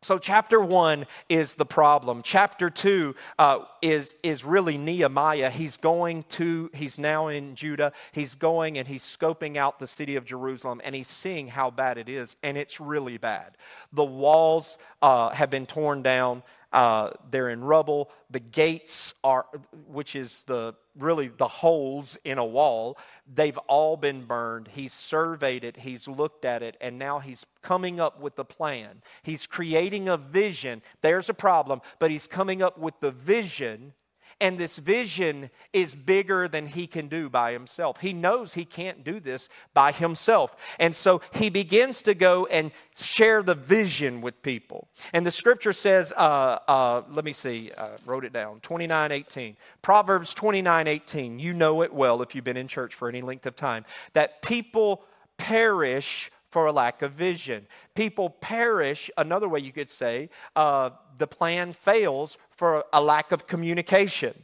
so, 0.03 0.17
chapter 0.17 0.61
one 0.61 1.07
is 1.29 1.57
the 1.57 1.67
problem. 1.67 2.23
Chapter 2.25 2.71
two 2.71 3.15
uh, 3.39 3.61
is, 3.83 4.15
is 4.23 4.47
really 4.47 4.79
Nehemiah. 4.79 5.51
He's 5.51 5.77
going 5.77 6.25
to, 6.31 6.71
he's 6.73 6.99
now 6.99 7.29
in 7.29 7.55
Judah. 7.55 7.93
He's 8.13 8.35
going 8.35 8.79
and 8.79 8.89
he's 8.89 9.05
scoping 9.05 9.59
out 9.59 9.79
the 9.79 9.87
city 9.87 10.17
of 10.17 10.25
Jerusalem 10.25 10.81
and 10.85 10.95
he's 10.95 11.09
seeing 11.09 11.49
how 11.49 11.71
bad 11.71 11.99
it 11.99 12.09
is. 12.09 12.35
And 12.43 12.57
it's 12.57 12.81
really 12.81 13.19
bad. 13.19 13.59
The 13.93 14.05
walls 14.05 14.79
uh, 15.03 15.31
have 15.31 15.51
been 15.51 15.67
torn 15.67 16.01
down, 16.01 16.45
uh, 16.73 17.11
they're 17.31 17.49
in 17.49 17.65
rubble. 17.65 18.11
The 18.31 18.41
gates 18.41 19.15
are, 19.25 19.47
which 19.87 20.15
is 20.15 20.45
the 20.45 20.75
really 20.97 21.29
the 21.29 21.49
holes 21.49 22.19
in 22.25 22.39
a 22.39 22.45
wall, 22.45 22.99
they've 23.33 23.59
all 23.59 23.97
been 23.97 24.25
burned. 24.25 24.69
He's 24.69 24.93
surveyed 24.93 25.65
it, 25.65 25.79
he's 25.79 26.07
looked 26.07 26.45
at 26.45 26.63
it, 26.63 26.77
and 26.81 26.99
now 26.99 27.21
he's 27.21 27.47
coming 27.63 28.01
up 28.01 28.21
with 28.21 28.37
the 28.37 28.45
plan. 28.45 29.03
He's 29.23 29.47
creating 29.47 30.09
a 30.09 30.17
vision. 30.17 30.83
There's 31.01 31.29
a 31.29 31.35
problem, 31.35 31.81
but 31.99 32.11
he's 32.11 32.27
coming 32.27 32.63
up 32.63 32.79
with 32.79 33.01
the 33.01 33.11
vision 33.11 33.95
and 34.41 34.59
this 34.59 34.79
vision 34.79 35.51
is 35.73 35.95
bigger 35.95 36.49
than 36.49 36.67
he 36.67 36.87
can 36.87 37.09
do 37.09 37.29
by 37.29 37.53
himself. 37.53 38.01
He 38.01 38.13
knows 38.13 38.55
he 38.55 38.65
can't 38.65 39.05
do 39.05 39.21
this 39.21 39.49
by 39.75 39.93
himself. 39.93 40.57
And 40.79 40.95
so 40.95 41.21
he 41.35 41.51
begins 41.51 42.03
to 42.03 42.15
go 42.15 42.47
and 42.47 42.71
share 42.97 43.43
the 43.43 43.55
vision 43.55 44.21
with 44.21 44.43
people. 44.43 44.89
And 45.13 45.27
the 45.27 45.31
scripture 45.31 45.73
says, 45.73 46.13
uh, 46.17 46.59
uh, 46.67 47.03
let 47.11 47.25
me 47.25 47.33
see, 47.33 47.71
uh, 47.77 47.91
wrote 48.07 48.25
it 48.25 48.33
down 48.33 48.61
29 48.61 49.13
18. 49.13 49.57
Proverbs 49.83 50.35
29 50.35 50.87
18. 50.87 51.39
You 51.39 51.53
know 51.53 51.83
it 51.83 51.93
well 51.93 52.23
if 52.23 52.35
you've 52.35 52.45
been 52.45 52.57
in 52.57 52.69
church 52.69 52.95
for 52.95 53.09
any 53.09 53.21
length 53.21 53.47
of 53.47 53.57
time, 53.57 53.85
that 54.15 54.43
people 54.43 55.03
perish 55.37 56.31
for 56.51 56.67
a 56.67 56.73
lack 56.73 57.03
of 57.03 57.13
vision. 57.13 57.67
People 57.95 58.29
perish, 58.29 59.11
another 59.17 59.49
way 59.49 59.61
you 59.61 59.73
could 59.73 59.91
say, 59.91 60.29
uh, 60.57 60.91
the 61.21 61.29
plan 61.29 61.73
fails 61.73 62.37
for 62.51 62.85
a 62.93 63.01
lack 63.01 63.31
of 63.31 63.47
communication. 63.47 64.35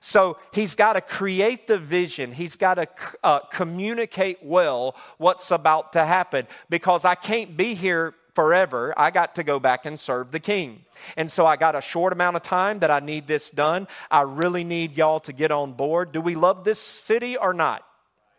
So 0.00 0.36
he's 0.52 0.74
got 0.74 0.94
to 0.94 1.00
create 1.00 1.68
the 1.68 1.78
vision. 1.78 2.32
He's 2.32 2.56
got 2.56 2.74
to 2.74 2.88
uh, 3.22 3.38
communicate 3.52 4.38
well 4.42 4.96
what's 5.18 5.52
about 5.52 5.92
to 5.92 6.04
happen 6.04 6.48
because 6.68 7.04
I 7.04 7.14
can't 7.14 7.56
be 7.56 7.74
here 7.74 8.14
forever. 8.34 8.92
I 8.96 9.12
got 9.12 9.36
to 9.36 9.44
go 9.44 9.60
back 9.60 9.86
and 9.86 10.00
serve 10.00 10.32
the 10.32 10.40
king. 10.40 10.84
And 11.16 11.30
so 11.30 11.46
I 11.46 11.54
got 11.54 11.76
a 11.76 11.80
short 11.80 12.12
amount 12.12 12.34
of 12.34 12.42
time 12.42 12.80
that 12.80 12.90
I 12.90 12.98
need 12.98 13.28
this 13.28 13.52
done. 13.52 13.86
I 14.10 14.22
really 14.22 14.64
need 14.64 14.96
y'all 14.96 15.20
to 15.20 15.32
get 15.32 15.52
on 15.52 15.74
board. 15.74 16.10
Do 16.10 16.20
we 16.20 16.34
love 16.34 16.64
this 16.64 16.80
city 16.80 17.36
or 17.36 17.54
not? 17.54 17.86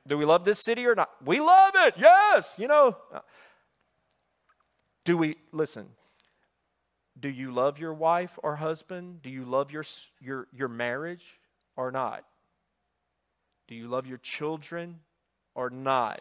Do 0.05 0.17
we 0.17 0.25
love 0.25 0.43
this 0.43 0.59
city 0.59 0.85
or 0.85 0.95
not? 0.95 1.09
We 1.23 1.39
love 1.39 1.71
it. 1.75 1.93
Yes. 1.97 2.55
You 2.57 2.67
know, 2.67 2.97
do 5.05 5.17
we, 5.17 5.35
listen, 5.53 5.87
do 7.23 7.29
you 7.29 7.53
love 7.53 7.79
your 7.79 7.93
wife 7.93 8.37
or 8.43 8.57
husband? 8.57 9.21
Do 9.21 9.29
you 9.29 9.45
love 9.45 9.71
your, 9.71 9.85
your, 10.19 10.45
your 10.51 10.67
marriage 10.67 11.39
or 11.77 11.89
not? 11.89 12.25
Do 13.69 13.75
you 13.75 13.87
love 13.87 14.05
your 14.05 14.17
children 14.17 14.99
or 15.55 15.69
not? 15.69 16.19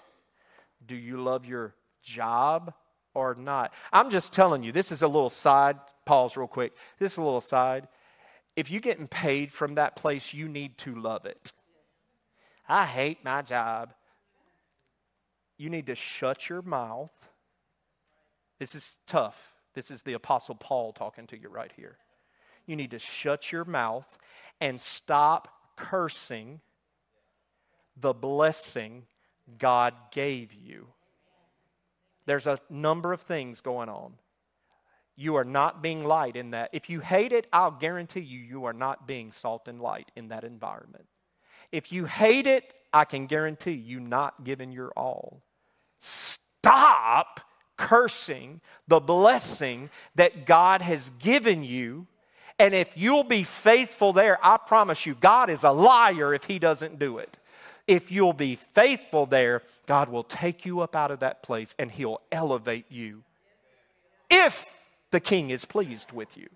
Do 0.86 0.94
you 0.94 1.16
love 1.16 1.44
your 1.44 1.74
job 2.04 2.72
or 3.14 3.34
not? 3.34 3.74
I'm 3.92 4.10
just 4.10 4.32
telling 4.32 4.62
you, 4.62 4.70
this 4.70 4.92
is 4.92 5.02
a 5.02 5.08
little 5.08 5.28
side, 5.28 5.76
pause 6.04 6.36
real 6.36 6.46
quick. 6.46 6.72
This 7.00 7.14
is 7.14 7.18
a 7.18 7.22
little 7.22 7.40
side. 7.40 7.88
If 8.54 8.70
you're 8.70 8.80
getting 8.80 9.08
paid 9.08 9.52
from 9.52 9.74
that 9.74 9.96
place, 9.96 10.32
you 10.32 10.46
need 10.46 10.78
to 10.78 10.94
love 10.94 11.26
it. 11.26 11.52
I 12.68 12.86
hate 12.86 13.24
my 13.24 13.42
job. 13.42 13.92
You 15.58 15.68
need 15.68 15.86
to 15.86 15.96
shut 15.96 16.48
your 16.48 16.62
mouth. 16.62 17.28
This 18.60 18.76
is 18.76 19.00
tough. 19.08 19.51
This 19.74 19.90
is 19.90 20.02
the 20.02 20.12
Apostle 20.12 20.54
Paul 20.54 20.92
talking 20.92 21.26
to 21.28 21.38
you 21.38 21.48
right 21.48 21.72
here. 21.76 21.96
You 22.66 22.76
need 22.76 22.90
to 22.92 22.98
shut 22.98 23.50
your 23.50 23.64
mouth 23.64 24.18
and 24.60 24.80
stop 24.80 25.48
cursing 25.76 26.60
the 27.96 28.14
blessing 28.14 29.06
God 29.58 29.94
gave 30.12 30.54
you. 30.54 30.88
There's 32.26 32.46
a 32.46 32.58
number 32.70 33.12
of 33.12 33.20
things 33.20 33.60
going 33.60 33.88
on. 33.88 34.14
You 35.16 35.34
are 35.36 35.44
not 35.44 35.82
being 35.82 36.04
light 36.04 36.36
in 36.36 36.52
that. 36.52 36.70
If 36.72 36.88
you 36.88 37.00
hate 37.00 37.32
it, 37.32 37.46
I'll 37.52 37.72
guarantee 37.72 38.20
you, 38.20 38.38
you 38.38 38.64
are 38.64 38.72
not 38.72 39.06
being 39.06 39.32
salt 39.32 39.68
and 39.68 39.80
light 39.80 40.10
in 40.16 40.28
that 40.28 40.44
environment. 40.44 41.06
If 41.70 41.92
you 41.92 42.06
hate 42.06 42.46
it, 42.46 42.72
I 42.92 43.04
can 43.04 43.26
guarantee 43.26 43.72
you 43.72 44.00
not 44.00 44.44
giving 44.44 44.72
your 44.72 44.92
all. 44.96 45.42
Stop 45.98 47.40
cursing 47.82 48.60
the 48.86 49.00
blessing 49.00 49.90
that 50.14 50.46
God 50.46 50.82
has 50.82 51.10
given 51.18 51.64
you. 51.64 52.06
And 52.60 52.74
if 52.74 52.96
you'll 52.96 53.24
be 53.24 53.42
faithful 53.42 54.12
there, 54.12 54.38
I 54.40 54.56
promise 54.56 55.04
you, 55.04 55.14
God 55.14 55.50
is 55.50 55.64
a 55.64 55.72
liar 55.72 56.32
if 56.32 56.44
He 56.44 56.60
doesn't 56.60 57.00
do 57.00 57.18
it. 57.18 57.38
If 57.88 58.12
you'll 58.12 58.34
be 58.34 58.54
faithful 58.54 59.26
there, 59.26 59.62
God 59.86 60.08
will 60.08 60.22
take 60.22 60.64
you 60.64 60.80
up 60.80 60.94
out 60.94 61.10
of 61.10 61.18
that 61.20 61.42
place 61.42 61.74
and 61.76 61.90
He'll 61.90 62.20
elevate 62.30 62.86
you. 62.88 63.24
If 64.30 64.64
the 65.10 65.18
King 65.20 65.50
is 65.50 65.64
pleased 65.64 66.12
with 66.12 66.36
you. 66.36 66.48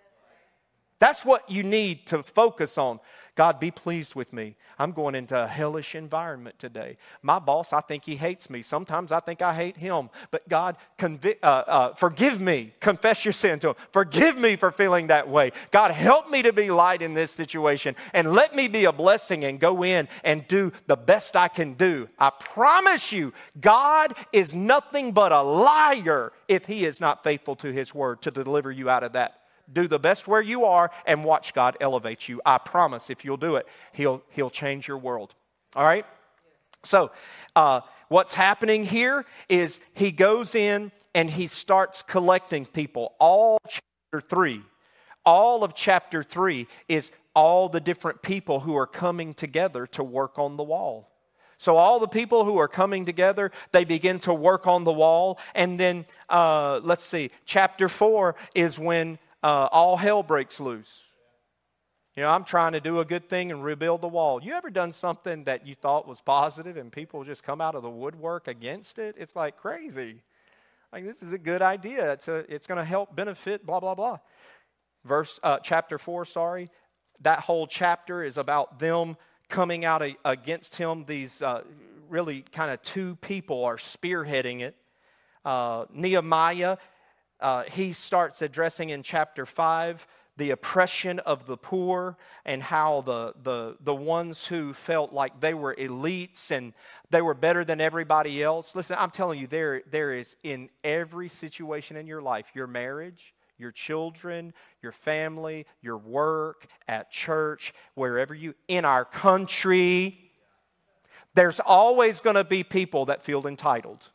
That's 0.99 1.27
what 1.27 1.49
you 1.51 1.63
need 1.63 2.07
to 2.07 2.23
focus 2.23 2.79
on. 2.79 3.01
God, 3.35 3.61
be 3.61 3.71
pleased 3.71 4.15
with 4.15 4.33
me. 4.33 4.57
I'm 4.79 4.93
going 4.93 5.15
into 5.15 5.39
a 5.39 5.47
hellish 5.47 5.95
environment 5.95 6.59
today. 6.59 6.97
My 7.21 7.39
boss, 7.39 7.75
I 7.75 7.83
think 7.83 8.07
he 8.07 8.17
hates 8.17 8.49
me. 8.49 8.63
Sometimes 8.63 9.13
I 9.13 9.21
think 9.21 9.43
I 9.43 9.53
hate 9.53 9.77
him. 9.77 10.09
But 10.31 10.49
God, 10.49 10.79
convi- 10.99 11.37
uh, 11.43 11.65
uh, 11.67 11.95
forgive 11.95 12.41
me. 12.41 12.73
Confess 12.81 13.27
your 13.27 13.33
sin 13.33 13.59
to 13.59 13.71
him. 13.71 13.75
Forgive 13.93 14.39
me 14.39 14.57
for 14.57 14.71
feeling 14.71 15.09
that 15.09 15.29
way. 15.29 15.53
God, 15.71 15.91
help 15.91 16.31
me 16.31 16.41
to 16.43 16.53
be 16.53 16.71
light 16.71 17.03
in 17.03 17.13
this 17.13 17.31
situation 17.31 17.95
and 18.15 18.33
let 18.33 18.57
me 18.57 18.67
be 18.67 18.87
a 18.87 18.93
blessing 18.93 19.45
and 19.45 19.61
go 19.61 19.85
in 19.85 20.09
and 20.25 20.49
do 20.49 20.73
the 20.87 20.97
best 20.97 21.37
I 21.37 21.49
can 21.49 21.75
do. 21.75 22.09
I 22.19 22.31
promise 22.31 23.13
you, 23.13 23.35
God 23.61 24.15
is 24.33 24.55
nothing 24.55 25.13
but 25.13 25.33
a 25.33 25.43
liar 25.43 26.33
if 26.49 26.65
he 26.65 26.87
is 26.87 27.03
not 27.03 27.23
faithful 27.23 27.57
to 27.57 27.71
his 27.71 27.95
word 27.95 28.23
to 28.23 28.31
deliver 28.31 28.71
you 28.73 28.89
out 28.89 29.03
of 29.03 29.13
that 29.13 29.43
do 29.73 29.89
the 29.89 29.99
best 29.99 30.29
where 30.29 30.43
you 30.43 30.65
are 30.65 30.91
and 31.07 31.25
watch 31.25 31.55
God 31.55 31.77
elevate 31.81 32.29
you. 32.29 32.41
I 32.45 32.59
promise 32.59 33.11
if 33.11 33.25
you'll 33.25 33.37
do 33.37 33.57
it, 33.57 33.67
He'll, 33.93 34.23
he'll 34.31 34.51
change 34.51 34.89
your 34.89 34.99
world. 34.99 35.35
All 35.75 35.85
right? 35.85 36.07
So, 36.83 37.11
uh, 37.55 37.81
what's 38.09 38.35
happening 38.35 38.85
here 38.85 39.25
is 39.49 39.81
he 39.93 40.13
goes 40.13 40.55
in 40.55 40.93
and 41.15 41.31
he 41.31 41.47
starts 41.47 42.03
collecting 42.03 42.65
people. 42.65 43.15
All 43.19 43.59
chapter 43.69 44.21
three, 44.21 44.63
all 45.25 45.65
of 45.65 45.75
chapter 45.75 46.23
three 46.23 46.69
is 46.89 47.11
all 47.35 47.69
the 47.69 47.81
different 47.81 48.23
people 48.23 48.61
who 48.61 48.77
are 48.77 48.87
coming 48.87 49.35
together 49.35 49.87
to 49.89 50.05
work 50.05 50.39
on 50.39 50.57
the 50.57 50.63
wall. 50.63 51.11
So, 51.59 51.77
all 51.77 51.99
the 51.99 52.09
people 52.09 52.45
who 52.45 52.59
are 52.59 52.69
coming 52.69 53.05
together, 53.05 53.51
they 53.73 53.85
begin 53.85 54.19
to 54.21 54.35
work 54.35 54.67
on 54.67 54.85
the 54.85 54.93
wall. 54.93 55.39
And 55.55 55.81
then, 55.81 56.05
uh, 56.29 56.81
let's 56.83 57.05
see, 57.05 57.31
chapter 57.47 57.89
four 57.89 58.37
is 58.55 58.79
when 58.79 59.19
uh, 59.43 59.69
all 59.71 59.97
hell 59.97 60.23
breaks 60.23 60.61
loose. 60.61 61.05
You 62.17 62.23
know, 62.23 62.31
I'm 62.31 62.45
trying 62.45 62.73
to 62.73 62.81
do 62.81 62.99
a 63.01 63.05
good 63.05 63.29
thing 63.29 63.53
and 63.53 63.63
rebuild 63.63 64.01
the 64.01 64.09
wall. 64.09 64.43
You 64.43 64.55
ever 64.55 64.71
done 64.71 64.93
something 64.93 65.45
that 65.45 65.67
you 65.67 65.75
thought 65.75 66.09
was 66.09 66.23
positive 66.23 66.79
and 66.79 66.91
people 66.91 67.25
just 67.25 67.45
come 67.45 67.61
out 67.61 67.75
of 67.75 67.83
the 67.83 67.91
woodwork 67.91 68.49
against 68.49 68.99
it? 68.99 69.17
It's 69.19 69.37
like 69.37 69.59
crazy. 69.59 70.23
Like, 70.93 71.05
this 71.05 71.23
is 71.23 71.35
a 71.35 71.39
good 71.39 71.61
idea. 71.61 72.13
It's, 72.15 72.27
a, 72.27 72.51
it's 72.53 72.67
going 72.67 72.79
to 72.79 72.85
help 72.85 73.15
benefit, 73.15 73.67
blah, 73.67 73.81
blah, 73.81 73.95
blah. 73.95 74.19
Verse, 75.05 75.39
uh, 75.43 75.59
chapter 75.59 75.99
4, 75.99 76.25
sorry. 76.25 76.69
That 77.21 77.41
whole 77.41 77.67
chapter 77.67 78.25
is 78.25 78.39
about 78.39 78.79
them 78.79 79.19
coming 79.51 79.85
out 79.85 80.03
a, 80.03 80.17
against 80.25 80.77
him. 80.77 81.05
These 81.05 81.43
uh, 81.43 81.65
really 82.09 82.43
kind 82.51 82.71
of 82.71 82.81
two 82.81 83.17
people 83.17 83.65
are 83.65 83.77
spearheading 83.77 84.61
it. 84.61 84.75
Uh, 85.45 85.85
Nehemiah, 85.93 86.79
uh, 87.41 87.65
he 87.65 87.93
starts 87.93 88.43
addressing 88.43 88.91
in 88.91 89.03
chapter 89.03 89.47
5 89.47 90.07
the 90.37 90.51
oppression 90.51 91.19
of 91.21 91.47
the 91.47 91.57
poor 91.57 92.17
and 92.45 92.63
how 92.63 93.01
the, 93.01 93.35
the, 93.43 93.77
the 93.81 93.95
ones 93.95 94.47
who 94.47 94.75
felt 94.75 95.13
like 95.13 95.41
they 95.41 95.55
were 95.55 95.75
elites 95.75 96.51
and 96.51 96.75
they 97.11 97.23
were 97.23 97.35
better 97.35 97.65
than 97.65 97.81
everybody 97.81 98.43
else. 98.43 98.77
Listen, 98.77 98.97
I'm 98.99 99.11
telling 99.11 99.39
you, 99.39 99.47
there, 99.47 99.83
there 99.91 100.13
is 100.13 100.37
in 100.43 100.69
every 100.85 101.29
situation 101.29 101.97
in 101.97 102.07
your 102.07 102.21
life, 102.21 102.53
your 102.55 102.67
marriage, 102.67 103.35
your 103.59 103.73
children, 103.73 104.53
your 104.83 104.93
family, 104.93 105.65
your 105.81 105.97
work, 105.97 106.67
at 106.87 107.11
church, 107.11 107.73
wherever 107.95 108.35
you, 108.35 108.55
in 108.69 108.85
our 108.85 109.07
country, 109.07 110.19
there's 111.35 111.61
always 111.61 112.21
going 112.21 112.37
to 112.37 112.45
be 112.45 112.63
people 112.63 113.07
that 113.07 113.23
feel 113.23 113.47
entitled. 113.47 114.11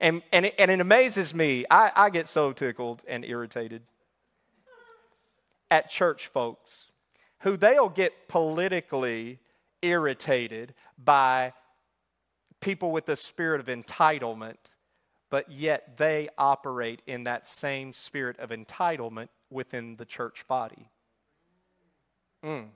And, 0.00 0.22
and, 0.32 0.46
it, 0.46 0.54
and 0.58 0.70
it 0.70 0.80
amazes 0.80 1.34
me. 1.34 1.64
I, 1.70 1.92
I 1.94 2.10
get 2.10 2.26
so 2.26 2.52
tickled 2.52 3.02
and 3.06 3.24
irritated 3.24 3.82
at 5.70 5.88
church 5.88 6.26
folks 6.26 6.90
who 7.40 7.56
they'll 7.56 7.88
get 7.88 8.28
politically 8.28 9.38
irritated 9.82 10.74
by 11.02 11.52
people 12.60 12.92
with 12.92 13.08
a 13.08 13.16
spirit 13.16 13.60
of 13.60 13.66
entitlement, 13.66 14.72
but 15.30 15.50
yet 15.50 15.96
they 15.96 16.28
operate 16.36 17.02
in 17.06 17.24
that 17.24 17.46
same 17.46 17.92
spirit 17.92 18.38
of 18.38 18.50
entitlement 18.50 19.28
within 19.50 19.96
the 19.96 20.04
church 20.04 20.46
body. 20.46 20.88
Mm. 22.44 22.68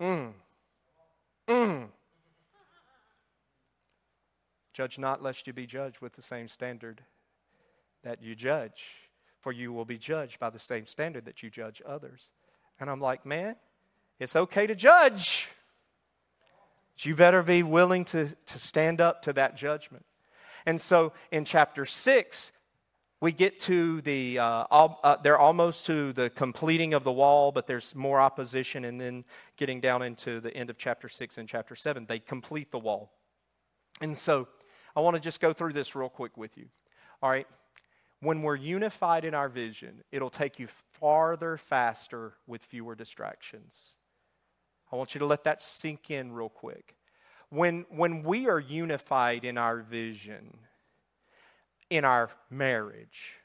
Mm. 0.00 0.32
Mm. 1.46 1.88
Judge 4.72 4.98
not, 4.98 5.22
lest 5.22 5.46
you 5.46 5.52
be 5.52 5.66
judged 5.66 6.00
with 6.00 6.14
the 6.14 6.22
same 6.22 6.48
standard 6.48 7.02
that 8.02 8.22
you 8.22 8.34
judge 8.34 9.02
for 9.42 9.52
you 9.52 9.72
will 9.72 9.84
be 9.84 9.98
judged 9.98 10.38
by 10.38 10.48
the 10.48 10.58
same 10.58 10.86
standard 10.86 11.24
that 11.24 11.42
you 11.42 11.50
judge 11.50 11.82
others. 11.84 12.30
And 12.78 12.88
I'm 12.88 13.00
like, 13.00 13.26
man, 13.26 13.56
it's 14.20 14.36
okay 14.36 14.68
to 14.68 14.74
judge. 14.74 15.52
You 16.98 17.16
better 17.16 17.42
be 17.42 17.64
willing 17.64 18.04
to, 18.06 18.28
to 18.46 18.58
stand 18.60 19.00
up 19.00 19.22
to 19.22 19.32
that 19.32 19.56
judgment. 19.56 20.06
And 20.64 20.80
so 20.80 21.12
in 21.32 21.44
chapter 21.44 21.84
6, 21.84 22.52
we 23.20 23.32
get 23.32 23.58
to 23.60 24.00
the, 24.02 24.38
uh, 24.38 24.64
all, 24.70 25.00
uh, 25.02 25.16
they're 25.16 25.38
almost 25.38 25.86
to 25.86 26.12
the 26.12 26.30
completing 26.30 26.94
of 26.94 27.02
the 27.02 27.10
wall, 27.10 27.50
but 27.50 27.66
there's 27.66 27.96
more 27.96 28.20
opposition. 28.20 28.84
And 28.84 29.00
then 29.00 29.24
getting 29.56 29.80
down 29.80 30.02
into 30.02 30.38
the 30.38 30.56
end 30.56 30.70
of 30.70 30.78
chapter 30.78 31.08
6 31.08 31.38
and 31.38 31.48
chapter 31.48 31.74
7, 31.74 32.06
they 32.06 32.20
complete 32.20 32.70
the 32.70 32.78
wall. 32.78 33.10
And 34.00 34.16
so 34.16 34.46
I 34.94 35.00
want 35.00 35.16
to 35.16 35.20
just 35.20 35.40
go 35.40 35.52
through 35.52 35.72
this 35.72 35.94
real 35.94 36.08
quick 36.08 36.36
with 36.36 36.56
you. 36.56 36.66
All 37.22 37.30
right, 37.30 37.46
when 38.20 38.42
we're 38.42 38.56
unified 38.56 39.24
in 39.24 39.34
our 39.34 39.48
vision, 39.48 40.04
it'll 40.12 40.30
take 40.30 40.58
you 40.58 40.66
farther 40.66 41.56
faster 41.56 42.34
with 42.46 42.62
fewer 42.62 42.94
distractions. 42.94 43.96
I 44.92 44.96
want 44.96 45.14
you 45.14 45.18
to 45.20 45.26
let 45.26 45.44
that 45.44 45.60
sink 45.62 46.10
in 46.10 46.32
real 46.32 46.48
quick. 46.48 46.96
When, 47.48 47.84
when 47.90 48.22
we 48.22 48.48
are 48.48 48.60
unified 48.60 49.44
in 49.44 49.58
our 49.58 49.78
vision, 49.78 50.58
in 51.90 52.04
our 52.04 52.30
marriage, 52.50 53.38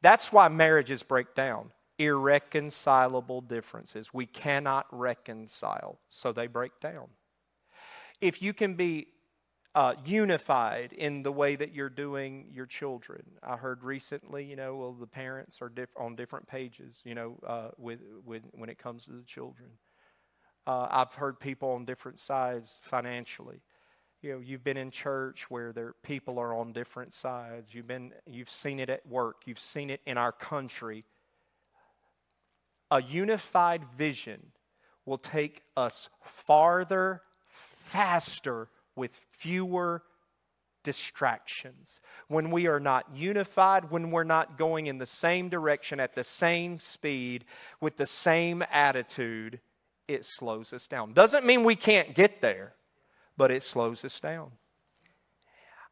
that's 0.00 0.32
why 0.32 0.48
marriages 0.48 1.02
break 1.02 1.34
down. 1.34 1.70
Irreconcilable 1.98 3.40
differences. 3.40 4.12
We 4.12 4.26
cannot 4.26 4.86
reconcile, 4.90 5.98
so 6.08 6.32
they 6.32 6.46
break 6.46 6.80
down. 6.80 7.08
If 8.20 8.42
you 8.42 8.52
can 8.52 8.74
be 8.74 9.08
uh, 9.74 9.94
unified 10.04 10.92
in 10.92 11.24
the 11.24 11.32
way 11.32 11.56
that 11.56 11.72
you're 11.72 11.88
doing 11.88 12.46
your 12.52 12.66
children. 12.66 13.22
I 13.42 13.56
heard 13.56 13.82
recently, 13.82 14.44
you 14.44 14.54
know, 14.54 14.76
well, 14.76 14.92
the 14.92 15.06
parents 15.06 15.60
are 15.60 15.68
diff- 15.68 15.96
on 15.96 16.14
different 16.14 16.46
pages, 16.46 17.02
you 17.04 17.14
know, 17.14 17.38
uh, 17.44 17.68
with, 17.76 18.00
with, 18.24 18.42
when 18.52 18.68
it 18.68 18.78
comes 18.78 19.04
to 19.06 19.12
the 19.12 19.24
children. 19.24 19.70
Uh, 20.66 20.86
I've 20.90 21.14
heard 21.14 21.40
people 21.40 21.70
on 21.70 21.84
different 21.84 22.18
sides 22.18 22.80
financially. 22.84 23.62
You 24.22 24.34
know, 24.34 24.38
you've 24.38 24.64
been 24.64 24.76
in 24.76 24.90
church 24.90 25.50
where 25.50 25.72
there 25.72 25.94
people 26.02 26.38
are 26.38 26.54
on 26.54 26.72
different 26.72 27.12
sides. 27.12 27.74
You've 27.74 27.88
been, 27.88 28.12
you've 28.26 28.48
seen 28.48 28.78
it 28.78 28.88
at 28.88 29.06
work. 29.06 29.42
You've 29.44 29.58
seen 29.58 29.90
it 29.90 30.00
in 30.06 30.16
our 30.16 30.32
country. 30.32 31.04
A 32.90 33.02
unified 33.02 33.84
vision 33.84 34.52
will 35.04 35.18
take 35.18 35.62
us 35.76 36.08
farther, 36.22 37.22
faster 37.48 38.68
with 38.96 39.26
fewer 39.30 40.02
distractions. 40.84 42.00
When 42.28 42.50
we 42.50 42.66
are 42.66 42.78
not 42.78 43.06
unified, 43.14 43.90
when 43.90 44.10
we're 44.10 44.22
not 44.24 44.56
going 44.56 44.86
in 44.86 44.98
the 44.98 45.06
same 45.06 45.48
direction 45.48 45.98
at 45.98 46.14
the 46.14 46.22
same 46.22 46.78
speed 46.78 47.44
with 47.80 47.96
the 47.96 48.06
same 48.06 48.62
attitude, 48.70 49.60
it 50.06 50.24
slows 50.24 50.72
us 50.72 50.86
down. 50.86 51.14
Doesn't 51.14 51.44
mean 51.44 51.64
we 51.64 51.74
can't 51.74 52.14
get 52.14 52.40
there, 52.40 52.74
but 53.36 53.50
it 53.50 53.62
slows 53.62 54.04
us 54.04 54.20
down. 54.20 54.52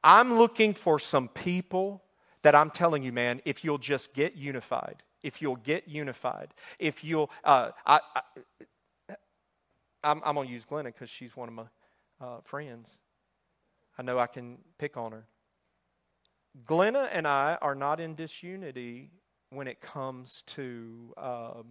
I'm 0.05 0.39
looking 0.39 0.75
for 0.75 0.99
some 0.99 1.29
people 1.29 2.03
that 2.43 2.55
I'm 2.55 2.71
telling 2.71 3.03
you, 3.03 3.13
man, 3.13 3.41
if 3.45 3.65
you'll 3.65 3.79
just 3.79 4.15
get 4.15 4.35
unified, 4.37 5.03
if 5.23 5.41
you'll 5.41 5.57
get 5.57 5.89
unified, 5.89 6.49
if 6.79 7.05
you'll, 7.05 7.31
uh, 7.45 7.71
I, 7.87 8.01
I, 8.17 9.15
I'm, 10.05 10.21
I'm 10.25 10.35
going 10.35 10.49
to 10.49 10.53
use 10.53 10.65
Glenna 10.65 10.91
because 10.91 11.09
she's 11.09 11.37
one 11.37 11.49
of 11.49 11.55
my 11.55 11.65
uh, 12.23 12.41
friends. 12.45 12.99
I 13.99 14.03
know 14.03 14.19
I 14.19 14.27
can 14.27 14.59
pick 14.79 14.97
on 14.97 15.13
her. 15.13 15.25
Glenna 16.67 17.09
and 17.13 17.27
I 17.27 17.59
are 17.61 17.75
not 17.75 18.01
in 18.01 18.15
disunity 18.15 19.11
when 19.51 19.67
it 19.67 19.81
comes 19.81 20.43
to, 20.43 21.13
um, 21.17 21.65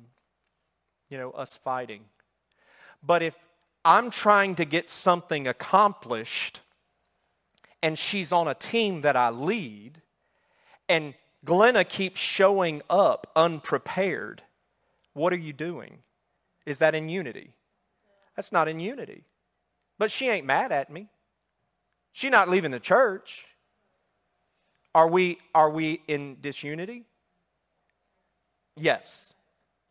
you 1.09 1.17
know, 1.17 1.31
us 1.31 1.55
fighting. 1.55 2.05
But 3.01 3.21
if 3.23 3.37
I'm 3.85 4.11
trying 4.11 4.55
to 4.55 4.65
get 4.65 4.89
something 4.89 5.47
accomplished 5.47 6.59
and 7.81 7.97
she's 7.97 8.31
on 8.31 8.47
a 8.47 8.53
team 8.53 9.01
that 9.01 9.15
I 9.15 9.29
lead 9.29 10.01
and 10.87 11.15
Glenna 11.43 11.83
keeps 11.83 12.19
showing 12.19 12.81
up 12.89 13.31
unprepared, 13.35 14.43
what 15.13 15.33
are 15.33 15.37
you 15.37 15.53
doing? 15.53 15.99
Is 16.65 16.77
that 16.77 16.93
in 16.93 17.09
unity? 17.09 17.53
That's 18.35 18.51
not 18.51 18.67
in 18.67 18.79
unity. 18.79 19.25
But 20.01 20.09
she 20.09 20.29
ain't 20.29 20.47
mad 20.47 20.71
at 20.71 20.89
me. 20.89 21.09
She's 22.11 22.31
not 22.31 22.49
leaving 22.49 22.71
the 22.71 22.79
church. 22.79 23.45
Are 24.95 25.07
we, 25.07 25.37
are 25.53 25.69
we 25.69 26.01
in 26.07 26.37
disunity? 26.41 27.03
Yes. 28.75 29.35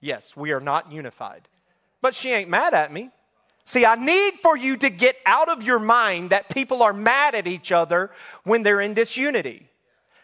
Yes, 0.00 0.36
we 0.36 0.50
are 0.50 0.58
not 0.58 0.90
unified. 0.90 1.42
But 2.02 2.16
she 2.16 2.32
ain't 2.32 2.50
mad 2.50 2.74
at 2.74 2.92
me. 2.92 3.10
See, 3.62 3.86
I 3.86 3.94
need 3.94 4.32
for 4.34 4.56
you 4.56 4.76
to 4.78 4.90
get 4.90 5.14
out 5.26 5.48
of 5.48 5.62
your 5.62 5.78
mind 5.78 6.30
that 6.30 6.50
people 6.50 6.82
are 6.82 6.92
mad 6.92 7.36
at 7.36 7.46
each 7.46 7.70
other 7.70 8.10
when 8.42 8.64
they're 8.64 8.80
in 8.80 8.94
disunity. 8.94 9.68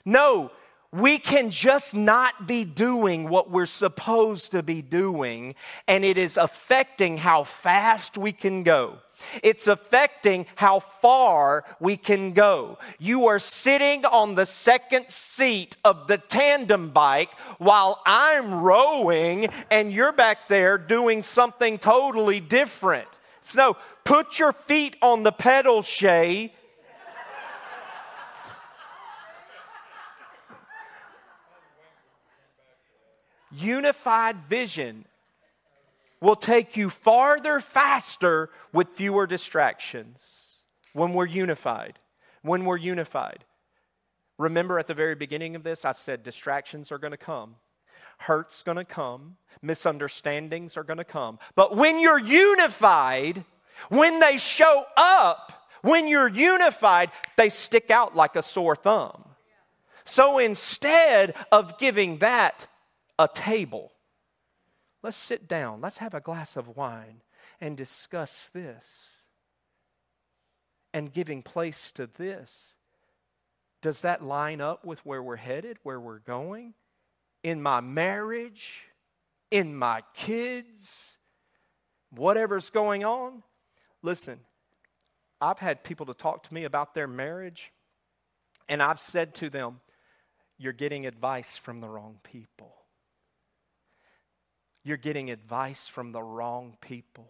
No, 0.04 0.50
we 0.90 1.16
can 1.16 1.48
just 1.48 1.94
not 1.94 2.48
be 2.48 2.64
doing 2.64 3.28
what 3.28 3.52
we're 3.52 3.66
supposed 3.66 4.50
to 4.50 4.64
be 4.64 4.82
doing, 4.82 5.54
and 5.86 6.04
it 6.04 6.18
is 6.18 6.36
affecting 6.36 7.18
how 7.18 7.44
fast 7.44 8.18
we 8.18 8.32
can 8.32 8.64
go. 8.64 8.98
It's 9.42 9.66
affecting 9.66 10.46
how 10.56 10.80
far 10.80 11.64
we 11.80 11.96
can 11.96 12.32
go. 12.32 12.78
You 12.98 13.26
are 13.26 13.38
sitting 13.38 14.04
on 14.04 14.34
the 14.34 14.46
second 14.46 15.08
seat 15.08 15.76
of 15.84 16.06
the 16.06 16.18
tandem 16.18 16.90
bike 16.90 17.32
while 17.58 18.02
I'm 18.04 18.60
rowing, 18.60 19.48
and 19.70 19.92
you're 19.92 20.12
back 20.12 20.48
there 20.48 20.78
doing 20.78 21.22
something 21.22 21.78
totally 21.78 22.40
different. 22.40 23.08
So, 23.40 23.76
put 24.04 24.38
your 24.38 24.52
feet 24.52 24.96
on 25.00 25.22
the 25.22 25.32
pedal, 25.32 25.82
Shay. 25.82 26.52
Unified 33.52 34.36
vision 34.36 35.06
will 36.20 36.36
take 36.36 36.76
you 36.76 36.90
farther 36.90 37.60
faster 37.60 38.50
with 38.72 38.88
fewer 38.88 39.26
distractions 39.26 40.62
when 40.92 41.12
we're 41.12 41.26
unified. 41.26 41.98
When 42.42 42.64
we're 42.64 42.76
unified. 42.76 43.44
Remember 44.38 44.78
at 44.78 44.86
the 44.86 44.94
very 44.94 45.14
beginning 45.14 45.56
of 45.56 45.62
this, 45.62 45.84
I 45.84 45.92
said 45.92 46.22
distractions 46.22 46.92
are 46.92 46.98
going 46.98 47.12
to 47.12 47.16
come, 47.16 47.56
hurt's 48.18 48.62
going 48.62 48.76
to 48.76 48.84
come, 48.84 49.36
misunderstandings 49.62 50.76
are 50.76 50.84
going 50.84 50.98
to 50.98 51.04
come. 51.04 51.38
But 51.54 51.76
when 51.76 51.98
you're 51.98 52.20
unified, 52.20 53.44
when 53.88 54.20
they 54.20 54.36
show 54.36 54.84
up, 54.96 55.70
when 55.82 56.08
you're 56.08 56.28
unified, 56.28 57.10
they 57.36 57.48
stick 57.48 57.90
out 57.90 58.14
like 58.14 58.36
a 58.36 58.42
sore 58.42 58.76
thumb. 58.76 59.24
So 60.04 60.38
instead 60.38 61.34
of 61.50 61.78
giving 61.78 62.18
that 62.18 62.68
a 63.18 63.28
table, 63.28 63.92
let's 65.06 65.16
sit 65.16 65.46
down, 65.46 65.80
let's 65.80 65.98
have 65.98 66.14
a 66.14 66.20
glass 66.20 66.56
of 66.56 66.76
wine 66.76 67.22
and 67.60 67.76
discuss 67.76 68.48
this. 68.48 69.26
And 70.92 71.12
giving 71.12 71.42
place 71.44 71.92
to 71.92 72.08
this. 72.08 72.74
Does 73.82 74.00
that 74.00 74.24
line 74.24 74.60
up 74.60 74.84
with 74.84 75.06
where 75.06 75.22
we're 75.22 75.36
headed, 75.36 75.78
where 75.84 76.00
we're 76.00 76.18
going? 76.18 76.74
In 77.44 77.62
my 77.62 77.80
marriage, 77.80 78.88
in 79.52 79.76
my 79.76 80.02
kids, 80.12 81.18
whatever's 82.10 82.70
going 82.70 83.04
on? 83.04 83.44
Listen, 84.02 84.40
I've 85.40 85.60
had 85.60 85.84
people 85.84 86.06
to 86.06 86.14
talk 86.14 86.42
to 86.48 86.54
me 86.54 86.64
about 86.64 86.94
their 86.94 87.06
marriage, 87.06 87.72
and 88.68 88.82
I've 88.82 88.98
said 88.98 89.36
to 89.36 89.50
them, 89.50 89.82
You're 90.58 90.72
getting 90.72 91.06
advice 91.06 91.56
from 91.56 91.78
the 91.78 91.88
wrong 91.88 92.18
people. 92.24 92.75
You're 94.86 94.96
getting 94.96 95.30
advice 95.30 95.88
from 95.88 96.12
the 96.12 96.22
wrong 96.22 96.76
people. 96.80 97.26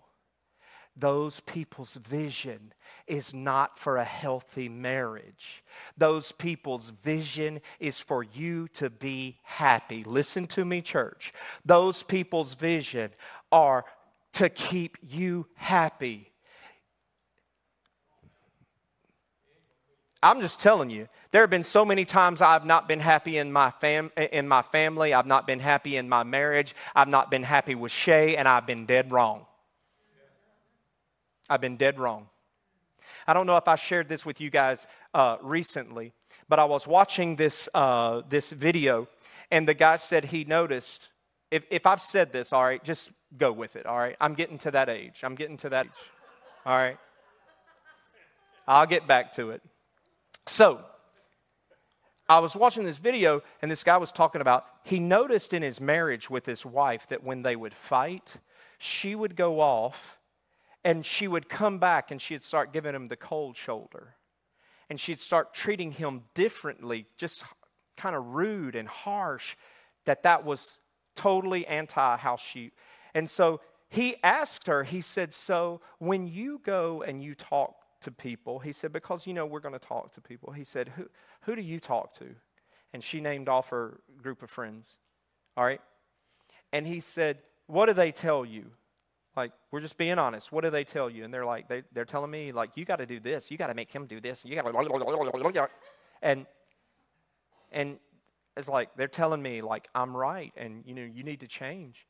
Those 0.95 1.41
people's 1.41 1.95
vision 1.95 2.75
is 3.07 3.33
not 3.33 3.79
for 3.79 3.97
a 3.97 4.05
healthy 4.05 4.69
marriage. 4.69 5.65
Those 5.97 6.33
people's 6.33 6.91
vision 6.91 7.63
is 7.81 7.99
for 7.99 8.23
you 8.23 8.69
to 8.75 8.91
be 8.91 9.39
happy. 9.43 10.05
Listen 10.05 10.47
to 10.49 10.67
me, 10.67 10.83
church. 10.83 11.33
Those 11.65 12.03
people's 12.03 12.53
vision 12.53 13.13
are 13.51 13.87
to 14.35 14.51
keep 14.51 14.99
you 15.01 15.47
happy. 15.55 16.33
I'm 20.23 20.41
just 20.41 20.61
telling 20.61 20.91
you, 20.91 21.09
there 21.31 21.43
have 21.43 21.51
been 21.51 21.65
so 21.65 21.85
many 21.85 22.05
times 22.05 22.41
I've 22.41 22.65
not 22.65 22.89
been 22.89 23.01
happy 23.01 23.37
in 23.37 23.53
my, 23.53 23.71
fam- 23.71 24.11
in 24.17 24.49
my 24.49 24.63
family. 24.63 25.13
I've 25.13 25.27
not 25.27 25.47
been 25.47 25.61
happy 25.61 25.97
in 25.97 26.09
my 26.09 26.23
marriage. 26.23 26.75
I've 26.95 27.09
not 27.09 27.31
been 27.31 27.43
happy 27.43 27.75
with 27.75 27.93
Shay, 27.93 28.37
and 28.37 28.49
I've 28.49 28.67
been 28.67 28.87
dead 28.87 29.13
wrong. 29.13 29.47
I've 31.49 31.61
been 31.61 31.77
dead 31.77 31.99
wrong. 31.99 32.29
I 33.27 33.35
don't 33.35 33.47
know 33.47 33.57
if 33.57 33.69
I 33.69 33.77
shared 33.77 34.09
this 34.09 34.25
with 34.25 34.41
you 34.41 34.51
guys 34.51 34.87
uh, 35.13 35.37
recently, 35.43 36.13
but 36.49 36.59
I 36.59 36.65
was 36.65 36.87
watching 36.87 37.37
this, 37.37 37.69
uh, 37.75 38.23
this 38.29 38.51
video, 38.53 39.09
and 39.51 39.69
the 39.69 39.75
guy 39.75 39.97
said 39.97 40.27
he 40.27 40.45
noticed. 40.45 41.09
If, 41.51 41.65
if 41.71 41.87
I've 41.87 42.03
said 42.03 42.33
this, 42.33 42.53
all 42.53 42.65
right, 42.65 42.83
just 42.83 43.13
go 43.37 43.53
with 43.53 43.77
it, 43.77 43.87
all 43.87 43.99
right? 43.99 44.17
I'm 44.21 44.35
getting 44.35 44.59
to 44.59 44.71
that 44.73 44.89
age. 44.89 45.21
I'm 45.23 45.35
getting 45.35 45.57
to 45.59 45.69
that 45.69 45.87
age, 45.87 46.11
all 46.65 46.77
right? 46.77 46.99
I'll 48.67 48.87
get 48.87 49.07
back 49.07 49.33
to 49.35 49.51
it. 49.51 49.63
So, 50.47 50.85
I 52.29 52.41
was 52.41 52.57
watching 52.57 52.85
this 52.85 52.99
video, 52.99 53.43
and 53.63 53.71
this 53.71 53.85
guy 53.85 53.97
was 53.99 54.11
talking 54.11 54.41
about 54.41 54.67
he 54.85 54.99
noticed 54.99 55.53
in 55.53 55.63
his 55.63 55.81
marriage 55.81 56.29
with 56.29 56.47
his 56.47 56.67
wife 56.67 57.07
that 57.09 57.23
when 57.23 57.43
they 57.43 57.57
would 57.57 57.75
fight, 57.75 58.39
she 58.79 59.15
would 59.15 59.37
go 59.37 59.61
off 59.61 60.19
and 60.85 61.05
she 61.05 61.29
would 61.29 61.49
come 61.49 61.79
back 61.79 62.11
and 62.11 62.21
she'd 62.21 62.43
start 62.43 62.73
giving 62.73 62.95
him 62.95 63.09
the 63.09 63.17
cold 63.17 63.57
shoulder. 63.57 64.15
And 64.89 65.01
she'd 65.01 65.19
start 65.19 65.53
treating 65.53 65.91
him 65.93 66.25
differently, 66.35 67.07
just 67.17 67.45
kind 67.97 68.15
of 68.15 68.35
rude 68.35 68.77
and 68.77 68.87
harsh, 68.89 69.57
that 70.05 70.23
that 70.23 70.45
was 70.45 70.79
totally 71.17 71.67
anti 71.67 72.17
how 72.17 72.37
she. 72.37 72.71
And 73.15 73.29
so 73.29 73.61
he 73.89 74.17
asked 74.23 74.69
her, 74.69 74.85
he 74.85 75.01
said, 75.01 75.33
So 75.33 75.81
when 75.99 76.27
you 76.29 76.61
go 76.63 77.03
and 77.03 77.23
you 77.23 77.35
talk 77.35 77.86
to 78.01 78.11
people. 78.11 78.61
He 78.61 78.73
said, 78.73 78.93
Because, 78.93 79.27
you 79.27 79.35
know, 79.35 79.47
we're 79.47 79.61
going 79.61 79.75
to 79.75 79.79
talk 79.79 80.13
to 80.15 80.21
people. 80.21 80.53
He 80.53 80.65
said, 80.65 80.91
who, 80.97 81.09
who 81.43 81.57
do 81.57 81.63
you 81.63 81.81
talk 81.81 82.13
to? 82.15 82.27
And 82.93 83.03
she 83.03 83.21
named 83.21 83.49
off 83.49 83.71
her 83.71 84.01
group 84.23 84.43
of 84.43 84.51
friends. 84.51 84.99
All 85.57 85.65
right? 85.65 85.81
And 86.73 86.87
he 86.87 87.01
said, 87.01 87.39
What 87.67 87.87
do 87.87 87.93
they 87.93 88.13
tell 88.13 88.45
you? 88.45 88.71
Like, 89.37 89.53
we're 89.71 89.81
just 89.81 89.99
being 89.99 90.19
honest. 90.19 90.51
What 90.51 90.65
do 90.65 90.71
they 90.71 90.85
tell 90.85 91.11
you? 91.11 91.25
And 91.25 91.33
they're 91.33 91.45
like, 91.45 91.69
they, 91.69 91.83
they're 91.93 92.07
telling 92.07 92.31
me, 92.31 92.53
like, 92.53 92.77
you 92.77 92.87
got 92.87 93.01
to 93.01 93.07
do 93.07 93.21
this. 93.21 93.51
You 93.51 93.59
got 93.59 93.67
to 93.67 93.75
make 93.75 93.93
him 93.93 94.07
do 94.07 94.19
this. 94.19 94.45
You 94.47 94.55
got 94.55 94.65
to. 94.65 95.69
And, 96.23 96.47
and 97.71 97.99
it's 98.57 98.69
like, 98.69 98.97
they're 98.97 99.09
telling 99.09 99.43
me, 99.43 99.61
like, 99.61 99.89
I'm 99.95 100.17
right. 100.17 100.53
And, 100.57 100.85
you 100.87 100.95
know, 100.95 101.03
you 101.03 101.23
need 101.23 101.41
to 101.41 101.47
change. 101.47 102.07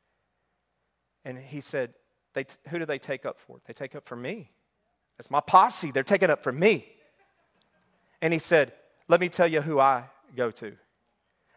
And 1.24 1.36
he 1.36 1.60
said, 1.60 1.94
they, 2.34 2.44
who 2.68 2.78
do 2.78 2.84
they 2.84 2.98
take 2.98 3.26
up 3.26 3.38
for? 3.38 3.58
They 3.66 3.72
take 3.72 3.96
up 3.96 4.04
for 4.04 4.14
me. 4.14 4.52
It's 5.18 5.30
my 5.30 5.40
posse. 5.40 5.90
They're 5.90 6.02
taking 6.02 6.30
up 6.30 6.42
for 6.42 6.52
me. 6.52 6.86
And 8.20 8.32
he 8.32 8.38
said, 8.38 8.72
Let 9.08 9.20
me 9.20 9.28
tell 9.28 9.46
you 9.46 9.60
who 9.60 9.80
I 9.80 10.04
go 10.34 10.50
to. 10.52 10.76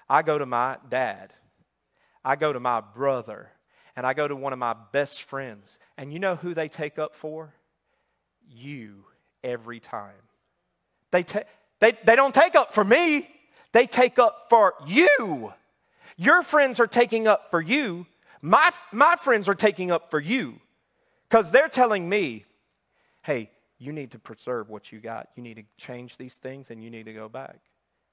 I 0.09 0.21
go 0.21 0.37
to 0.37 0.45
my 0.45 0.77
dad. 0.89 1.33
I 2.23 2.35
go 2.35 2.53
to 2.53 2.59
my 2.59 2.81
brother. 2.81 3.51
And 3.95 4.05
I 4.07 4.13
go 4.13 4.27
to 4.27 4.35
one 4.35 4.53
of 4.53 4.59
my 4.59 4.75
best 4.91 5.23
friends. 5.23 5.77
And 5.97 6.13
you 6.13 6.19
know 6.19 6.35
who 6.35 6.53
they 6.53 6.69
take 6.69 6.97
up 6.97 7.15
for? 7.15 7.53
You 8.47 9.05
every 9.43 9.79
time. 9.79 10.13
They, 11.11 11.23
ta- 11.23 11.43
they, 11.79 11.93
they 12.03 12.15
don't 12.15 12.33
take 12.33 12.55
up 12.55 12.73
for 12.73 12.83
me, 12.83 13.29
they 13.71 13.85
take 13.85 14.19
up 14.19 14.47
for 14.49 14.73
you. 14.85 15.53
Your 16.17 16.43
friends 16.43 16.79
are 16.79 16.87
taking 16.87 17.27
up 17.27 17.49
for 17.49 17.61
you. 17.61 18.05
My, 18.41 18.71
my 18.91 19.15
friends 19.15 19.47
are 19.47 19.55
taking 19.55 19.91
up 19.91 20.09
for 20.09 20.19
you 20.19 20.59
because 21.29 21.51
they're 21.51 21.69
telling 21.69 22.07
me 22.07 22.45
hey, 23.29 23.51
you 23.77 23.91
need 23.91 24.09
to 24.09 24.17
preserve 24.17 24.71
what 24.71 24.91
you 24.91 24.99
got. 24.99 25.29
You 25.35 25.43
need 25.43 25.57
to 25.57 25.63
change 25.77 26.17
these 26.17 26.37
things 26.37 26.71
and 26.71 26.83
you 26.83 26.89
need 26.89 27.05
to 27.05 27.13
go 27.13 27.29
back. 27.29 27.59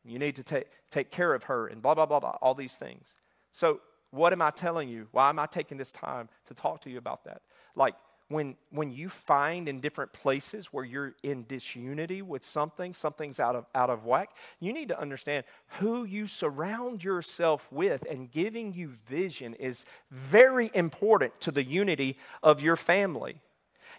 You 0.04 0.18
need 0.18 0.36
to 0.36 0.42
take, 0.42 0.66
take 0.90 1.10
care 1.10 1.32
of 1.32 1.44
her 1.44 1.68
and 1.68 1.80
blah, 1.80 1.94
blah, 1.94 2.04
blah, 2.04 2.20
blah, 2.20 2.36
all 2.42 2.54
these 2.54 2.76
things. 2.76 3.16
So, 3.50 3.80
what 4.10 4.34
am 4.34 4.42
I 4.42 4.50
telling 4.50 4.90
you? 4.90 5.08
Why 5.12 5.30
am 5.30 5.38
I 5.38 5.46
taking 5.46 5.78
this 5.78 5.90
time 5.90 6.28
to 6.44 6.54
talk 6.54 6.82
to 6.82 6.90
you 6.90 6.98
about 6.98 7.24
that? 7.24 7.40
Like, 7.74 7.94
when, 8.28 8.56
when 8.70 8.90
you 8.90 9.08
find 9.08 9.70
in 9.70 9.80
different 9.80 10.12
places 10.12 10.66
where 10.66 10.84
you're 10.84 11.14
in 11.22 11.46
disunity 11.48 12.20
with 12.20 12.44
something, 12.44 12.92
something's 12.92 13.40
out 13.40 13.56
of, 13.56 13.64
out 13.74 13.88
of 13.88 14.04
whack, 14.04 14.36
you 14.60 14.74
need 14.74 14.88
to 14.88 15.00
understand 15.00 15.44
who 15.78 16.04
you 16.04 16.26
surround 16.26 17.02
yourself 17.02 17.68
with, 17.72 18.04
and 18.10 18.30
giving 18.30 18.74
you 18.74 18.88
vision 18.88 19.54
is 19.54 19.86
very 20.10 20.70
important 20.74 21.40
to 21.40 21.50
the 21.50 21.64
unity 21.64 22.18
of 22.42 22.60
your 22.60 22.76
family. 22.76 23.40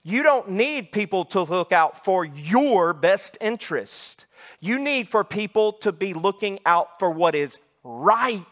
You 0.04 0.24
don't 0.24 0.50
need 0.52 0.91
people 0.91 1.26
to 1.26 1.41
look 1.43 1.72
out 1.72 2.04
for 2.04 2.24
your 2.24 2.93
best 2.93 3.38
interest. 3.41 4.26
You 4.60 4.80
need 4.80 5.10
for 5.10 5.24
people 5.24 5.74
to 5.74 5.91
be 5.91 6.14
looking 6.14 6.60
out 6.66 7.00
for 7.00 7.12
what 7.12 7.36
is 7.36 7.58
right. 7.84 8.45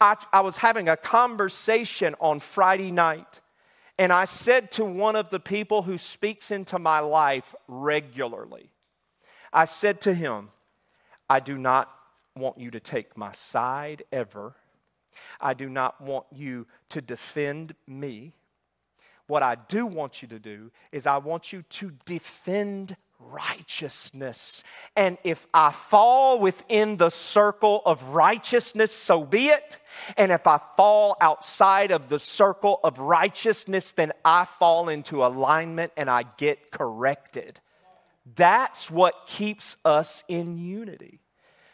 I, 0.00 0.16
I, 0.32 0.40
was 0.40 0.58
having 0.58 0.88
a 0.88 0.96
conversation 0.96 2.14
on 2.20 2.40
Friday 2.40 2.90
night, 2.90 3.40
and 3.98 4.12
I 4.12 4.24
said 4.24 4.70
to 4.72 4.84
one 4.84 5.16
of 5.16 5.30
the 5.30 5.40
people 5.40 5.82
who 5.82 5.98
speaks 5.98 6.50
into 6.50 6.78
my 6.78 7.00
life 7.00 7.54
regularly, 7.68 8.70
I 9.52 9.66
said 9.66 10.00
to 10.02 10.14
him, 10.14 10.50
I 11.30 11.40
do 11.40 11.56
not 11.56 11.90
want 12.36 12.58
you 12.58 12.70
to 12.72 12.80
take 12.80 13.16
my 13.16 13.32
side 13.32 14.02
ever. 14.12 14.54
I 15.40 15.54
do 15.54 15.68
not 15.68 16.00
want 16.00 16.26
you 16.32 16.66
to 16.90 17.00
defend 17.00 17.74
me. 17.86 18.32
What 19.26 19.42
I 19.42 19.54
do 19.54 19.86
want 19.86 20.22
you 20.22 20.28
to 20.28 20.38
do 20.38 20.70
is 20.92 21.06
I 21.06 21.18
want 21.18 21.52
you 21.52 21.62
to 21.62 21.92
defend 22.04 22.96
righteousness. 23.18 24.62
And 24.96 25.16
if 25.24 25.46
I 25.54 25.70
fall 25.70 26.38
within 26.38 26.98
the 26.98 27.10
circle 27.10 27.82
of 27.86 28.02
righteousness, 28.10 28.92
so 28.92 29.24
be 29.24 29.48
it. 29.48 29.78
And 30.16 30.30
if 30.30 30.46
I 30.46 30.58
fall 30.76 31.16
outside 31.20 31.90
of 31.90 32.08
the 32.08 32.18
circle 32.18 32.80
of 32.84 32.98
righteousness, 32.98 33.92
then 33.92 34.12
I 34.24 34.44
fall 34.44 34.88
into 34.88 35.24
alignment 35.24 35.92
and 35.96 36.10
I 36.10 36.24
get 36.36 36.70
corrected. 36.70 37.60
That's 38.36 38.90
what 38.90 39.26
keeps 39.26 39.76
us 39.84 40.24
in 40.28 40.58
unity. 40.58 41.20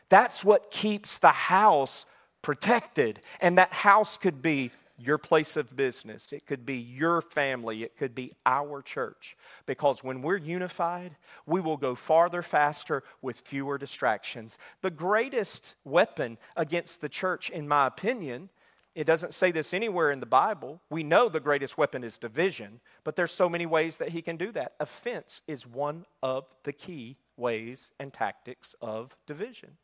That's 0.09 0.45
what 0.45 0.71
keeps 0.71 1.19
the 1.19 1.29
house 1.29 2.05
protected. 2.43 3.21
And 3.41 3.59
that 3.59 3.73
house 3.73 4.17
could 4.17 4.43
be 4.43 4.73
your 5.01 5.19
place 5.19 5.57
of 5.57 5.77
business, 5.77 6.33
it 6.33 6.47
could 6.47 6.67
be 6.67 6.77
your 6.77 7.21
family, 7.21 7.83
it 7.83 7.97
could 7.97 8.15
be 8.15 8.33
our 8.45 8.83
church. 8.83 9.37
Because 9.67 10.05
when 10.05 10.23
we're 10.23 10.37
unified, 10.37 11.17
we 11.47 11.61
will 11.61 11.77
go 11.77 11.95
farther 11.95 12.43
faster 12.43 13.03
with 13.23 13.41
fewer 13.41 13.79
distractions. 13.79 14.59
The 14.83 14.91
greatest 14.91 15.75
weapon 15.85 16.39
against 16.57 17.01
the 17.01 17.09
church, 17.09 17.51
in 17.51 17.67
my 17.67 17.87
opinion, 17.87 18.51
it 18.95 19.07
doesn't 19.07 19.35
say 19.35 19.53
this 19.53 19.73
anywhere 19.73 20.11
in 20.11 20.21
the 20.21 20.27
Bible. 20.27 20.81
We 20.91 21.05
know 21.05 21.29
the 21.29 21.41
greatest 21.41 21.79
weapon 21.79 22.03
is 22.03 22.19
division, 22.19 22.81
but 23.05 23.15
there's 23.15 23.31
so 23.31 23.49
many 23.49 23.65
ways 23.65 23.99
that 23.99 24.09
he 24.09 24.21
can 24.21 24.37
do 24.37 24.51
that. 24.53 24.73
Offense 24.81 25.43
is 25.47 25.67
one 25.67 26.07
of 26.23 26.45
the 26.65 26.73
key 26.73 27.17
ways 27.37 27.93
and 28.01 28.13
tactics 28.13 28.75
of 28.81 29.17
division. 29.27 29.77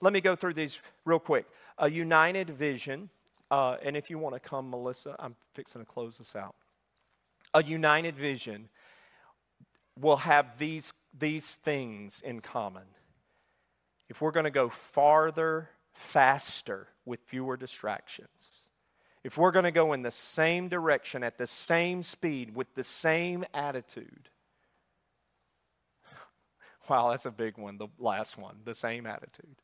Let 0.00 0.12
me 0.12 0.20
go 0.20 0.36
through 0.36 0.54
these 0.54 0.80
real 1.04 1.18
quick. 1.18 1.46
A 1.78 1.90
united 1.90 2.50
vision 2.50 3.10
uh, 3.52 3.76
and 3.82 3.98
if 3.98 4.08
you 4.08 4.18
want 4.18 4.34
to 4.34 4.40
come, 4.40 4.70
Melissa, 4.70 5.14
I'm 5.18 5.36
fixing 5.52 5.82
to 5.82 5.84
close 5.84 6.16
this 6.16 6.34
out. 6.34 6.54
A 7.52 7.62
united 7.62 8.16
vision 8.16 8.70
will 10.00 10.16
have 10.16 10.56
these, 10.56 10.94
these 11.16 11.56
things 11.56 12.22
in 12.22 12.40
common 12.40 12.84
if 14.08 14.20
we're 14.20 14.30
going 14.30 14.44
to 14.44 14.50
go 14.50 14.68
farther, 14.68 15.70
faster, 15.92 16.88
with 17.04 17.20
fewer 17.20 17.56
distractions, 17.56 18.68
if 19.24 19.36
we're 19.36 19.50
going 19.50 19.64
to 19.64 19.70
go 19.70 19.92
in 19.92 20.02
the 20.02 20.10
same 20.10 20.68
direction 20.68 21.22
at 21.22 21.36
the 21.36 21.46
same 21.46 22.02
speed 22.02 22.54
with 22.54 22.74
the 22.74 22.84
same 22.84 23.44
attitude, 23.52 24.28
wow, 26.88 27.10
that's 27.10 27.26
a 27.26 27.30
big 27.30 27.58
one, 27.58 27.78
the 27.78 27.88
last 27.98 28.38
one, 28.38 28.56
the 28.64 28.74
same 28.74 29.06
attitude. 29.06 29.61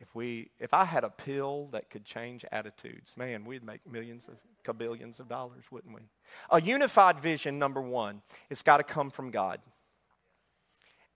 If 0.00 0.14
we 0.14 0.50
if 0.58 0.72
I 0.72 0.84
had 0.84 1.04
a 1.04 1.10
pill 1.10 1.68
that 1.72 1.90
could 1.90 2.04
change 2.04 2.44
attitudes, 2.50 3.14
man, 3.16 3.44
we'd 3.44 3.62
make 3.62 3.86
millions 3.90 4.28
of 4.28 4.36
billions 4.78 5.20
of 5.20 5.28
dollars, 5.28 5.64
wouldn't 5.70 5.94
we? 5.94 6.02
A 6.50 6.60
unified 6.60 7.18
vision 7.18 7.58
number 7.58 7.80
1, 7.80 8.22
it's 8.50 8.62
got 8.62 8.76
to 8.76 8.84
come 8.84 9.10
from 9.10 9.30
God. 9.30 9.60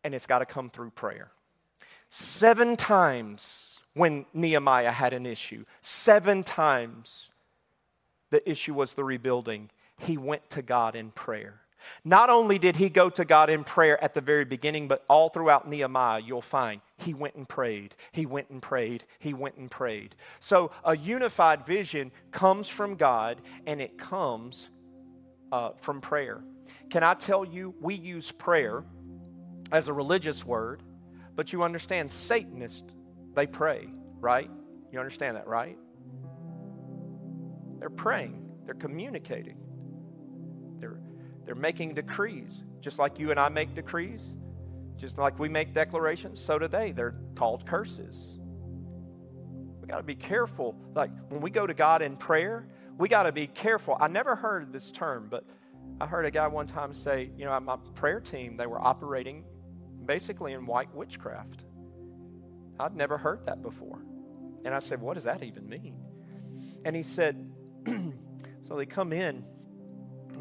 And 0.03 0.15
it's 0.15 0.27
got 0.27 0.41
to 0.41 0.47
come 0.47 0.71
through 0.71 0.91
prayer. 0.91 1.31
7 2.11 2.77
times 2.77 3.81
when 3.95 4.27
Nehemiah 4.35 4.91
had 4.91 5.13
an 5.13 5.25
issue, 5.25 5.65
7 5.81 6.43
times 6.43 7.33
the 8.31 8.49
issue 8.51 8.75
was 8.75 8.95
the 8.95 9.05
rebuilding, 9.05 9.71
he 9.99 10.17
went 10.17 10.51
to 10.51 10.63
God 10.63 10.97
in 10.97 11.11
prayer. 11.11 11.61
Not 12.05 12.31
only 12.31 12.59
did 12.59 12.77
he 12.77 12.89
go 12.89 13.11
to 13.11 13.25
God 13.25 13.51
in 13.51 13.65
prayer 13.65 14.03
at 14.03 14.15
the 14.15 14.21
very 14.21 14.45
beginning, 14.45 14.89
but 14.89 15.05
all 15.09 15.29
throughout 15.29 15.69
Nehemiah, 15.69 16.21
you'll 16.21 16.43
find 16.43 16.81
he 16.97 17.15
went 17.15 17.35
and 17.35 17.49
prayed, 17.49 17.95
he 18.13 18.27
went 18.27 18.51
and 18.51 18.63
prayed, 18.63 19.05
he 19.19 19.35
went 19.35 19.57
and 19.57 19.71
prayed. 19.71 20.15
So 20.41 20.71
a 20.85 20.97
unified 20.97 21.67
vision 21.67 22.13
comes 22.31 22.69
from 22.69 22.97
God 22.97 23.41
and 23.67 23.81
it 23.81 23.99
comes 23.99 24.69
uh, 25.53 25.71
from 25.77 26.01
prayer. 26.01 26.43
Can 26.91 27.03
I 27.03 27.15
tell 27.15 27.45
you, 27.45 27.75
we 27.81 27.95
use 27.95 28.31
prayer 28.33 28.85
as 29.73 29.89
a 29.89 29.93
religious 29.93 30.45
word, 30.45 30.83
but 31.35 31.53
you 31.53 31.63
understand 31.63 32.11
Satanists, 32.11 32.93
they 33.35 33.47
pray, 33.47 33.89
right? 34.21 34.51
You 34.93 34.99
understand 35.01 35.37
that, 35.37 35.49
right? 35.49 35.79
They're 37.81 37.91
praying, 37.91 38.49
they're 38.65 38.75
communicating. 38.75 39.64
They're 41.45 41.55
making 41.55 41.95
decrees, 41.95 42.65
just 42.81 42.99
like 42.99 43.19
you 43.19 43.31
and 43.31 43.39
I 43.39 43.49
make 43.49 43.75
decrees, 43.75 44.35
just 44.97 45.19
like 45.19 45.39
we 45.39 45.49
make 45.49 45.73
declarations, 45.73 46.41
so 46.41 46.59
do 46.59 46.69
they. 46.69 46.93
They're 46.93 47.17
called 47.35 47.67
curses. 47.67 48.39
We 49.81 49.89
got 49.89 49.99
to 49.99 50.05
be 50.05 50.15
careful. 50.15 50.75
Like 50.95 51.11
when 51.29 51.41
we 51.41 51.51
go 51.51 51.67
to 51.67 51.75
God 51.75 52.01
in 52.01 52.17
prayer, 52.17 52.69
we 52.97 53.09
got 53.09 53.25
to 53.25 53.33
be 53.33 53.47
careful. 53.47 53.97
I 54.01 54.09
never 54.09 54.35
heard 54.35 54.73
this 54.73 54.91
term, 54.91 55.27
but 55.29 55.45
I 56.01 56.07
heard 56.07 56.25
a 56.25 56.31
guy 56.31 56.47
one 56.47 56.67
time 56.67 56.95
say, 56.95 57.31
you 57.37 57.45
know, 57.45 57.59
my 57.61 57.77
prayer 57.95 58.21
team, 58.21 58.57
they 58.57 58.67
were 58.67 58.81
operating 58.81 59.45
basically 60.07 60.53
in 60.53 60.67
white 60.67 60.95
witchcraft. 60.95 61.65
I'd 62.79 62.97
never 62.97 63.19
heard 63.19 63.47
that 63.47 63.63
before. 63.63 64.03
And 64.65 64.75
I 64.75 64.79
said, 64.79 65.01
what 65.01 65.15
does 65.15 65.25
that 65.25 65.43
even 65.45 65.69
mean? 65.69 65.97
And 66.85 66.97
he 66.97 67.03
said, 67.03 67.53
so 68.63 68.77
they 68.77 68.87
come 68.87 69.13
in 69.13 69.45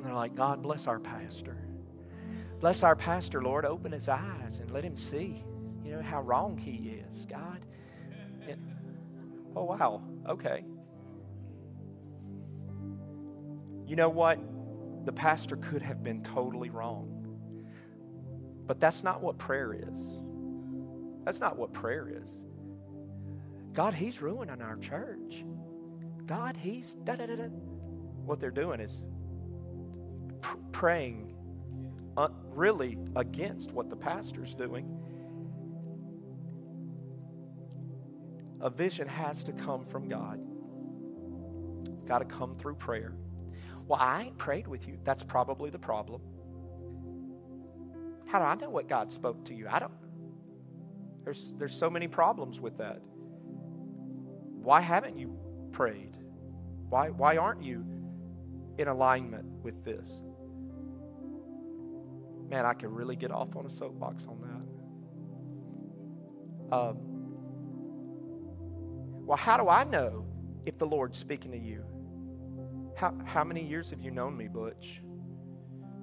and 0.03 0.09
they're 0.09 0.17
like, 0.17 0.35
God 0.35 0.61
bless 0.61 0.85
our 0.85 0.99
pastor. 0.99 1.55
Bless 2.59 2.83
our 2.83 2.93
pastor, 2.93 3.41
Lord. 3.41 3.63
Open 3.63 3.93
his 3.93 4.09
eyes 4.09 4.59
and 4.59 4.69
let 4.69 4.83
him 4.83 4.97
see, 4.97 5.45
you 5.81 5.93
know, 5.93 6.01
how 6.01 6.21
wrong 6.21 6.57
he 6.57 6.99
is, 7.07 7.25
God. 7.25 7.65
And, 8.45 8.59
oh, 9.55 9.63
wow. 9.63 10.03
Okay. 10.27 10.65
You 13.87 13.95
know 13.95 14.09
what? 14.09 14.39
The 15.05 15.13
pastor 15.13 15.55
could 15.55 15.81
have 15.81 16.03
been 16.03 16.21
totally 16.21 16.69
wrong. 16.69 17.25
But 18.67 18.81
that's 18.81 19.05
not 19.05 19.21
what 19.21 19.37
prayer 19.37 19.73
is. 19.73 20.21
That's 21.23 21.39
not 21.39 21.57
what 21.57 21.71
prayer 21.71 22.11
is. 22.21 22.43
God, 23.71 23.93
he's 23.93 24.21
ruining 24.21 24.61
our 24.61 24.75
church. 24.79 25.45
God, 26.25 26.57
he's 26.57 26.93
da 26.93 27.15
da 27.15 27.25
da 27.25 27.37
da. 27.37 27.45
What 27.45 28.41
they're 28.41 28.51
doing 28.51 28.81
is 28.81 29.01
pr- 30.43 30.57
praying 30.71 31.33
uh, 32.15 32.27
really 32.51 32.99
against 33.15 33.71
what 33.71 33.89
the 33.89 33.95
pastor's 33.95 34.53
doing. 34.53 34.87
A 38.61 38.69
vision 38.69 39.07
has 39.07 39.43
to 39.45 39.51
come 39.51 39.83
from 39.83 40.07
God. 40.07 40.39
Got 42.05 42.19
to 42.19 42.25
come 42.25 42.53
through 42.53 42.75
prayer. 42.75 43.15
Well, 43.87 43.99
I 43.99 44.23
ain't 44.23 44.37
prayed 44.37 44.67
with 44.67 44.87
you. 44.87 44.99
That's 45.03 45.23
probably 45.23 45.69
the 45.69 45.79
problem. 45.79 46.21
How 48.27 48.39
do 48.39 48.45
I 48.45 48.55
know 48.55 48.69
what 48.69 48.87
God 48.87 49.11
spoke 49.11 49.43
to 49.45 49.53
you? 49.53 49.67
I 49.69 49.79
don't. 49.79 49.91
There's, 51.23 51.53
there's 51.57 51.75
so 51.75 51.89
many 51.89 52.07
problems 52.07 52.61
with 52.61 52.77
that. 52.77 53.01
Why 54.61 54.81
haven't 54.81 55.17
you 55.17 55.37
prayed? 55.71 56.17
Why, 56.89 57.09
why 57.09 57.37
aren't 57.37 57.63
you 57.63 57.85
in 58.77 58.87
alignment 58.87 59.45
with 59.61 59.83
this? 59.83 60.21
Man, 62.53 62.67
I 62.67 62.73
could 62.73 62.91
really 62.91 63.15
get 63.15 63.31
off 63.31 63.55
on 63.55 63.65
a 63.65 63.69
soapbox 63.69 64.27
on 64.27 64.39
that. 66.69 66.75
Um, 66.75 66.97
well, 69.25 69.39
how 69.39 69.57
do 69.57 69.67
I 69.69 69.85
know 69.85 70.27
if 70.63 70.77
the 70.77 70.85
Lord's 70.85 71.17
speaking 71.17 71.51
to 71.51 71.57
you? 71.57 71.83
How, 72.95 73.17
how 73.25 73.43
many 73.43 73.63
years 73.63 73.89
have 73.89 74.03
you 74.03 74.11
known 74.11 74.37
me, 74.37 74.47
Butch? 74.47 75.01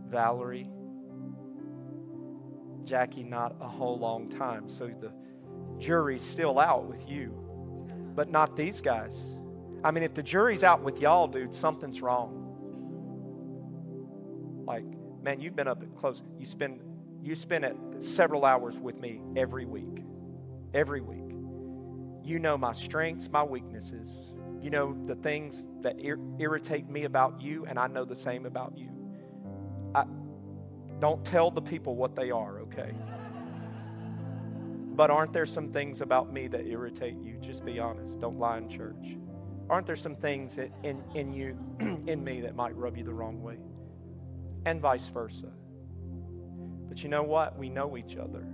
Valerie? 0.09 0.69
Jackie, 2.83 3.23
not 3.23 3.55
a 3.61 3.69
whole 3.69 4.01
long 4.01 4.29
time. 4.29 4.69
So 4.69 4.89
the 4.89 5.13
jury's 5.79 6.23
still 6.23 6.59
out 6.59 6.87
with 6.87 7.09
you, 7.09 7.31
but 8.17 8.29
not 8.29 8.57
these 8.57 8.81
guys. 8.81 9.37
I 9.85 9.93
mean, 9.93 10.03
if 10.03 10.15
the 10.15 10.23
jury's 10.25 10.65
out 10.65 10.83
with 10.83 11.01
y'all, 11.01 11.29
dude, 11.29 11.55
something's 11.55 12.03
wrong. 12.03 12.39
Like, 14.67 14.85
man, 15.23 15.41
you've 15.41 15.57
been 15.57 15.69
up 15.69 15.83
close. 15.97 16.23
You 16.39 16.47
spend 16.47 16.81
you 17.23 17.35
spend 17.35 17.65
it 17.65 17.77
several 17.99 18.45
hours 18.45 18.79
with 18.79 18.99
me 18.99 19.21
every 19.37 19.67
week. 19.67 20.05
Every 20.73 21.01
week. 21.01 21.37
You 22.23 22.39
know 22.39 22.57
my 22.57 22.73
strengths, 22.73 23.29
my 23.31 23.43
weaknesses. 23.43 24.35
You 24.61 24.71
know 24.71 24.97
the 25.07 25.15
things 25.15 25.67
that 25.81 26.01
ir- 26.01 26.19
irritate 26.39 26.89
me 26.89 27.05
about 27.05 27.41
you, 27.41 27.67
and 27.67 27.79
I 27.79 27.87
know 27.89 28.05
the 28.05 28.17
same 28.17 28.47
about 28.47 28.77
you. 28.77 28.91
I, 29.95 30.05
don't 30.99 31.25
tell 31.25 31.51
the 31.51 31.63
people 31.63 31.97
what 31.97 32.15
they 32.15 32.31
are, 32.31 32.61
okay? 32.61 32.93
But 34.93 35.11
aren't 35.11 35.33
there 35.33 35.47
some 35.47 35.73
things 35.73 36.03
about 36.03 36.31
me 36.33 36.47
that 36.49 36.67
irritate 36.67 37.17
you? 37.23 37.39
Just 37.41 37.65
be 37.65 37.79
honest. 37.79 38.21
Don't 38.21 38.39
lie 38.39 38.59
in 38.59 38.69
church. 38.69 39.17
Aren't 39.71 39.87
there 39.87 39.97
some 39.97 40.15
things 40.15 40.59
in, 40.59 41.03
in 41.15 41.33
you, 41.33 41.57
in 42.07 42.23
me, 42.23 42.43
that 42.43 42.55
might 42.55 42.77
rub 42.77 42.99
you 42.99 43.05
the 43.05 43.15
wrong 43.15 43.43
way? 43.43 43.59
And 44.67 44.81
vice 44.81 45.09
versa. 45.09 45.51
But 46.89 47.03
you 47.03 47.09
know 47.09 47.23
what? 47.23 47.59
We 47.59 47.69
know 47.69 47.97
each 47.97 48.17
other. 48.17 48.47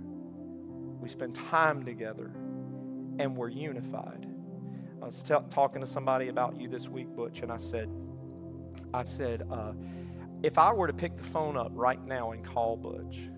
We 0.99 1.09
spend 1.09 1.35
time 1.35 1.85
together 1.85 2.31
and 3.19 3.35
we're 3.35 3.49
unified. 3.49 4.27
I 5.01 5.05
was 5.05 5.21
t- 5.21 5.35
talking 5.49 5.81
to 5.81 5.87
somebody 5.87 6.27
about 6.29 6.59
you 6.59 6.67
this 6.67 6.89
week, 6.89 7.07
Butch, 7.15 7.41
and 7.41 7.51
I 7.51 7.57
said, 7.57 7.89
I 8.93 9.03
said, 9.03 9.47
uh, 9.51 9.73
if 10.43 10.57
I 10.57 10.73
were 10.73 10.87
to 10.87 10.93
pick 10.93 11.17
the 11.17 11.23
phone 11.23 11.57
up 11.57 11.71
right 11.73 12.03
now 12.03 12.31
and 12.31 12.43
call 12.43 12.77
Butch, 12.77 13.29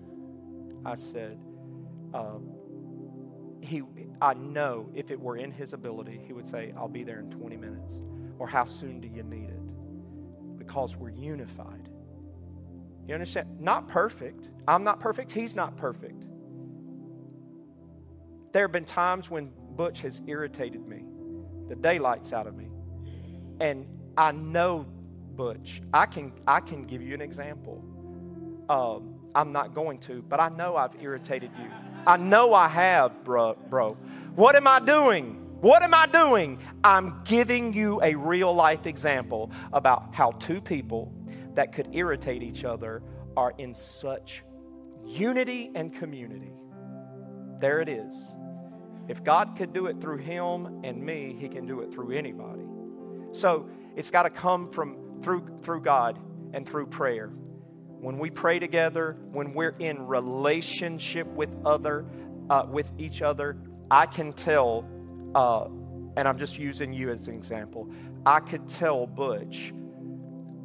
I 0.84 0.94
said, 0.94 1.38
uh, 2.14 2.38
he, 3.60 3.82
I 4.20 4.34
know 4.34 4.90
if 4.94 5.10
it 5.10 5.20
were 5.20 5.36
in 5.36 5.52
his 5.52 5.72
ability, 5.72 6.20
he 6.26 6.32
would 6.32 6.48
say, 6.48 6.72
I'll 6.76 6.88
be 6.88 7.04
there 7.04 7.20
in 7.20 7.30
20 7.30 7.56
minutes. 7.56 8.00
Or 8.38 8.46
how 8.46 8.64
soon 8.64 9.00
do 9.00 9.08
you 9.08 9.22
need 9.22 9.50
it? 9.50 10.58
Because 10.58 10.96
we're 10.96 11.10
unified. 11.10 11.89
You 13.06 13.14
understand? 13.14 13.60
Not 13.60 13.88
perfect. 13.88 14.48
I'm 14.68 14.84
not 14.84 15.00
perfect. 15.00 15.32
He's 15.32 15.56
not 15.56 15.76
perfect. 15.76 16.24
There 18.52 18.62
have 18.62 18.72
been 18.72 18.84
times 18.84 19.30
when 19.30 19.52
Butch 19.76 20.02
has 20.02 20.20
irritated 20.26 20.86
me, 20.86 21.04
the 21.68 21.76
daylights 21.76 22.32
out 22.32 22.46
of 22.46 22.56
me. 22.56 22.68
And 23.60 23.86
I 24.16 24.32
know 24.32 24.86
Butch. 25.36 25.82
I 25.92 26.06
can, 26.06 26.32
I 26.46 26.60
can 26.60 26.84
give 26.84 27.02
you 27.02 27.14
an 27.14 27.20
example. 27.20 27.84
Um, 28.68 29.20
I'm 29.34 29.52
not 29.52 29.74
going 29.74 29.98
to, 30.00 30.22
but 30.22 30.40
I 30.40 30.48
know 30.48 30.76
I've 30.76 31.00
irritated 31.00 31.50
you. 31.58 31.70
I 32.06 32.16
know 32.16 32.54
I 32.54 32.68
have, 32.68 33.24
bro, 33.24 33.54
bro. 33.68 33.94
What 34.34 34.56
am 34.56 34.66
I 34.66 34.80
doing? 34.80 35.36
What 35.60 35.82
am 35.82 35.92
I 35.92 36.06
doing? 36.06 36.58
I'm 36.82 37.22
giving 37.24 37.72
you 37.72 38.00
a 38.02 38.14
real 38.14 38.52
life 38.52 38.86
example 38.86 39.50
about 39.72 40.14
how 40.14 40.32
two 40.32 40.60
people 40.60 41.12
that 41.60 41.72
could 41.72 41.90
irritate 41.92 42.42
each 42.42 42.64
other 42.64 43.02
are 43.36 43.52
in 43.58 43.74
such 43.74 44.44
unity 45.04 45.70
and 45.74 45.92
community. 45.92 46.54
There 47.58 47.80
it 47.80 47.88
is. 47.90 48.34
If 49.08 49.22
God 49.22 49.56
could 49.56 49.74
do 49.74 49.84
it 49.84 50.00
through 50.00 50.16
him 50.16 50.80
and 50.84 51.04
me, 51.04 51.36
he 51.38 51.50
can 51.50 51.66
do 51.66 51.80
it 51.80 51.92
through 51.92 52.12
anybody. 52.12 52.64
So 53.32 53.68
it's 53.94 54.10
got 54.10 54.22
to 54.22 54.30
come 54.30 54.70
from 54.70 55.20
through 55.20 55.58
through 55.60 55.82
God 55.82 56.18
and 56.54 56.66
through 56.66 56.86
prayer. 56.86 57.26
When 57.26 58.16
we 58.16 58.30
pray 58.30 58.58
together, 58.58 59.18
when 59.30 59.52
we're 59.52 59.76
in 59.78 60.06
relationship 60.06 61.26
with 61.26 61.54
other 61.66 62.06
uh, 62.48 62.64
with 62.70 62.90
each 62.96 63.20
other, 63.20 63.58
I 63.90 64.06
can 64.06 64.32
tell, 64.32 64.88
uh, 65.34 65.66
and 66.16 66.26
I'm 66.26 66.38
just 66.38 66.58
using 66.58 66.94
you 66.94 67.10
as 67.10 67.28
an 67.28 67.34
example, 67.34 67.90
I 68.24 68.40
could 68.40 68.66
tell 68.66 69.06
Butch, 69.06 69.74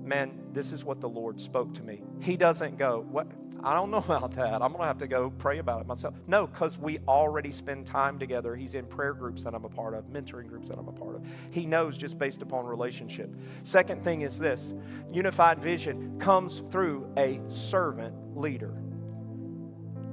man, 0.02 0.45
this 0.56 0.72
is 0.72 0.84
what 0.84 1.02
the 1.02 1.10
Lord 1.10 1.40
spoke 1.40 1.74
to 1.76 1.84
me. 1.84 2.02
He 2.22 2.38
doesn't 2.38 2.78
go, 2.78 3.06
what? 3.12 3.28
I 3.62 3.76
don't 3.76 3.92
know 3.92 3.98
about 4.08 4.32
that. 4.32 4.62
I'm 4.62 4.70
going 4.70 4.82
to 4.82 4.88
have 4.88 5.00
to 5.00 5.08
go 5.08 5.30
pray 5.30 5.60
about 5.60 5.82
it 5.82 5.88
myself. 5.88 6.16
No, 6.28 6.48
because 6.48 6.78
we 6.78 7.00
already 7.08 7.52
spend 7.52 7.86
time 7.86 8.18
together. 8.18 8.56
He's 8.56 8.74
in 8.74 8.86
prayer 8.86 9.14
groups 9.14 9.44
that 9.44 9.54
I'm 9.54 9.66
a 9.66 9.70
part 9.70 9.94
of, 9.94 10.06
mentoring 10.06 10.48
groups 10.48 10.70
that 10.70 10.80
I'm 10.80 10.88
a 10.88 10.94
part 10.94 11.16
of. 11.16 11.26
He 11.52 11.66
knows 11.66 11.98
just 11.98 12.18
based 12.18 12.42
upon 12.42 12.66
relationship. 12.66 13.36
Second 13.64 14.04
thing 14.04 14.22
is 14.22 14.40
this 14.40 14.74
unified 15.12 15.60
vision 15.62 16.18
comes 16.20 16.64
through 16.72 17.12
a 17.18 17.42
servant 17.48 18.38
leader. 18.38 18.74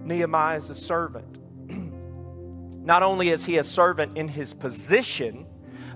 Nehemiah 0.05 0.57
is 0.57 0.71
a 0.71 0.75
servant. 0.75 1.39
Not 2.85 3.05
only 3.05 3.29
is 3.29 3.45
he 3.45 3.59
a 3.59 3.65
servant 3.65 4.19
in 4.19 4.27
his 4.27 4.55
position, 4.55 5.47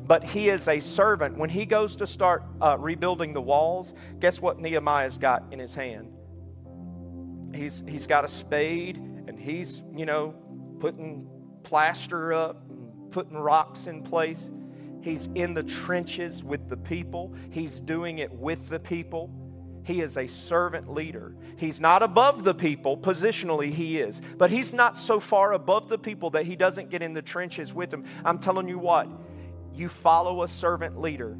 but 0.06 0.24
he 0.24 0.48
is 0.48 0.68
a 0.68 0.80
servant. 0.80 1.36
When 1.36 1.50
he 1.50 1.66
goes 1.66 1.96
to 1.96 2.06
start 2.06 2.44
uh, 2.60 2.76
rebuilding 2.78 3.32
the 3.32 3.42
walls, 3.42 3.94
guess 4.20 4.40
what 4.40 4.58
Nehemiah's 4.58 5.18
got 5.18 5.44
in 5.50 5.58
his 5.58 5.74
hand? 5.74 6.16
he's 7.56 7.82
he's 7.88 8.06
got 8.06 8.24
a 8.24 8.28
spade 8.28 8.96
and 8.96 9.38
he's 9.38 9.82
you 9.92 10.06
know 10.06 10.34
putting 10.78 11.28
plaster 11.62 12.32
up 12.32 12.62
putting 13.10 13.36
rocks 13.36 13.86
in 13.86 14.02
place. 14.02 14.50
He's 15.00 15.28
in 15.34 15.54
the 15.54 15.62
trenches 15.62 16.42
with 16.42 16.68
the 16.68 16.76
people. 16.76 17.32
He's 17.50 17.80
doing 17.80 18.18
it 18.18 18.32
with 18.32 18.68
the 18.68 18.80
people. 18.80 19.30
He 19.84 20.00
is 20.00 20.18
a 20.18 20.26
servant 20.26 20.92
leader. 20.92 21.36
He's 21.56 21.80
not 21.80 22.02
above 22.02 22.42
the 22.42 22.54
people 22.54 22.98
positionally 22.98 23.70
he 23.70 23.98
is 23.98 24.20
but 24.36 24.50
he's 24.50 24.72
not 24.72 24.98
so 24.98 25.20
far 25.20 25.52
above 25.52 25.88
the 25.88 25.98
people 25.98 26.30
that 26.30 26.44
he 26.44 26.56
doesn't 26.56 26.90
get 26.90 27.02
in 27.02 27.12
the 27.14 27.22
trenches 27.22 27.72
with 27.72 27.90
them 27.90 28.04
i'm 28.24 28.38
telling 28.38 28.68
you 28.68 28.78
what 28.78 29.08
you 29.76 29.88
follow 29.88 30.42
a 30.42 30.48
servant 30.48 31.00
leader 31.00 31.36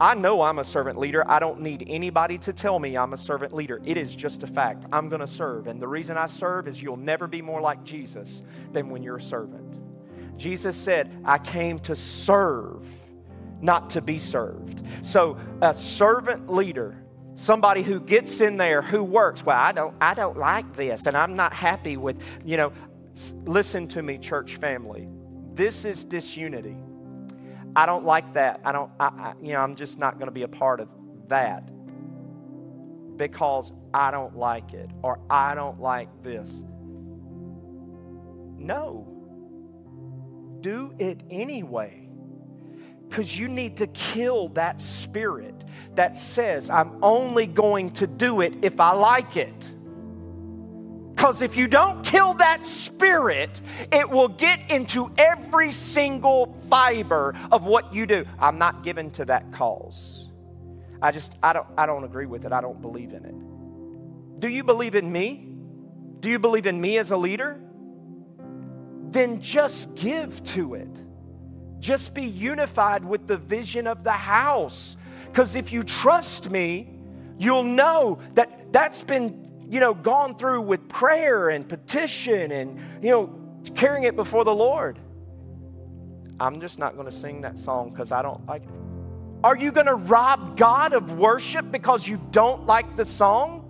I 0.00 0.14
know 0.14 0.40
I'm 0.40 0.58
a 0.58 0.64
servant 0.64 0.98
leader. 0.98 1.30
I 1.30 1.38
don't 1.38 1.60
need 1.60 1.84
anybody 1.86 2.38
to 2.38 2.54
tell 2.54 2.78
me 2.78 2.96
I'm 2.96 3.12
a 3.12 3.18
servant 3.18 3.52
leader. 3.52 3.82
It 3.84 3.98
is 3.98 4.16
just 4.16 4.42
a 4.42 4.46
fact. 4.46 4.86
I'm 4.90 5.10
going 5.10 5.20
to 5.20 5.26
serve. 5.26 5.66
And 5.66 5.80
the 5.80 5.86
reason 5.86 6.16
I 6.16 6.24
serve 6.24 6.66
is 6.66 6.80
you'll 6.80 6.96
never 6.96 7.26
be 7.26 7.42
more 7.42 7.60
like 7.60 7.84
Jesus 7.84 8.40
than 8.72 8.88
when 8.88 9.02
you're 9.02 9.18
a 9.18 9.20
servant. 9.20 9.76
Jesus 10.38 10.74
said, 10.74 11.14
I 11.22 11.36
came 11.36 11.78
to 11.80 11.94
serve, 11.94 12.82
not 13.60 13.90
to 13.90 14.00
be 14.00 14.18
served. 14.18 14.80
So, 15.04 15.36
a 15.60 15.74
servant 15.74 16.50
leader 16.50 16.96
somebody 17.34 17.82
who 17.82 18.00
gets 18.00 18.40
in 18.40 18.56
there 18.56 18.82
who 18.82 19.04
works 19.04 19.46
well 19.46 19.56
i 19.56 19.70
don't 19.70 19.94
i 20.00 20.12
don't 20.12 20.36
like 20.36 20.74
this 20.74 21.06
and 21.06 21.16
i'm 21.16 21.36
not 21.36 21.54
happy 21.54 21.96
with 21.96 22.22
you 22.44 22.56
know 22.56 22.72
listen 23.44 23.86
to 23.86 24.02
me 24.02 24.18
church 24.18 24.56
family 24.56 25.08
this 25.54 25.84
is 25.84 26.04
disunity 26.04 26.76
I 27.76 27.86
don't 27.86 28.04
like 28.04 28.34
that. 28.34 28.60
I 28.64 28.72
don't, 28.72 28.90
I, 28.98 29.06
I, 29.06 29.34
you 29.40 29.52
know, 29.52 29.60
I'm 29.60 29.76
just 29.76 29.98
not 29.98 30.14
going 30.14 30.26
to 30.26 30.32
be 30.32 30.42
a 30.42 30.48
part 30.48 30.80
of 30.80 30.88
that 31.28 31.70
because 33.16 33.72
I 33.94 34.10
don't 34.10 34.36
like 34.36 34.74
it 34.74 34.90
or 35.02 35.20
I 35.28 35.54
don't 35.54 35.80
like 35.80 36.08
this. 36.22 36.64
No. 38.56 39.06
Do 40.60 40.94
it 40.98 41.22
anyway. 41.30 42.08
Because 43.08 43.36
you 43.36 43.48
need 43.48 43.78
to 43.78 43.88
kill 43.88 44.48
that 44.50 44.80
spirit 44.80 45.64
that 45.96 46.16
says, 46.16 46.70
I'm 46.70 46.98
only 47.02 47.46
going 47.46 47.90
to 47.90 48.06
do 48.06 48.40
it 48.40 48.54
if 48.62 48.78
I 48.78 48.92
like 48.92 49.36
it. 49.36 49.70
Because 51.20 51.42
if 51.42 51.54
you 51.54 51.68
don't 51.68 52.02
kill 52.02 52.32
that 52.32 52.64
spirit, 52.64 53.60
it 53.92 54.08
will 54.08 54.28
get 54.28 54.70
into 54.70 55.12
every 55.18 55.70
single 55.70 56.54
fiber 56.70 57.34
of 57.52 57.66
what 57.66 57.92
you 57.92 58.06
do. 58.06 58.24
I'm 58.38 58.56
not 58.56 58.82
given 58.82 59.10
to 59.10 59.26
that 59.26 59.52
cause. 59.52 60.30
I 61.02 61.12
just, 61.12 61.36
I 61.42 61.52
don't, 61.52 61.66
I 61.76 61.84
don't 61.84 62.04
agree 62.04 62.24
with 62.24 62.46
it. 62.46 62.52
I 62.52 62.62
don't 62.62 62.80
believe 62.80 63.12
in 63.12 63.26
it. 63.26 64.40
Do 64.40 64.48
you 64.48 64.64
believe 64.64 64.94
in 64.94 65.12
me? 65.12 65.46
Do 66.20 66.30
you 66.30 66.38
believe 66.38 66.64
in 66.64 66.80
me 66.80 66.96
as 66.96 67.10
a 67.10 67.18
leader? 67.18 67.60
Then 69.10 69.42
just 69.42 69.94
give 69.96 70.42
to 70.44 70.72
it. 70.72 71.04
Just 71.80 72.14
be 72.14 72.24
unified 72.24 73.04
with 73.04 73.26
the 73.26 73.36
vision 73.36 73.86
of 73.86 74.04
the 74.04 74.12
house. 74.12 74.96
Because 75.26 75.54
if 75.54 75.70
you 75.70 75.82
trust 75.82 76.50
me, 76.50 76.98
you'll 77.36 77.64
know 77.64 78.20
that 78.36 78.72
that's 78.72 79.02
been 79.04 79.39
you 79.70 79.78
know, 79.78 79.94
gone 79.94 80.34
through 80.34 80.62
with 80.62 80.88
prayer 80.88 81.48
and 81.48 81.66
petition 81.66 82.50
and, 82.50 82.80
you 83.00 83.10
know, 83.10 83.32
carrying 83.76 84.02
it 84.02 84.16
before 84.16 84.42
the 84.42 84.54
Lord. 84.54 84.98
I'm 86.40 86.60
just 86.60 86.80
not 86.80 86.94
going 86.94 87.06
to 87.06 87.12
sing 87.12 87.42
that 87.42 87.56
song 87.56 87.90
because 87.90 88.10
I 88.10 88.20
don't 88.20 88.44
like 88.46 88.64
it. 88.64 88.70
Are 89.44 89.56
you 89.56 89.70
going 89.70 89.86
to 89.86 89.94
rob 89.94 90.56
God 90.56 90.92
of 90.92 91.16
worship 91.16 91.70
because 91.70 92.06
you 92.06 92.20
don't 92.32 92.66
like 92.66 92.96
the 92.96 93.04
song? 93.04 93.64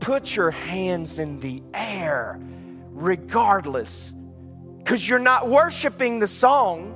Put 0.00 0.36
your 0.36 0.50
hands 0.50 1.18
in 1.18 1.40
the 1.40 1.62
air 1.72 2.38
regardless 2.90 4.14
because 4.78 5.08
you're 5.08 5.18
not 5.18 5.48
worshiping 5.48 6.18
the 6.18 6.28
song 6.28 6.94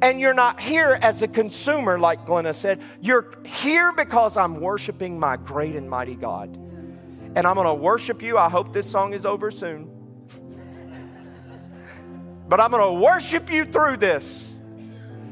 and 0.00 0.20
you're 0.20 0.32
not 0.32 0.60
here 0.60 0.96
as 1.02 1.22
a 1.22 1.28
consumer, 1.28 1.98
like 1.98 2.24
Glenna 2.24 2.54
said. 2.54 2.80
You're 3.00 3.32
here 3.44 3.92
because 3.92 4.36
I'm 4.36 4.60
worshiping 4.60 5.18
my 5.18 5.36
great 5.36 5.74
and 5.74 5.90
mighty 5.90 6.14
God 6.14 6.66
and 7.38 7.46
I'm 7.46 7.54
to 7.54 7.72
worship 7.72 8.20
you. 8.20 8.36
I 8.36 8.48
hope 8.48 8.72
this 8.72 8.90
song 8.90 9.12
is 9.12 9.24
over 9.24 9.52
soon. 9.52 9.88
but 12.48 12.58
I'm 12.58 12.72
to 12.72 12.92
worship 12.92 13.48
you 13.48 13.64
through 13.64 13.98
this. 13.98 14.56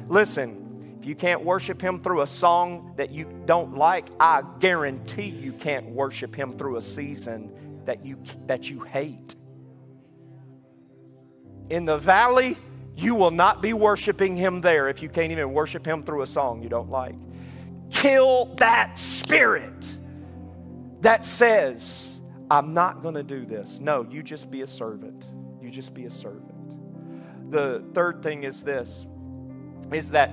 Listen, 0.06 0.96
if 1.00 1.04
you 1.04 1.16
can't 1.16 1.42
worship 1.42 1.82
Him 1.82 1.98
through 1.98 2.20
a 2.20 2.26
song 2.28 2.94
that 2.96 3.10
you 3.10 3.42
don't 3.46 3.74
like, 3.74 4.08
I 4.20 4.44
guarantee 4.60 5.30
you 5.30 5.52
can't 5.52 5.86
worship 5.86 6.32
Him 6.36 6.56
through 6.56 6.76
a 6.76 6.82
season 6.82 7.82
that 7.86 8.06
you, 8.06 8.22
that 8.46 8.70
you 8.70 8.84
hate. 8.84 9.34
In 11.70 11.86
the 11.86 11.98
valley, 11.98 12.56
you 12.94 13.16
will 13.16 13.32
not 13.32 13.60
be 13.60 13.72
worshiping 13.72 14.36
Him 14.36 14.60
there 14.60 14.88
if 14.88 15.02
you 15.02 15.08
can't 15.08 15.32
even 15.32 15.52
worship 15.52 15.84
Him 15.84 16.04
through 16.04 16.22
a 16.22 16.26
song 16.28 16.62
you 16.62 16.68
don't 16.68 16.88
like. 16.88 17.16
Kill 17.90 18.54
that 18.58 18.96
spirit 18.96 19.98
that 21.06 21.24
says, 21.24 22.20
I'm 22.50 22.74
not 22.74 23.00
going 23.00 23.14
to 23.14 23.22
do 23.22 23.46
this. 23.46 23.78
No, 23.78 24.04
you 24.10 24.24
just 24.24 24.50
be 24.50 24.62
a 24.62 24.66
servant. 24.66 25.24
You 25.62 25.70
just 25.70 25.94
be 25.94 26.06
a 26.06 26.10
servant. 26.10 27.50
The 27.52 27.84
third 27.94 28.24
thing 28.24 28.42
is 28.42 28.64
this 28.64 29.06
is 29.92 30.10
that 30.10 30.32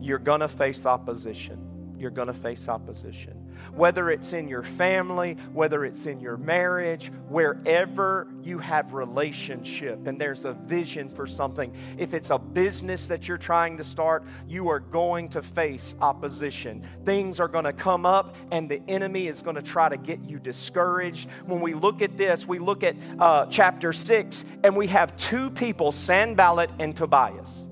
you're 0.00 0.18
going 0.18 0.40
to 0.40 0.48
face 0.48 0.86
opposition. 0.86 1.94
You're 1.98 2.10
going 2.10 2.28
to 2.28 2.32
face 2.32 2.70
opposition 2.70 3.43
whether 3.74 4.10
it's 4.10 4.32
in 4.32 4.48
your 4.48 4.62
family, 4.62 5.36
whether 5.52 5.84
it's 5.84 6.06
in 6.06 6.20
your 6.20 6.36
marriage, 6.36 7.10
wherever 7.28 8.28
you 8.42 8.58
have 8.58 8.92
relationship 8.92 10.06
and 10.06 10.20
there's 10.20 10.44
a 10.44 10.52
vision 10.52 11.08
for 11.08 11.26
something. 11.26 11.72
If 11.98 12.14
it's 12.14 12.30
a 12.30 12.38
business 12.38 13.06
that 13.06 13.26
you're 13.28 13.38
trying 13.38 13.76
to 13.78 13.84
start, 13.84 14.24
you 14.46 14.68
are 14.68 14.80
going 14.80 15.28
to 15.30 15.42
face 15.42 15.96
opposition. 16.00 16.86
Things 17.04 17.40
are 17.40 17.48
going 17.48 17.64
to 17.64 17.72
come 17.72 18.06
up 18.06 18.36
and 18.50 18.68
the 18.68 18.82
enemy 18.88 19.26
is 19.26 19.42
going 19.42 19.56
to 19.56 19.62
try 19.62 19.88
to 19.88 19.96
get 19.96 20.20
you 20.24 20.38
discouraged. 20.38 21.28
When 21.46 21.60
we 21.60 21.74
look 21.74 22.02
at 22.02 22.16
this, 22.16 22.46
we 22.46 22.58
look 22.58 22.82
at 22.82 22.96
uh, 23.18 23.46
chapter 23.46 23.92
6 23.92 24.44
and 24.62 24.76
we 24.76 24.88
have 24.88 25.16
two 25.16 25.50
people, 25.50 25.92
Sanballat 25.92 26.70
and 26.78 26.96
Tobias. 26.96 27.68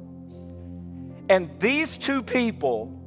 And 1.28 1.48
these 1.60 1.96
two 1.98 2.22
people 2.22 3.01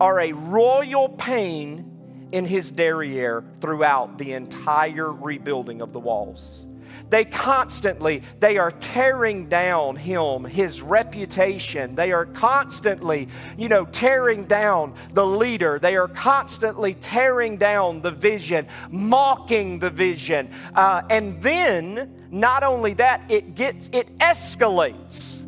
are 0.00 0.20
a 0.20 0.32
royal 0.32 1.08
pain 1.08 2.28
in 2.32 2.46
his 2.46 2.70
derriere 2.70 3.44
throughout 3.60 4.18
the 4.18 4.32
entire 4.32 5.12
rebuilding 5.12 5.82
of 5.82 5.92
the 5.92 6.00
walls. 6.00 6.66
They 7.08 7.24
constantly, 7.24 8.22
they 8.38 8.56
are 8.56 8.70
tearing 8.70 9.48
down 9.48 9.96
him, 9.96 10.44
his 10.44 10.80
reputation. 10.80 11.94
They 11.94 12.12
are 12.12 12.24
constantly, 12.24 13.28
you 13.56 13.68
know, 13.68 13.84
tearing 13.84 14.44
down 14.44 14.94
the 15.12 15.26
leader. 15.26 15.78
They 15.80 15.96
are 15.96 16.08
constantly 16.08 16.94
tearing 16.94 17.56
down 17.56 18.00
the 18.00 18.10
vision, 18.10 18.66
mocking 18.90 19.80
the 19.80 19.90
vision. 19.90 20.50
Uh, 20.74 21.02
and 21.10 21.42
then, 21.42 22.28
not 22.30 22.62
only 22.62 22.94
that, 22.94 23.28
it 23.28 23.54
gets, 23.56 23.88
it 23.92 24.16
escalates 24.18 25.40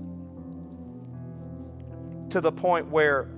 to 2.31 2.41
the 2.41 2.53
point 2.53 2.89
where, 2.89 3.29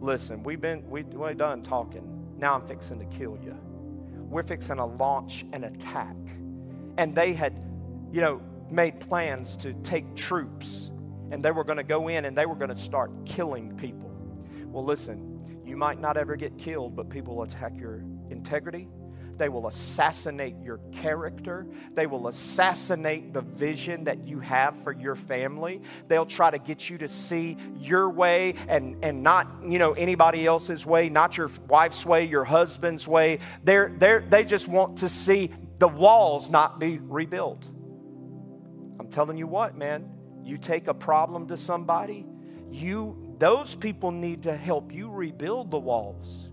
listen, 0.00 0.42
we've 0.42 0.60
been, 0.60 0.88
we, 0.88 1.02
we're 1.02 1.34
done 1.34 1.62
talking 1.62 2.20
now 2.40 2.54
I'm 2.54 2.66
fixing 2.66 2.98
to 2.98 3.04
kill 3.04 3.38
you. 3.42 3.56
We're 4.14 4.42
fixing 4.42 4.76
to 4.76 4.84
launch 4.86 5.44
an 5.52 5.64
attack. 5.64 6.16
And 6.96 7.14
they 7.14 7.34
had, 7.34 7.66
you 8.10 8.20
know, 8.20 8.40
made 8.70 8.98
plans 8.98 9.56
to 9.58 9.74
take 9.74 10.16
troops 10.16 10.90
and 11.30 11.44
they 11.44 11.50
were 11.50 11.64
going 11.64 11.76
to 11.76 11.84
go 11.84 12.08
in 12.08 12.24
and 12.24 12.36
they 12.36 12.46
were 12.46 12.54
going 12.54 12.70
to 12.70 12.76
start 12.76 13.10
killing 13.26 13.76
people. 13.76 14.10
Well, 14.64 14.84
listen, 14.84 15.62
you 15.66 15.76
might 15.76 16.00
not 16.00 16.16
ever 16.16 16.34
get 16.34 16.56
killed, 16.56 16.96
but 16.96 17.10
people 17.10 17.36
will 17.36 17.42
attack 17.42 17.78
your 17.78 18.02
integrity, 18.30 18.88
They 19.40 19.48
will 19.48 19.68
assassinate 19.68 20.56
your 20.62 20.80
character. 20.92 21.66
They 21.94 22.06
will 22.06 22.28
assassinate 22.28 23.32
the 23.32 23.40
vision 23.40 24.04
that 24.04 24.26
you 24.26 24.38
have 24.40 24.76
for 24.76 24.92
your 24.92 25.16
family. 25.16 25.80
They'll 26.08 26.26
try 26.26 26.50
to 26.50 26.58
get 26.58 26.90
you 26.90 26.98
to 26.98 27.08
see 27.08 27.56
your 27.78 28.10
way 28.10 28.56
and, 28.68 29.02
and 29.02 29.22
not, 29.22 29.48
you 29.66 29.78
know, 29.78 29.94
anybody 29.94 30.44
else's 30.44 30.84
way, 30.84 31.08
not 31.08 31.38
your 31.38 31.50
wife's 31.68 32.04
way, 32.04 32.26
your 32.26 32.44
husband's 32.44 33.08
way. 33.08 33.38
They're, 33.64 33.90
they're, 33.96 34.20
they 34.20 34.44
just 34.44 34.68
want 34.68 34.98
to 34.98 35.08
see 35.08 35.50
the 35.78 35.88
walls 35.88 36.50
not 36.50 36.78
be 36.78 36.98
rebuilt. 36.98 37.66
I'm 38.98 39.08
telling 39.08 39.38
you 39.38 39.46
what, 39.46 39.74
man, 39.74 40.06
you 40.44 40.58
take 40.58 40.86
a 40.86 40.92
problem 40.92 41.48
to 41.48 41.56
somebody, 41.56 42.26
you 42.70 43.36
those 43.38 43.74
people 43.74 44.10
need 44.10 44.42
to 44.42 44.54
help 44.54 44.92
you 44.92 45.08
rebuild 45.08 45.70
the 45.70 45.78
walls, 45.78 46.50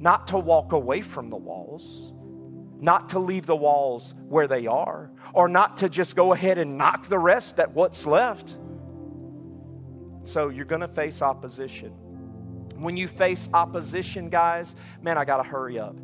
not 0.00 0.26
to 0.26 0.38
walk 0.40 0.72
away 0.72 1.02
from 1.02 1.30
the 1.30 1.36
walls 1.36 2.14
not 2.80 3.10
to 3.10 3.18
leave 3.18 3.46
the 3.46 3.56
walls 3.56 4.14
where 4.28 4.46
they 4.46 4.66
are, 4.66 5.10
or 5.32 5.48
not 5.48 5.78
to 5.78 5.88
just 5.88 6.16
go 6.16 6.32
ahead 6.32 6.58
and 6.58 6.76
knock 6.76 7.06
the 7.06 7.18
rest 7.18 7.58
at 7.58 7.72
what's 7.72 8.06
left. 8.06 8.58
So 10.24 10.48
you're 10.48 10.64
going 10.64 10.80
to 10.80 10.88
face 10.88 11.22
opposition. 11.22 11.90
When 12.76 12.96
you 12.96 13.08
face 13.08 13.48
opposition, 13.54 14.28
guys, 14.28 14.76
man, 15.00 15.16
I 15.16 15.24
got 15.24 15.38
to 15.38 15.48
hurry 15.48 15.78
up. 15.78 15.96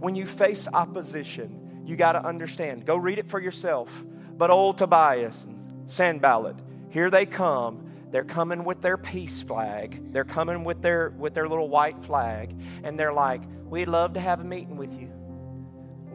When 0.00 0.14
you 0.14 0.26
face 0.26 0.66
opposition, 0.72 1.82
you 1.84 1.96
got 1.96 2.12
to 2.12 2.24
understand. 2.24 2.84
Go 2.84 2.96
read 2.96 3.18
it 3.18 3.26
for 3.28 3.40
yourself. 3.40 4.04
But 4.36 4.50
old 4.50 4.78
Tobias 4.78 5.44
and 5.44 5.90
Sanballat, 5.90 6.56
here 6.90 7.10
they 7.10 7.26
come. 7.26 7.84
They're 8.10 8.24
coming 8.24 8.64
with 8.64 8.80
their 8.80 8.96
peace 8.96 9.42
flag. 9.42 10.12
They're 10.12 10.24
coming 10.24 10.64
with 10.64 10.80
their 10.80 11.10
with 11.10 11.34
their 11.34 11.46
little 11.46 11.68
white 11.68 12.02
flag, 12.02 12.54
and 12.82 12.98
they're 12.98 13.12
like, 13.12 13.42
"We'd 13.66 13.88
love 13.88 14.14
to 14.14 14.20
have 14.20 14.40
a 14.40 14.44
meeting 14.44 14.76
with 14.76 14.98
you." 14.98 15.12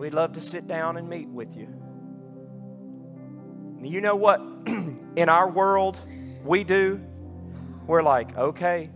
We'd 0.04 0.14
love 0.14 0.34
to 0.34 0.42
sit 0.42 0.68
down 0.68 0.98
and 0.98 1.08
meet 1.08 1.30
with 1.30 1.56
you. 1.56 1.70
You 3.82 4.02
know 4.02 4.18
what? 4.18 4.42
In 5.16 5.30
our 5.30 5.50
world, 5.50 5.98
we 6.44 6.66
do. 6.66 7.00
We're 7.88 8.04
like, 8.04 8.38
okay, 8.38 8.90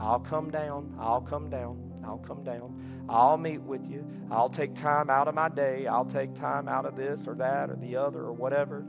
I'll 0.00 0.18
come 0.18 0.50
down. 0.50 0.96
I'll 0.98 1.20
come 1.20 1.48
down. 1.48 2.00
I'll 2.04 2.18
come 2.18 2.42
down. 2.42 3.06
I'll 3.08 3.36
meet 3.36 3.62
with 3.62 3.88
you. 3.88 4.04
I'll 4.32 4.48
take 4.48 4.74
time 4.74 5.10
out 5.10 5.28
of 5.28 5.36
my 5.36 5.48
day. 5.48 5.86
I'll 5.86 6.04
take 6.04 6.34
time 6.34 6.66
out 6.66 6.86
of 6.86 6.96
this 6.96 7.28
or 7.28 7.36
that 7.36 7.70
or 7.70 7.76
the 7.76 7.94
other 7.94 8.18
or 8.18 8.32
whatever. 8.32 8.84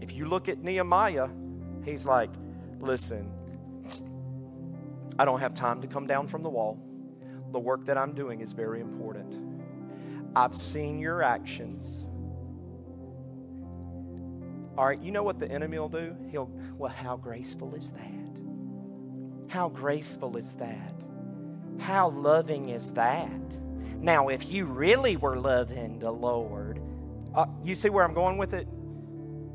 If 0.00 0.14
you 0.14 0.24
look 0.24 0.48
at 0.48 0.62
Nehemiah, 0.62 1.28
he's 1.84 2.06
like, 2.06 2.30
listen, 2.78 3.30
I 5.18 5.26
don't 5.26 5.40
have 5.40 5.52
time 5.52 5.82
to 5.82 5.86
come 5.86 6.06
down 6.06 6.26
from 6.26 6.42
the 6.42 6.48
wall 6.48 6.87
the 7.52 7.58
work 7.58 7.84
that 7.86 7.96
I'm 7.96 8.12
doing 8.12 8.40
is 8.40 8.52
very 8.52 8.80
important. 8.80 9.34
I've 10.36 10.54
seen 10.54 10.98
your 10.98 11.22
actions. 11.22 12.06
All 14.76 14.86
right, 14.86 15.00
you 15.00 15.10
know 15.10 15.24
what 15.24 15.38
the 15.38 15.50
enemy 15.50 15.78
will 15.78 15.88
do? 15.88 16.14
He'll, 16.30 16.50
well, 16.76 16.92
how 16.92 17.16
graceful 17.16 17.74
is 17.74 17.90
that? 17.92 19.50
How 19.50 19.68
graceful 19.68 20.36
is 20.36 20.54
that? 20.56 20.94
How 21.80 22.10
loving 22.10 22.68
is 22.68 22.92
that? 22.92 23.60
Now, 23.96 24.28
if 24.28 24.48
you 24.48 24.66
really 24.66 25.16
were 25.16 25.36
loving 25.36 25.98
the 25.98 26.10
Lord, 26.12 26.80
uh, 27.34 27.46
you 27.64 27.74
see 27.74 27.88
where 27.88 28.04
I'm 28.04 28.14
going 28.14 28.38
with 28.38 28.54
it? 28.54 28.68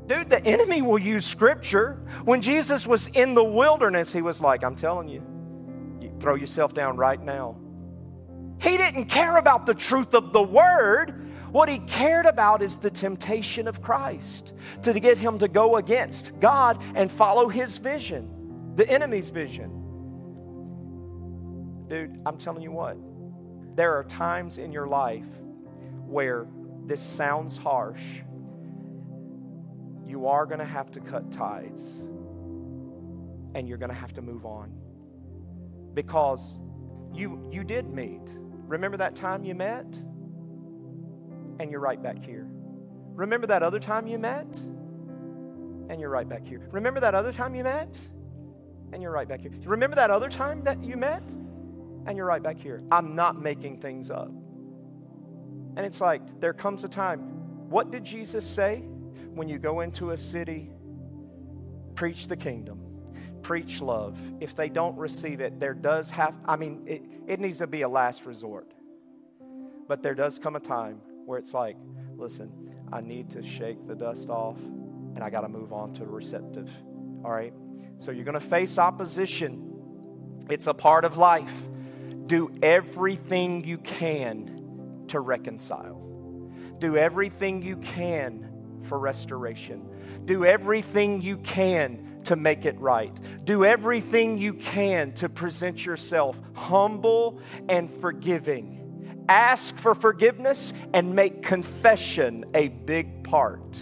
Dude, 0.06 0.28
the 0.28 0.44
enemy 0.44 0.82
will 0.82 0.98
use 0.98 1.24
scripture. 1.24 1.94
When 2.24 2.42
Jesus 2.42 2.86
was 2.86 3.06
in 3.08 3.34
the 3.34 3.44
wilderness, 3.44 4.12
he 4.12 4.20
was 4.20 4.40
like, 4.40 4.62
I'm 4.62 4.76
telling 4.76 5.08
you, 5.08 5.22
you 6.00 6.12
throw 6.20 6.34
yourself 6.34 6.74
down 6.74 6.98
right 6.98 7.20
now. 7.20 7.56
He 8.64 8.78
didn't 8.78 9.04
care 9.04 9.36
about 9.36 9.66
the 9.66 9.74
truth 9.74 10.14
of 10.14 10.32
the 10.32 10.42
word. 10.42 11.10
What 11.52 11.68
he 11.68 11.80
cared 11.80 12.24
about 12.24 12.62
is 12.62 12.76
the 12.76 12.90
temptation 12.90 13.68
of 13.68 13.82
Christ 13.82 14.54
to 14.82 14.98
get 14.98 15.18
him 15.18 15.38
to 15.40 15.48
go 15.48 15.76
against 15.76 16.40
God 16.40 16.82
and 16.94 17.10
follow 17.10 17.48
his 17.48 17.76
vision, 17.76 18.72
the 18.74 18.88
enemy's 18.88 19.28
vision. 19.28 19.82
Dude, 21.88 22.18
I'm 22.24 22.38
telling 22.38 22.62
you 22.62 22.72
what, 22.72 22.96
there 23.76 23.92
are 23.98 24.04
times 24.04 24.56
in 24.56 24.72
your 24.72 24.86
life 24.86 25.28
where 26.06 26.46
this 26.86 27.02
sounds 27.02 27.58
harsh. 27.58 28.22
You 30.06 30.26
are 30.26 30.46
going 30.46 30.60
to 30.60 30.64
have 30.64 30.90
to 30.92 31.00
cut 31.00 31.30
ties 31.30 32.00
and 33.54 33.68
you're 33.68 33.78
going 33.78 33.90
to 33.90 33.96
have 33.96 34.14
to 34.14 34.22
move 34.22 34.46
on 34.46 34.72
because 35.92 36.58
you, 37.12 37.46
you 37.52 37.62
did 37.62 37.92
meet 37.92 38.38
Remember 38.66 38.96
that 38.96 39.14
time 39.16 39.44
you 39.44 39.54
met? 39.54 39.98
And 41.60 41.70
you're 41.70 41.80
right 41.80 42.02
back 42.02 42.22
here. 42.22 42.46
Remember 43.14 43.46
that 43.46 43.62
other 43.62 43.78
time 43.78 44.06
you 44.06 44.18
met? 44.18 44.56
And 45.88 46.00
you're 46.00 46.10
right 46.10 46.28
back 46.28 46.46
here. 46.46 46.68
Remember 46.72 47.00
that 47.00 47.14
other 47.14 47.32
time 47.32 47.54
you 47.54 47.62
met? 47.62 48.08
And 48.92 49.02
you're 49.02 49.12
right 49.12 49.28
back 49.28 49.40
here. 49.40 49.52
Remember 49.64 49.96
that 49.96 50.10
other 50.10 50.28
time 50.28 50.64
that 50.64 50.82
you 50.82 50.96
met? 50.96 51.22
And 52.06 52.16
you're 52.16 52.26
right 52.26 52.42
back 52.42 52.58
here. 52.58 52.82
I'm 52.90 53.14
not 53.14 53.40
making 53.40 53.78
things 53.78 54.10
up. 54.10 54.28
And 55.76 55.80
it's 55.80 56.00
like, 56.00 56.40
there 56.40 56.52
comes 56.52 56.84
a 56.84 56.88
time. 56.88 57.20
What 57.68 57.90
did 57.90 58.04
Jesus 58.04 58.48
say? 58.48 58.84
When 59.34 59.48
you 59.48 59.58
go 59.58 59.80
into 59.80 60.10
a 60.10 60.16
city, 60.16 60.70
preach 61.94 62.28
the 62.28 62.36
kingdom 62.36 62.83
preach 63.44 63.80
love. 63.80 64.18
If 64.40 64.56
they 64.56 64.68
don't 64.68 64.96
receive 64.96 65.40
it, 65.40 65.60
there 65.60 65.74
does 65.74 66.10
have, 66.10 66.34
I 66.44 66.56
mean, 66.56 66.82
it, 66.86 67.02
it 67.28 67.40
needs 67.40 67.58
to 67.58 67.68
be 67.68 67.82
a 67.82 67.88
last 67.88 68.26
resort. 68.26 68.72
But 69.86 70.02
there 70.02 70.14
does 70.14 70.38
come 70.38 70.56
a 70.56 70.60
time 70.60 71.00
where 71.26 71.38
it's 71.38 71.54
like, 71.54 71.76
listen, 72.16 72.50
I 72.92 73.02
need 73.02 73.30
to 73.30 73.42
shake 73.42 73.86
the 73.86 73.94
dust 73.94 74.30
off 74.30 74.58
and 74.58 75.22
I 75.22 75.30
got 75.30 75.42
to 75.42 75.48
move 75.48 75.72
on 75.72 75.92
to 75.94 76.06
receptive. 76.06 76.70
All 77.22 77.30
right? 77.30 77.52
So 77.98 78.10
you're 78.10 78.24
going 78.24 78.34
to 78.34 78.40
face 78.40 78.78
opposition, 78.78 79.70
it's 80.50 80.66
a 80.66 80.74
part 80.74 81.04
of 81.04 81.16
life. 81.16 81.68
Do 82.26 82.50
everything 82.62 83.64
you 83.64 83.76
can 83.76 85.04
to 85.08 85.20
reconcile, 85.20 86.50
do 86.78 86.96
everything 86.96 87.62
you 87.62 87.76
can 87.76 88.80
for 88.82 88.98
restoration, 88.98 89.86
do 90.24 90.46
everything 90.46 91.20
you 91.20 91.36
can 91.36 92.13
to 92.24 92.36
make 92.36 92.64
it 92.64 92.78
right. 92.78 93.12
Do 93.44 93.64
everything 93.64 94.38
you 94.38 94.54
can 94.54 95.12
to 95.14 95.28
present 95.28 95.84
yourself 95.84 96.40
humble 96.54 97.40
and 97.68 97.88
forgiving. 97.90 99.24
Ask 99.28 99.78
for 99.78 99.94
forgiveness 99.94 100.72
and 100.92 101.14
make 101.14 101.42
confession 101.42 102.44
a 102.54 102.68
big 102.68 103.24
part. 103.24 103.78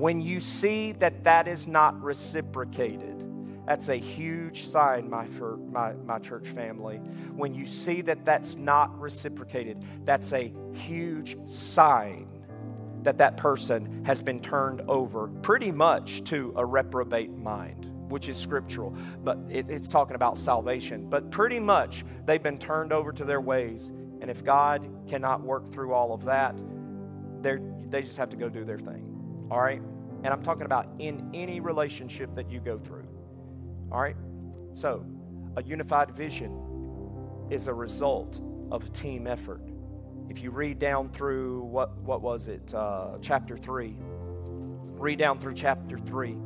When 0.00 0.20
you 0.20 0.40
see 0.40 0.92
that 0.92 1.24
that 1.24 1.46
is 1.46 1.66
not 1.66 2.02
reciprocated, 2.02 3.26
that's 3.66 3.88
a 3.88 3.96
huge 3.96 4.64
sign, 4.66 5.08
my, 5.08 5.26
for, 5.26 5.56
my, 5.56 5.92
my 5.92 6.18
church 6.18 6.48
family. 6.48 6.96
When 7.36 7.54
you 7.54 7.66
see 7.66 8.00
that 8.02 8.24
that's 8.24 8.56
not 8.56 8.98
reciprocated, 8.98 9.84
that's 10.04 10.32
a 10.32 10.52
huge 10.72 11.36
sign 11.48 12.29
that 13.02 13.18
that 13.18 13.36
person 13.36 14.04
has 14.04 14.22
been 14.22 14.40
turned 14.40 14.82
over 14.82 15.28
pretty 15.42 15.72
much 15.72 16.22
to 16.24 16.52
a 16.56 16.64
reprobate 16.64 17.30
mind, 17.30 17.86
which 18.08 18.28
is 18.28 18.36
scriptural, 18.36 18.94
but 19.22 19.38
it, 19.48 19.70
it's 19.70 19.88
talking 19.88 20.14
about 20.14 20.36
salvation. 20.36 21.08
But 21.08 21.30
pretty 21.30 21.60
much 21.60 22.04
they've 22.26 22.42
been 22.42 22.58
turned 22.58 22.92
over 22.92 23.12
to 23.12 23.24
their 23.24 23.40
ways. 23.40 23.88
And 24.20 24.30
if 24.30 24.44
God 24.44 24.88
cannot 25.08 25.40
work 25.42 25.68
through 25.68 25.94
all 25.94 26.12
of 26.12 26.24
that, 26.24 26.60
they 27.42 28.02
just 28.02 28.18
have 28.18 28.28
to 28.30 28.36
go 28.36 28.48
do 28.48 28.64
their 28.64 28.78
thing. 28.78 29.48
All 29.50 29.60
right? 29.60 29.80
And 30.22 30.28
I'm 30.28 30.42
talking 30.42 30.66
about 30.66 30.86
in 30.98 31.30
any 31.32 31.60
relationship 31.60 32.34
that 32.34 32.50
you 32.50 32.60
go 32.60 32.78
through. 32.78 33.06
All 33.90 34.00
right? 34.00 34.16
So, 34.72 35.04
a 35.56 35.62
unified 35.62 36.10
vision 36.10 37.48
is 37.50 37.66
a 37.66 37.74
result 37.74 38.40
of 38.70 38.92
team 38.92 39.26
effort. 39.26 39.62
If 40.30 40.40
you 40.40 40.52
read 40.52 40.78
down 40.78 41.08
through 41.08 41.62
what 41.62 41.96
what 41.98 42.22
was 42.22 42.46
it, 42.46 42.72
uh, 42.72 43.18
chapter 43.20 43.56
three, 43.56 43.96
read 44.92 45.18
down 45.18 45.40
through 45.40 45.54
chapter 45.54 45.98
three. 45.98 46.36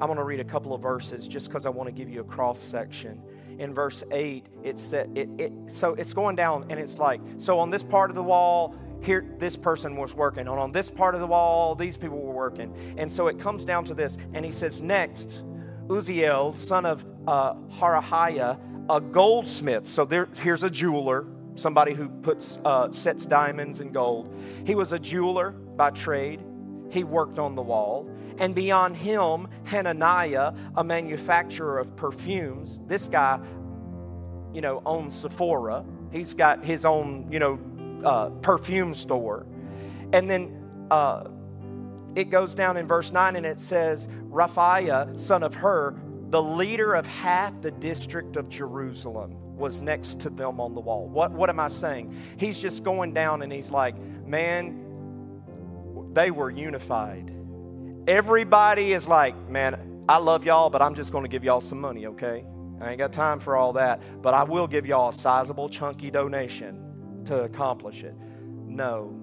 I'm 0.00 0.08
going 0.08 0.16
to 0.16 0.24
read 0.24 0.40
a 0.40 0.44
couple 0.44 0.74
of 0.74 0.82
verses 0.82 1.28
just 1.28 1.46
because 1.46 1.64
I 1.64 1.68
want 1.68 1.86
to 1.86 1.92
give 1.92 2.10
you 2.10 2.20
a 2.20 2.24
cross 2.24 2.58
section. 2.58 3.22
In 3.60 3.72
verse 3.72 4.02
eight, 4.10 4.48
it 4.64 4.76
said 4.76 5.16
it, 5.16 5.28
it 5.38 5.52
so 5.66 5.94
it's 5.94 6.12
going 6.12 6.34
down 6.34 6.66
and 6.68 6.80
it's 6.80 6.98
like 6.98 7.20
so 7.38 7.60
on 7.60 7.70
this 7.70 7.84
part 7.84 8.10
of 8.10 8.16
the 8.16 8.22
wall 8.24 8.74
here 9.02 9.24
this 9.38 9.56
person 9.56 9.94
was 9.94 10.16
working. 10.16 10.48
And 10.48 10.58
on 10.58 10.72
this 10.72 10.90
part 10.90 11.14
of 11.14 11.20
the 11.20 11.26
wall 11.28 11.76
these 11.76 11.96
people 11.96 12.20
were 12.20 12.32
working. 12.32 12.74
And 12.98 13.12
so 13.12 13.28
it 13.28 13.38
comes 13.38 13.64
down 13.64 13.84
to 13.84 13.94
this 13.94 14.18
and 14.34 14.44
he 14.44 14.50
says 14.50 14.82
next 14.82 15.44
Uzziel 15.86 16.56
son 16.56 16.84
of 16.84 17.06
uh, 17.28 17.54
Harhaiah 17.54 18.58
a 18.90 19.00
goldsmith. 19.00 19.86
So 19.86 20.04
there 20.04 20.28
here's 20.38 20.64
a 20.64 20.70
jeweler 20.70 21.24
somebody 21.54 21.94
who 21.94 22.08
puts 22.08 22.58
uh, 22.64 22.90
sets 22.92 23.26
diamonds 23.26 23.80
and 23.80 23.92
gold. 23.92 24.34
He 24.66 24.74
was 24.74 24.92
a 24.92 24.98
jeweler 24.98 25.50
by 25.50 25.90
trade. 25.90 26.42
He 26.90 27.04
worked 27.04 27.38
on 27.38 27.54
the 27.54 27.62
wall. 27.62 28.08
And 28.38 28.54
beyond 28.54 28.96
him, 28.96 29.48
Hananiah, 29.64 30.52
a 30.76 30.84
manufacturer 30.84 31.78
of 31.78 31.94
perfumes. 31.96 32.80
This 32.86 33.08
guy, 33.08 33.40
you 34.52 34.60
know, 34.60 34.82
owns 34.84 35.14
Sephora. 35.14 35.84
He's 36.10 36.34
got 36.34 36.64
his 36.64 36.84
own, 36.84 37.30
you 37.30 37.38
know, 37.38 37.58
uh, 38.04 38.30
perfume 38.30 38.94
store. 38.94 39.46
And 40.12 40.28
then 40.28 40.86
uh, 40.90 41.28
it 42.14 42.30
goes 42.30 42.54
down 42.54 42.76
in 42.76 42.86
verse 42.86 43.12
9 43.12 43.36
and 43.36 43.46
it 43.46 43.60
says, 43.60 44.08
Rephaiah, 44.28 45.18
son 45.18 45.42
of 45.42 45.54
Hur, 45.54 45.96
the 46.28 46.42
leader 46.42 46.94
of 46.94 47.06
half 47.06 47.60
the 47.60 47.70
district 47.70 48.36
of 48.36 48.48
Jerusalem, 48.48 49.36
was 49.62 49.80
next 49.80 50.18
to 50.20 50.28
them 50.28 50.60
on 50.60 50.74
the 50.74 50.80
wall. 50.80 51.06
What, 51.06 51.30
what 51.30 51.48
am 51.48 51.60
I 51.60 51.68
saying? 51.68 52.14
He's 52.36 52.60
just 52.60 52.82
going 52.82 53.14
down 53.14 53.42
and 53.42 53.52
he's 53.52 53.70
like, 53.70 53.96
man, 54.26 56.10
they 56.12 56.32
were 56.32 56.50
unified. 56.50 57.32
Everybody 58.08 58.92
is 58.92 59.06
like, 59.06 59.36
man, 59.48 60.04
I 60.08 60.18
love 60.18 60.44
y'all, 60.44 60.68
but 60.68 60.82
I'm 60.82 60.94
just 60.94 61.12
going 61.12 61.22
to 61.22 61.28
give 61.28 61.44
y'all 61.44 61.60
some 61.60 61.80
money, 61.80 62.06
okay? 62.06 62.44
I 62.80 62.90
ain't 62.90 62.98
got 62.98 63.12
time 63.12 63.38
for 63.38 63.56
all 63.56 63.74
that, 63.74 64.02
but 64.20 64.34
I 64.34 64.42
will 64.42 64.66
give 64.66 64.84
y'all 64.84 65.10
a 65.10 65.12
sizable, 65.12 65.68
chunky 65.68 66.10
donation 66.10 67.22
to 67.26 67.44
accomplish 67.44 68.02
it. 68.02 68.16
No, 68.66 69.16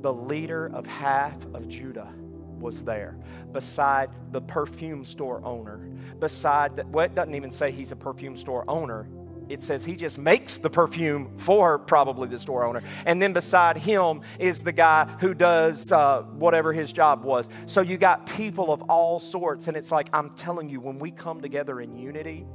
the 0.00 0.12
leader 0.12 0.66
of 0.66 0.84
half 0.88 1.44
of 1.54 1.68
Judah 1.68 2.12
was 2.58 2.82
there, 2.82 3.16
beside 3.52 4.10
the 4.32 4.40
perfume 4.40 5.04
store 5.04 5.40
owner, 5.44 5.88
beside 6.18 6.74
that, 6.74 6.88
well, 6.88 7.06
it 7.06 7.14
doesn't 7.14 7.36
even 7.36 7.52
say 7.52 7.70
he's 7.70 7.92
a 7.92 7.96
perfume 7.96 8.34
store 8.34 8.64
owner. 8.66 9.08
It 9.48 9.62
says 9.62 9.84
he 9.84 9.96
just 9.96 10.18
makes 10.18 10.58
the 10.58 10.70
perfume 10.70 11.36
for 11.38 11.78
probably 11.78 12.28
the 12.28 12.38
store 12.38 12.64
owner. 12.64 12.82
And 13.04 13.20
then 13.20 13.32
beside 13.32 13.76
him 13.76 14.22
is 14.38 14.62
the 14.62 14.72
guy 14.72 15.06
who 15.20 15.34
does 15.34 15.92
uh, 15.92 16.22
whatever 16.22 16.72
his 16.72 16.92
job 16.92 17.24
was. 17.24 17.48
So 17.66 17.80
you 17.80 17.96
got 17.96 18.26
people 18.26 18.72
of 18.72 18.82
all 18.82 19.18
sorts. 19.18 19.68
And 19.68 19.76
it's 19.76 19.92
like, 19.92 20.08
I'm 20.12 20.30
telling 20.30 20.68
you, 20.68 20.80
when 20.80 20.98
we 20.98 21.10
come 21.10 21.40
together 21.40 21.80
in 21.80 21.96
unity, 21.96 22.46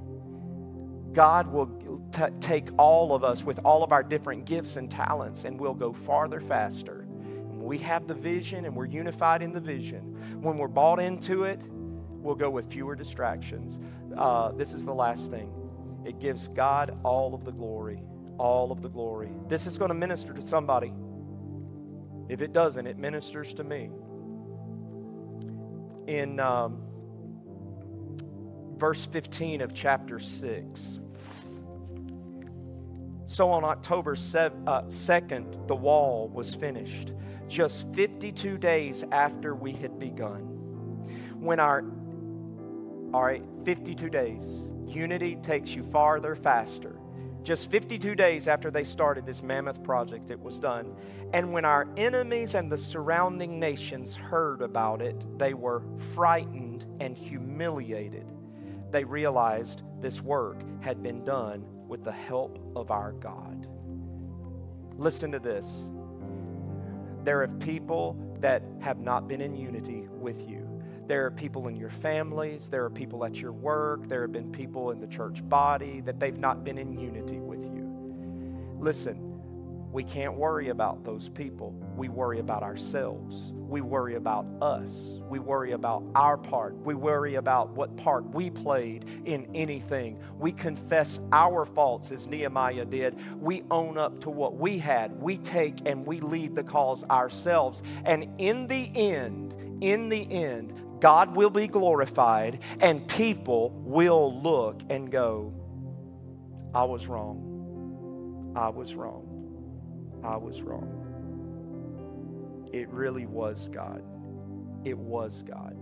God 1.13 1.47
will 1.47 1.67
t- 2.11 2.23
take 2.39 2.69
all 2.77 3.13
of 3.13 3.23
us 3.23 3.43
with 3.43 3.59
all 3.63 3.83
of 3.83 3.91
our 3.91 4.03
different 4.03 4.45
gifts 4.45 4.77
and 4.77 4.89
talents 4.89 5.43
and 5.43 5.59
we'll 5.59 5.73
go 5.73 5.93
farther 5.93 6.39
faster 6.39 7.01
we 7.61 7.77
have 7.77 8.07
the 8.07 8.13
vision 8.13 8.65
and 8.65 8.75
we're 8.75 8.85
unified 8.85 9.41
in 9.41 9.53
the 9.53 9.61
vision, 9.61 10.01
when 10.41 10.57
we're 10.57 10.67
bought 10.67 10.99
into 10.99 11.43
it, 11.43 11.61
we'll 11.69 12.35
go 12.35 12.49
with 12.49 12.71
fewer 12.71 12.95
distractions. 12.95 13.79
Uh, 14.17 14.51
this 14.51 14.73
is 14.73 14.85
the 14.85 14.93
last 14.93 15.31
thing 15.31 15.53
it 16.05 16.19
gives 16.19 16.47
God 16.47 16.97
all 17.03 17.33
of 17.33 17.45
the 17.45 17.51
glory. 17.51 18.01
All 18.37 18.71
of 18.71 18.81
the 18.81 18.89
glory. 18.89 19.29
This 19.47 19.67
is 19.67 19.77
going 19.77 19.89
to 19.89 19.95
minister 19.95 20.33
to 20.33 20.41
somebody. 20.41 20.93
If 22.27 22.41
it 22.41 22.53
doesn't, 22.53 22.87
it 22.87 22.97
ministers 22.97 23.53
to 23.55 23.63
me. 23.63 23.89
In 26.07 26.39
um, 26.39 26.81
verse 28.77 29.05
15 29.05 29.61
of 29.61 29.73
chapter 29.73 30.17
6. 30.17 30.99
So 33.25 33.49
on 33.49 33.63
October 33.63 34.15
7, 34.15 34.67
uh, 34.67 34.81
2nd, 34.83 35.67
the 35.67 35.75
wall 35.75 36.27
was 36.29 36.55
finished 36.55 37.13
just 37.47 37.93
52 37.93 38.57
days 38.57 39.03
after 39.11 39.53
we 39.53 39.73
had 39.73 39.99
begun. 39.99 40.41
When 41.39 41.59
our, 41.59 41.83
all 43.13 43.23
right, 43.23 43.43
52 43.65 44.09
days, 44.09 44.71
unity 44.85 45.35
takes 45.37 45.75
you 45.75 45.83
farther, 45.83 46.35
faster. 46.35 46.97
Just 47.43 47.71
52 47.71 48.15
days 48.15 48.47
after 48.47 48.69
they 48.69 48.83
started 48.83 49.25
this 49.25 49.41
mammoth 49.41 49.83
project, 49.83 50.29
it 50.29 50.39
was 50.39 50.59
done. 50.59 50.95
And 51.33 51.51
when 51.51 51.65
our 51.65 51.87
enemies 51.97 52.55
and 52.55 52.71
the 52.71 52.77
surrounding 52.77 53.59
nations 53.59 54.15
heard 54.15 54.61
about 54.61 55.01
it, 55.01 55.25
they 55.39 55.53
were 55.53 55.81
frightened 55.97 56.85
and 56.99 57.17
humiliated. 57.17 58.31
They 58.91 59.03
realized 59.03 59.83
this 59.99 60.21
work 60.21 60.61
had 60.81 61.01
been 61.01 61.23
done 61.23 61.65
with 61.87 62.03
the 62.03 62.11
help 62.11 62.59
of 62.75 62.91
our 62.91 63.11
God. 63.13 63.67
Listen 64.97 65.31
to 65.31 65.39
this 65.39 65.89
there 67.23 67.41
are 67.41 67.47
people 67.47 68.17
that 68.39 68.63
have 68.81 68.99
not 68.99 69.27
been 69.27 69.41
in 69.41 69.55
unity 69.55 70.07
with 70.09 70.49
you. 70.49 70.70
There 71.07 71.25
are 71.25 71.31
people 71.31 71.67
in 71.67 71.75
your 71.75 71.89
families, 71.89 72.69
there 72.69 72.83
are 72.85 72.89
people 72.89 73.25
at 73.25 73.41
your 73.41 73.51
work, 73.51 74.07
there 74.07 74.21
have 74.21 74.31
been 74.31 74.51
people 74.51 74.91
in 74.91 74.99
the 74.99 75.07
church 75.07 75.47
body 75.47 76.01
that 76.01 76.19
they've 76.19 76.37
not 76.37 76.63
been 76.63 76.77
in 76.77 76.97
unity 76.97 77.39
with 77.39 77.65
you. 77.65 77.87
Listen, 78.79 79.31
we 79.91 80.03
can't 80.05 80.35
worry 80.35 80.69
about 80.69 81.03
those 81.03 81.27
people. 81.27 81.73
We 81.97 82.07
worry 82.07 82.39
about 82.39 82.63
ourselves. 82.63 83.51
We 83.53 83.81
worry 83.81 84.15
about 84.15 84.45
us. 84.61 85.19
We 85.29 85.39
worry 85.39 85.73
about 85.73 86.03
our 86.15 86.37
part. 86.37 86.75
We 86.77 86.93
worry 86.93 87.35
about 87.35 87.71
what 87.71 87.97
part 87.97 88.23
we 88.33 88.49
played 88.49 89.05
in 89.25 89.47
anything. 89.53 90.17
We 90.39 90.53
confess 90.53 91.19
our 91.33 91.65
faults 91.65 92.11
as 92.11 92.25
Nehemiah 92.27 92.85
did. 92.85 93.19
We 93.41 93.63
own 93.69 93.97
up 93.97 94.21
to 94.21 94.29
what 94.29 94.55
we 94.55 94.77
had. 94.77 95.21
We 95.21 95.37
take 95.37 95.79
and 95.85 96.05
we 96.05 96.21
lead 96.21 96.55
the 96.55 96.63
cause 96.63 97.03
ourselves. 97.05 97.83
And 98.05 98.29
in 98.37 98.67
the 98.67 98.91
end, 98.95 99.55
in 99.81 100.07
the 100.07 100.31
end, 100.31 100.73
God 101.01 101.35
will 101.35 101.49
be 101.49 101.67
glorified 101.67 102.59
and 102.79 103.05
people 103.07 103.71
will 103.71 104.41
look 104.41 104.81
and 104.89 105.11
go, 105.11 105.53
I 106.73 106.83
was 106.83 107.07
wrong. 107.07 108.53
I 108.55 108.69
was 108.69 108.95
wrong. 108.95 109.27
I 110.23 110.37
was 110.37 110.61
wrong. 110.61 110.99
It 112.71 112.87
really 112.89 113.25
was 113.25 113.67
God. 113.69 114.03
It 114.85 114.97
was 114.97 115.41
God. 115.41 115.75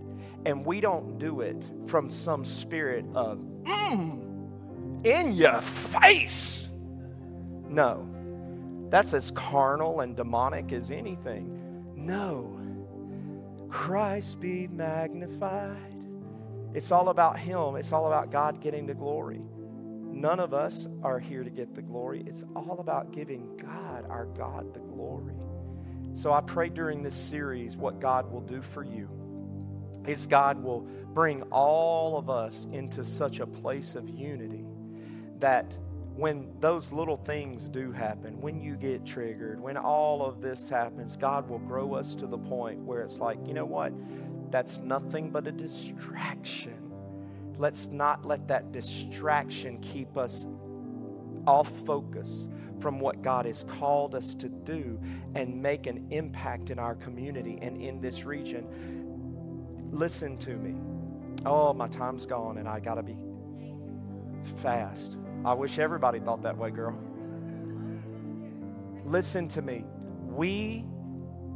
And 0.46 0.64
we 0.64 0.80
don't 0.80 1.18
do 1.18 1.40
it 1.42 1.70
from 1.86 2.10
some 2.10 2.44
spirit 2.44 3.04
of, 3.14 3.38
mm, 3.62 5.06
in 5.06 5.32
your 5.32 5.60
face. 5.60 6.68
No. 7.68 8.06
That's 8.88 9.14
as 9.14 9.30
carnal 9.30 10.00
and 10.00 10.16
demonic 10.16 10.72
as 10.72 10.90
anything. 10.90 11.94
No. 11.94 12.59
Christ 13.70 14.40
be 14.40 14.66
magnified. 14.66 16.04
It's 16.74 16.92
all 16.92 17.08
about 17.08 17.38
Him, 17.38 17.76
it's 17.76 17.92
all 17.92 18.06
about 18.06 18.30
God 18.30 18.60
getting 18.60 18.86
the 18.86 18.94
glory. 18.94 19.40
None 20.12 20.40
of 20.40 20.52
us 20.52 20.86
are 21.02 21.18
here 21.18 21.44
to 21.44 21.50
get 21.50 21.74
the 21.74 21.82
glory. 21.82 22.22
It's 22.26 22.44
all 22.54 22.80
about 22.80 23.12
giving 23.12 23.56
God, 23.56 24.06
our 24.10 24.26
God, 24.26 24.74
the 24.74 24.80
glory. 24.80 25.34
So 26.14 26.32
I 26.32 26.40
pray 26.40 26.68
during 26.68 27.02
this 27.02 27.14
series 27.14 27.76
what 27.76 28.00
God 28.00 28.30
will 28.30 28.40
do 28.40 28.60
for 28.60 28.84
you 28.84 29.08
is 30.06 30.26
God 30.26 30.62
will 30.62 30.80
bring 31.14 31.42
all 31.44 32.18
of 32.18 32.28
us 32.28 32.66
into 32.72 33.04
such 33.04 33.40
a 33.40 33.46
place 33.46 33.94
of 33.94 34.08
unity 34.08 34.64
that 35.38 35.78
when 36.16 36.54
those 36.60 36.92
little 36.92 37.16
things 37.16 37.68
do 37.68 37.92
happen, 37.92 38.40
when 38.40 38.60
you 38.60 38.76
get 38.76 39.06
triggered, 39.06 39.60
when 39.60 39.76
all 39.76 40.24
of 40.24 40.40
this 40.42 40.68
happens, 40.68 41.16
God 41.16 41.48
will 41.48 41.58
grow 41.58 41.94
us 41.94 42.14
to 42.16 42.26
the 42.26 42.38
point 42.38 42.80
where 42.80 43.02
it's 43.02 43.18
like, 43.18 43.38
you 43.46 43.54
know 43.54 43.64
what? 43.64 43.92
That's 44.50 44.78
nothing 44.78 45.30
but 45.30 45.46
a 45.46 45.52
distraction 45.52 46.90
Let's 47.60 47.88
not 47.88 48.24
let 48.24 48.48
that 48.48 48.72
distraction 48.72 49.80
keep 49.82 50.16
us 50.16 50.46
off 51.46 51.68
focus 51.84 52.48
from 52.80 52.98
what 52.98 53.20
God 53.20 53.44
has 53.44 53.64
called 53.64 54.14
us 54.14 54.34
to 54.36 54.48
do 54.48 54.98
and 55.34 55.60
make 55.60 55.86
an 55.86 56.06
impact 56.08 56.70
in 56.70 56.78
our 56.78 56.94
community 56.94 57.58
and 57.60 57.76
in 57.76 58.00
this 58.00 58.24
region. 58.24 58.66
Listen 59.90 60.38
to 60.38 60.56
me. 60.56 60.74
Oh, 61.44 61.74
my 61.74 61.86
time's 61.86 62.24
gone 62.24 62.56
and 62.56 62.66
I 62.66 62.80
got 62.80 62.94
to 62.94 63.02
be 63.02 63.18
fast. 64.56 65.18
I 65.44 65.54
wish 65.54 65.78
everybody 65.78 66.20
thought 66.20 66.42
that 66.42 66.56
way, 66.56 66.70
girl. 66.70 66.98
Listen 69.04 69.48
to 69.48 69.62
me. 69.62 69.84
We 70.26 70.84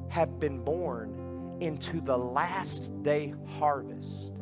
have 0.09 0.40
been 0.40 0.65
born 0.65 1.59
into 1.61 2.01
the 2.01 2.16
last 2.16 3.02
day 3.02 3.35
harvest. 3.59 4.32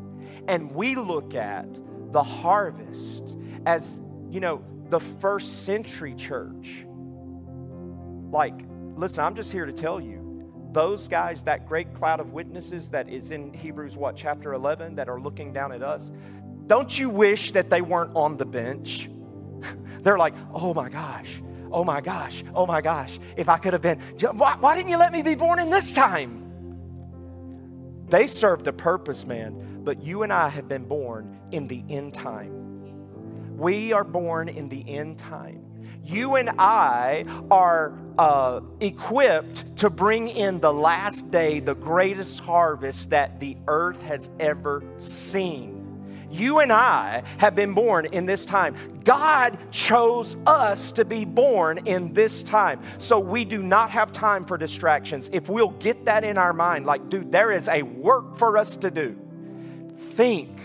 And 0.49 0.73
we 0.73 0.95
look 0.95 1.35
at 1.35 1.69
the 2.13 2.23
harvest 2.23 3.37
as, 3.67 4.01
you 4.31 4.41
know, 4.41 4.65
the 4.89 5.01
first 5.01 5.65
century 5.65 6.15
church. 6.15 6.87
Like, 8.31 8.65
listen, 8.95 9.25
I'm 9.25 9.35
just 9.35 9.53
here 9.53 9.67
to 9.67 9.73
tell 9.73 10.01
you 10.01 10.21
those 10.73 11.09
guys, 11.09 11.43
that 11.45 11.67
great 11.67 11.93
cloud 11.93 12.21
of 12.21 12.33
witnesses 12.33 12.91
that 12.91 13.09
is 13.09 13.31
in 13.31 13.53
Hebrews, 13.53 13.97
what, 13.97 14.17
chapter 14.17 14.55
11, 14.55 14.95
that 14.97 15.09
are 15.09 15.21
looking 15.21 15.53
down 15.53 15.73
at 15.73 15.83
us, 15.83 16.13
don't 16.67 16.99
you 16.99 17.11
wish 17.11 17.53
that 17.53 17.69
they 17.69 17.83
weren't 17.83 18.17
on 18.17 18.37
the 18.37 18.47
bench? 18.47 19.11
They're 20.01 20.19
like, 20.19 20.35
oh 20.53 20.75
my 20.75 20.89
gosh, 20.89 21.43
oh 21.71 21.85
my 21.85 22.01
gosh, 22.01 22.45
oh 22.55 22.67
my 22.67 22.81
gosh, 22.81 23.19
if 23.37 23.49
I 23.49 23.59
could 23.59 23.73
have 23.73 23.83
been, 23.83 24.01
why, 24.33 24.57
why 24.59 24.77
didn't 24.77 24.91
you 24.91 24.99
let 24.99 25.13
me 25.13 25.23
be 25.23 25.35
born 25.35 25.59
in 25.59 25.71
this 25.71 25.95
time? 25.95 26.41
They 28.09 28.27
served 28.27 28.67
a 28.67 28.73
purpose, 28.73 29.27
man 29.27 29.73
but 29.85 30.03
you 30.03 30.23
and 30.23 30.33
I 30.33 30.49
have 30.49 30.69
been 30.69 30.85
born 30.85 31.39
in 31.51 31.69
the 31.69 31.83
end 31.89 32.15
time. 32.15 33.57
We 33.57 33.93
are 33.93 34.05
born 34.05 34.49
in 34.49 34.69
the 34.69 34.89
end 34.89 35.19
time. 35.19 35.65
You 36.05 36.37
and 36.37 36.51
I 36.59 37.25
are 37.51 37.99
uh, 38.19 38.61
equipped 38.81 39.77
to 39.79 39.91
bring 39.91 40.29
in 40.29 40.61
the 40.61 40.73
last 40.73 41.31
day 41.31 41.61
the 41.61 41.75
greatest 41.75 42.41
harvest 42.41 43.11
that 43.11 43.41
the 43.41 43.57
earth 43.69 44.03
has 44.03 44.31
ever 44.41 44.83
seen. 44.99 45.72
You 46.33 46.61
and 46.61 46.73
I 46.73 47.23
have 47.39 47.55
been 47.55 47.75
born 47.75 48.07
in 48.07 48.27
this 48.27 48.47
time. 48.47 48.75
God 49.05 49.59
chose 49.71 50.37
us 50.47 50.93
to 50.93 51.05
be 51.05 51.25
born 51.25 51.87
in 51.87 52.15
this 52.15 52.43
time. 52.43 52.81
So 52.99 53.21
we 53.21 53.45
do 53.45 53.63
not 53.63 53.91
have 53.91 54.13
time 54.13 54.45
for 54.45 54.57
distractions. 54.57 55.29
If 55.33 55.49
we'll 55.49 55.71
get 55.71 56.07
that 56.07 56.25
in 56.25 56.39
our 56.39 56.53
mind, 56.53 56.87
like, 56.87 57.09
dude, 57.09 57.31
there 57.31 57.53
is 57.53 57.69
a 57.69 57.83
work 57.83 58.37
for 58.37 58.57
us 58.57 58.77
to 58.79 58.91
do. 58.91 59.19
Think 59.97 60.59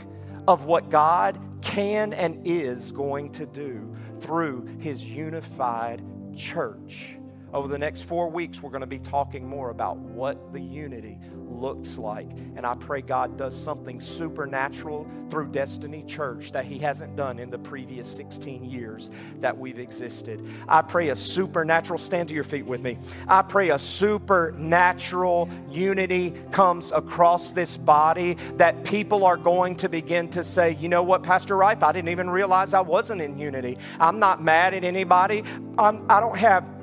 of 0.48 0.66
what 0.66 0.90
God 0.90 1.38
can 1.62 2.14
and 2.14 2.48
is 2.48 2.92
going 2.92 3.34
to 3.34 3.46
do 3.46 3.94
through 4.20 4.68
his 4.80 5.04
unified 5.04 6.02
church. 6.36 7.18
Over 7.54 7.68
the 7.68 7.78
next 7.78 8.04
four 8.04 8.30
weeks, 8.30 8.62
we're 8.62 8.70
going 8.70 8.82
to 8.82 8.88
be 8.88 9.00
talking 9.00 9.48
more 9.48 9.70
about 9.70 9.98
what 9.98 10.52
the 10.52 10.60
unity 10.60 11.18
looks 11.50 11.98
like. 11.98 12.30
And 12.56 12.66
I 12.66 12.74
pray 12.76 13.02
God 13.02 13.38
does 13.38 13.56
something 13.56 14.00
supernatural 14.00 15.08
through 15.30 15.48
Destiny 15.52 16.04
Church 16.04 16.52
that 16.52 16.66
He 16.66 16.78
hasn't 16.80 17.16
done 17.16 17.40
in 17.40 17.50
the 17.50 17.58
previous 17.58 18.08
16 18.08 18.64
years 18.64 19.10
that 19.40 19.58
we've 19.58 19.80
existed. 19.80 20.46
I 20.68 20.82
pray 20.82 21.10
a 21.10 21.16
supernatural, 21.16 21.98
stand 21.98 22.30
to 22.30 22.36
your 22.36 22.44
feet 22.44 22.66
with 22.66 22.82
me. 22.82 22.98
I 23.28 23.42
pray 23.42 23.70
a 23.70 23.80
supernatural 23.80 25.50
unity 25.70 26.32
comes 26.52 26.92
across 26.92 27.52
this 27.52 27.78
body 27.78 28.34
that 28.58 28.84
people 28.84 29.26
are 29.26 29.38
going 29.38 29.78
to 29.78 29.90
begin 29.90 30.30
to 30.30 30.44
say, 30.44 30.76
you 30.76 30.90
know 30.90 31.04
what, 31.04 31.24
Pastor 31.24 31.56
Rife, 31.56 31.82
I 31.82 31.92
didn't 31.92 32.10
even 32.10 32.30
realize 32.30 32.74
I 32.74 32.82
wasn't 32.82 33.22
in 33.22 33.38
unity. 33.38 33.78
I'm 34.00 34.20
not 34.20 34.44
mad 34.44 34.74
at 34.74 34.84
anybody. 34.84 35.44
I'm, 35.78 36.06
I 36.10 36.20
don't 36.20 36.38
have 36.38 36.77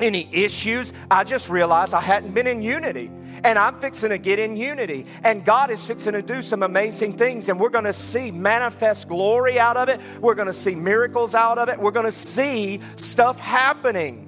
any 0.00 0.28
issues. 0.32 0.92
I 1.10 1.24
just 1.24 1.48
realized 1.48 1.94
I 1.94 2.00
hadn't 2.00 2.32
been 2.32 2.46
in 2.46 2.62
unity. 2.62 3.10
And 3.44 3.58
I'm 3.58 3.78
fixing 3.80 4.10
to 4.10 4.18
get 4.18 4.38
in 4.38 4.56
unity. 4.56 5.06
And 5.22 5.44
God 5.44 5.70
is 5.70 5.86
fixing 5.86 6.12
to 6.14 6.22
do 6.22 6.42
some 6.42 6.62
amazing 6.62 7.12
things. 7.12 7.48
And 7.48 7.60
we're 7.60 7.70
going 7.70 7.84
to 7.84 7.92
see 7.92 8.30
manifest 8.30 9.08
glory 9.08 9.58
out 9.58 9.76
of 9.76 9.88
it. 9.88 10.00
We're 10.20 10.34
going 10.34 10.46
to 10.46 10.54
see 10.54 10.74
miracles 10.74 11.34
out 11.34 11.58
of 11.58 11.68
it. 11.68 11.78
We're 11.78 11.90
going 11.90 12.06
to 12.06 12.12
see 12.12 12.80
stuff 12.96 13.38
happening. 13.38 14.22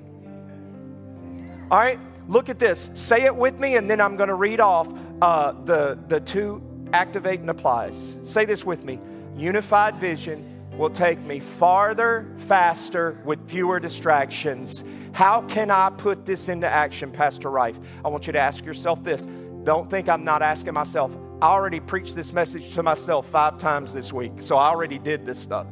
All 1.70 1.78
right, 1.78 1.98
look 2.28 2.48
at 2.48 2.58
this. 2.58 2.90
Say 2.94 3.24
it 3.24 3.34
with 3.34 3.58
me, 3.58 3.76
and 3.76 3.90
then 3.90 4.00
I'm 4.00 4.16
going 4.16 4.28
to 4.28 4.34
read 4.34 4.60
off 4.60 4.88
uh, 5.20 5.52
the, 5.64 5.98
the 6.08 6.20
two 6.20 6.62
activate 6.92 7.40
and 7.40 7.50
applies. 7.50 8.16
Say 8.24 8.44
this 8.44 8.64
with 8.64 8.84
me 8.84 8.98
unified 9.36 9.94
vision 9.96 10.44
will 10.76 10.90
take 10.90 11.24
me 11.24 11.38
farther, 11.38 12.34
faster, 12.38 13.20
with 13.24 13.48
fewer 13.48 13.78
distractions 13.78 14.84
how 15.12 15.42
can 15.42 15.70
I 15.70 15.90
put 15.90 16.24
this 16.24 16.48
into 16.48 16.68
action, 16.68 17.10
Pastor 17.10 17.50
Rife? 17.50 17.78
I 18.04 18.08
want 18.08 18.26
you 18.26 18.32
to 18.32 18.38
ask 18.38 18.64
yourself 18.64 19.02
this. 19.02 19.26
Don't 19.64 19.90
think 19.90 20.08
I'm 20.08 20.24
not 20.24 20.42
asking 20.42 20.74
myself. 20.74 21.16
I 21.40 21.46
already 21.46 21.80
preached 21.80 22.14
this 22.16 22.32
message 22.32 22.74
to 22.74 22.82
myself 22.82 23.26
five 23.28 23.58
times 23.58 23.92
this 23.92 24.12
week, 24.12 24.32
so 24.40 24.56
I 24.56 24.68
already 24.68 24.98
did 24.98 25.24
this 25.24 25.38
stuff. 25.38 25.66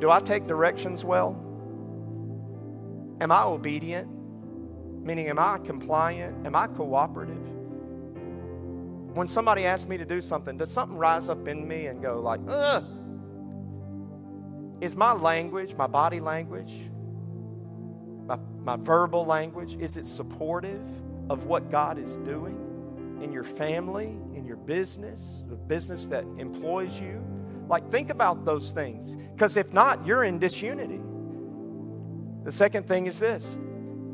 Do 0.00 0.10
I 0.10 0.20
take 0.20 0.46
directions 0.46 1.04
well? 1.04 1.32
Am 3.20 3.30
I 3.30 3.42
obedient? 3.44 4.08
Meaning, 5.04 5.28
am 5.28 5.38
I 5.38 5.58
compliant? 5.58 6.46
Am 6.46 6.54
I 6.54 6.66
cooperative? 6.66 7.36
When 9.14 9.26
somebody 9.28 9.64
asks 9.66 9.88
me 9.88 9.98
to 9.98 10.04
do 10.04 10.20
something, 10.20 10.56
does 10.56 10.70
something 10.70 10.96
rise 10.96 11.28
up 11.28 11.48
in 11.48 11.66
me 11.66 11.86
and 11.86 12.00
go 12.02 12.20
like, 12.20 12.40
ugh? 12.48 12.84
Is 14.80 14.96
my 14.96 15.12
language, 15.12 15.74
my 15.74 15.86
body 15.86 16.20
language, 16.20 16.90
my, 18.30 18.76
my 18.76 18.76
verbal 18.76 19.24
language? 19.24 19.76
Is 19.80 19.96
it 19.96 20.06
supportive 20.06 20.86
of 21.28 21.44
what 21.46 21.70
God 21.70 21.98
is 21.98 22.16
doing 22.18 23.18
in 23.22 23.32
your 23.32 23.44
family, 23.44 24.16
in 24.34 24.44
your 24.46 24.56
business, 24.56 25.44
the 25.48 25.56
business 25.56 26.06
that 26.06 26.24
employs 26.38 27.00
you? 27.00 27.22
Like, 27.68 27.90
think 27.90 28.10
about 28.10 28.44
those 28.44 28.72
things. 28.72 29.16
Because 29.16 29.56
if 29.56 29.72
not, 29.72 30.06
you're 30.06 30.24
in 30.24 30.38
disunity. 30.38 31.00
The 32.44 32.52
second 32.52 32.86
thing 32.86 33.06
is 33.06 33.18
this 33.18 33.58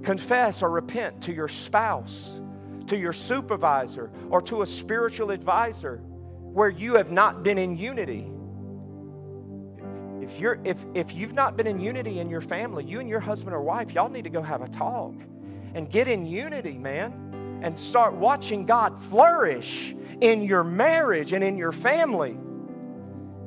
confess 0.03 0.63
or 0.63 0.71
repent 0.71 1.23
to 1.23 1.33
your 1.33 1.49
spouse, 1.49 2.41
to 2.87 2.97
your 2.97 3.13
supervisor, 3.13 4.11
or 4.31 4.41
to 4.43 4.63
a 4.63 4.67
spiritual 4.67 5.31
advisor 5.31 5.97
where 5.97 6.69
you 6.69 6.95
have 6.95 7.11
not 7.11 7.43
been 7.43 7.59
in 7.59 7.77
unity 7.77 8.31
if 10.27 10.41
you're 10.41 10.59
if 10.65 10.85
if 10.95 11.15
you've 11.15 11.35
not 11.35 11.57
been 11.57 11.69
in 11.69 11.79
unity 11.79 12.19
in 12.19 12.29
your 12.29 12.41
family, 12.41 12.85
you 12.85 12.99
and 12.99 13.09
your 13.09 13.21
husband 13.21 13.55
or 13.55 13.63
wife, 13.63 13.93
y'all 13.93 14.09
need 14.09 14.25
to 14.25 14.31
go 14.31 14.43
have 14.43 14.61
a 14.61 14.69
talk 14.69 15.15
and 15.75 15.89
get 15.89 16.09
in 16.09 16.27
unity, 16.27 16.79
man, 16.79 17.61
and 17.63 17.79
start 17.79 18.15
watching 18.15 18.67
God 18.67 18.99
flourish 18.99 19.95
in 20.21 20.43
your 20.43 20.65
marriage 20.65 21.33
and 21.33 21.45
in 21.45 21.57
your 21.57 21.71
family. 21.71 22.37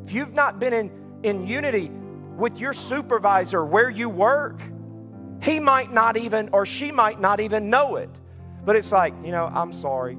If 0.06 0.14
you've 0.14 0.34
not 0.34 0.60
been 0.60 0.73
in, 0.73 1.19
in 1.23 1.45
unity 1.45 1.91
with 2.38 2.57
your 2.57 2.72
supervisor 2.72 3.65
where 3.65 3.89
you 3.89 4.07
work, 4.07 4.61
he 5.43 5.60
might 5.60 5.91
not 5.91 6.15
even 6.15 6.49
or 6.53 6.65
she 6.65 6.93
might 6.93 7.19
not 7.19 7.41
even 7.41 7.69
know 7.69 7.97
it. 7.97 8.10
But 8.64 8.77
it's 8.77 8.93
like, 8.93 9.14
you 9.26 9.31
know, 9.31 9.51
I'm 9.53 9.73
sorry. 9.73 10.18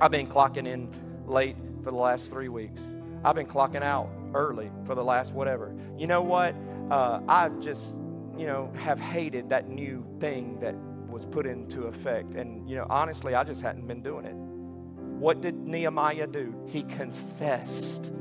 I've 0.00 0.12
been 0.12 0.28
clocking 0.28 0.68
in 0.68 0.88
late 1.26 1.56
for 1.82 1.90
the 1.90 1.96
last 1.96 2.30
three 2.30 2.48
weeks. 2.48 2.80
I've 3.24 3.34
been 3.34 3.46
clocking 3.46 3.82
out 3.82 4.08
early 4.34 4.70
for 4.84 4.94
the 4.94 5.04
last 5.04 5.32
whatever. 5.32 5.74
You 5.96 6.06
know 6.06 6.22
what? 6.22 6.54
Uh, 6.90 7.20
I've 7.28 7.60
just, 7.60 7.94
you 8.36 8.46
know, 8.46 8.72
have 8.76 9.00
hated 9.00 9.48
that 9.50 9.68
new 9.68 10.04
thing 10.20 10.58
that 10.60 10.74
was 11.08 11.24
put 11.24 11.46
into 11.46 11.84
effect. 11.84 12.34
And, 12.34 12.68
you 12.68 12.76
know, 12.76 12.86
honestly, 12.90 13.34
I 13.34 13.44
just 13.44 13.62
hadn't 13.62 13.86
been 13.86 14.02
doing 14.02 14.24
it. 14.24 14.34
What 14.34 15.40
did 15.40 15.54
Nehemiah 15.54 16.26
do? 16.26 16.54
He 16.66 16.82
confessed 16.82 18.12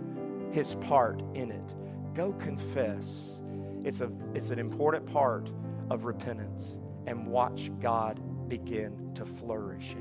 his 0.51 0.75
part 0.75 1.21
in 1.33 1.51
it. 1.51 1.75
Go 2.13 2.33
confess. 2.33 3.41
It's, 3.83 4.01
a, 4.01 4.11
it's 4.35 4.51
an 4.51 4.59
important 4.59 5.05
part 5.05 5.51
of 5.89 6.05
repentance. 6.05 6.79
And 7.07 7.27
watch 7.27 7.71
God 7.79 8.21
begin 8.47 9.11
to 9.15 9.25
flourish 9.25 9.95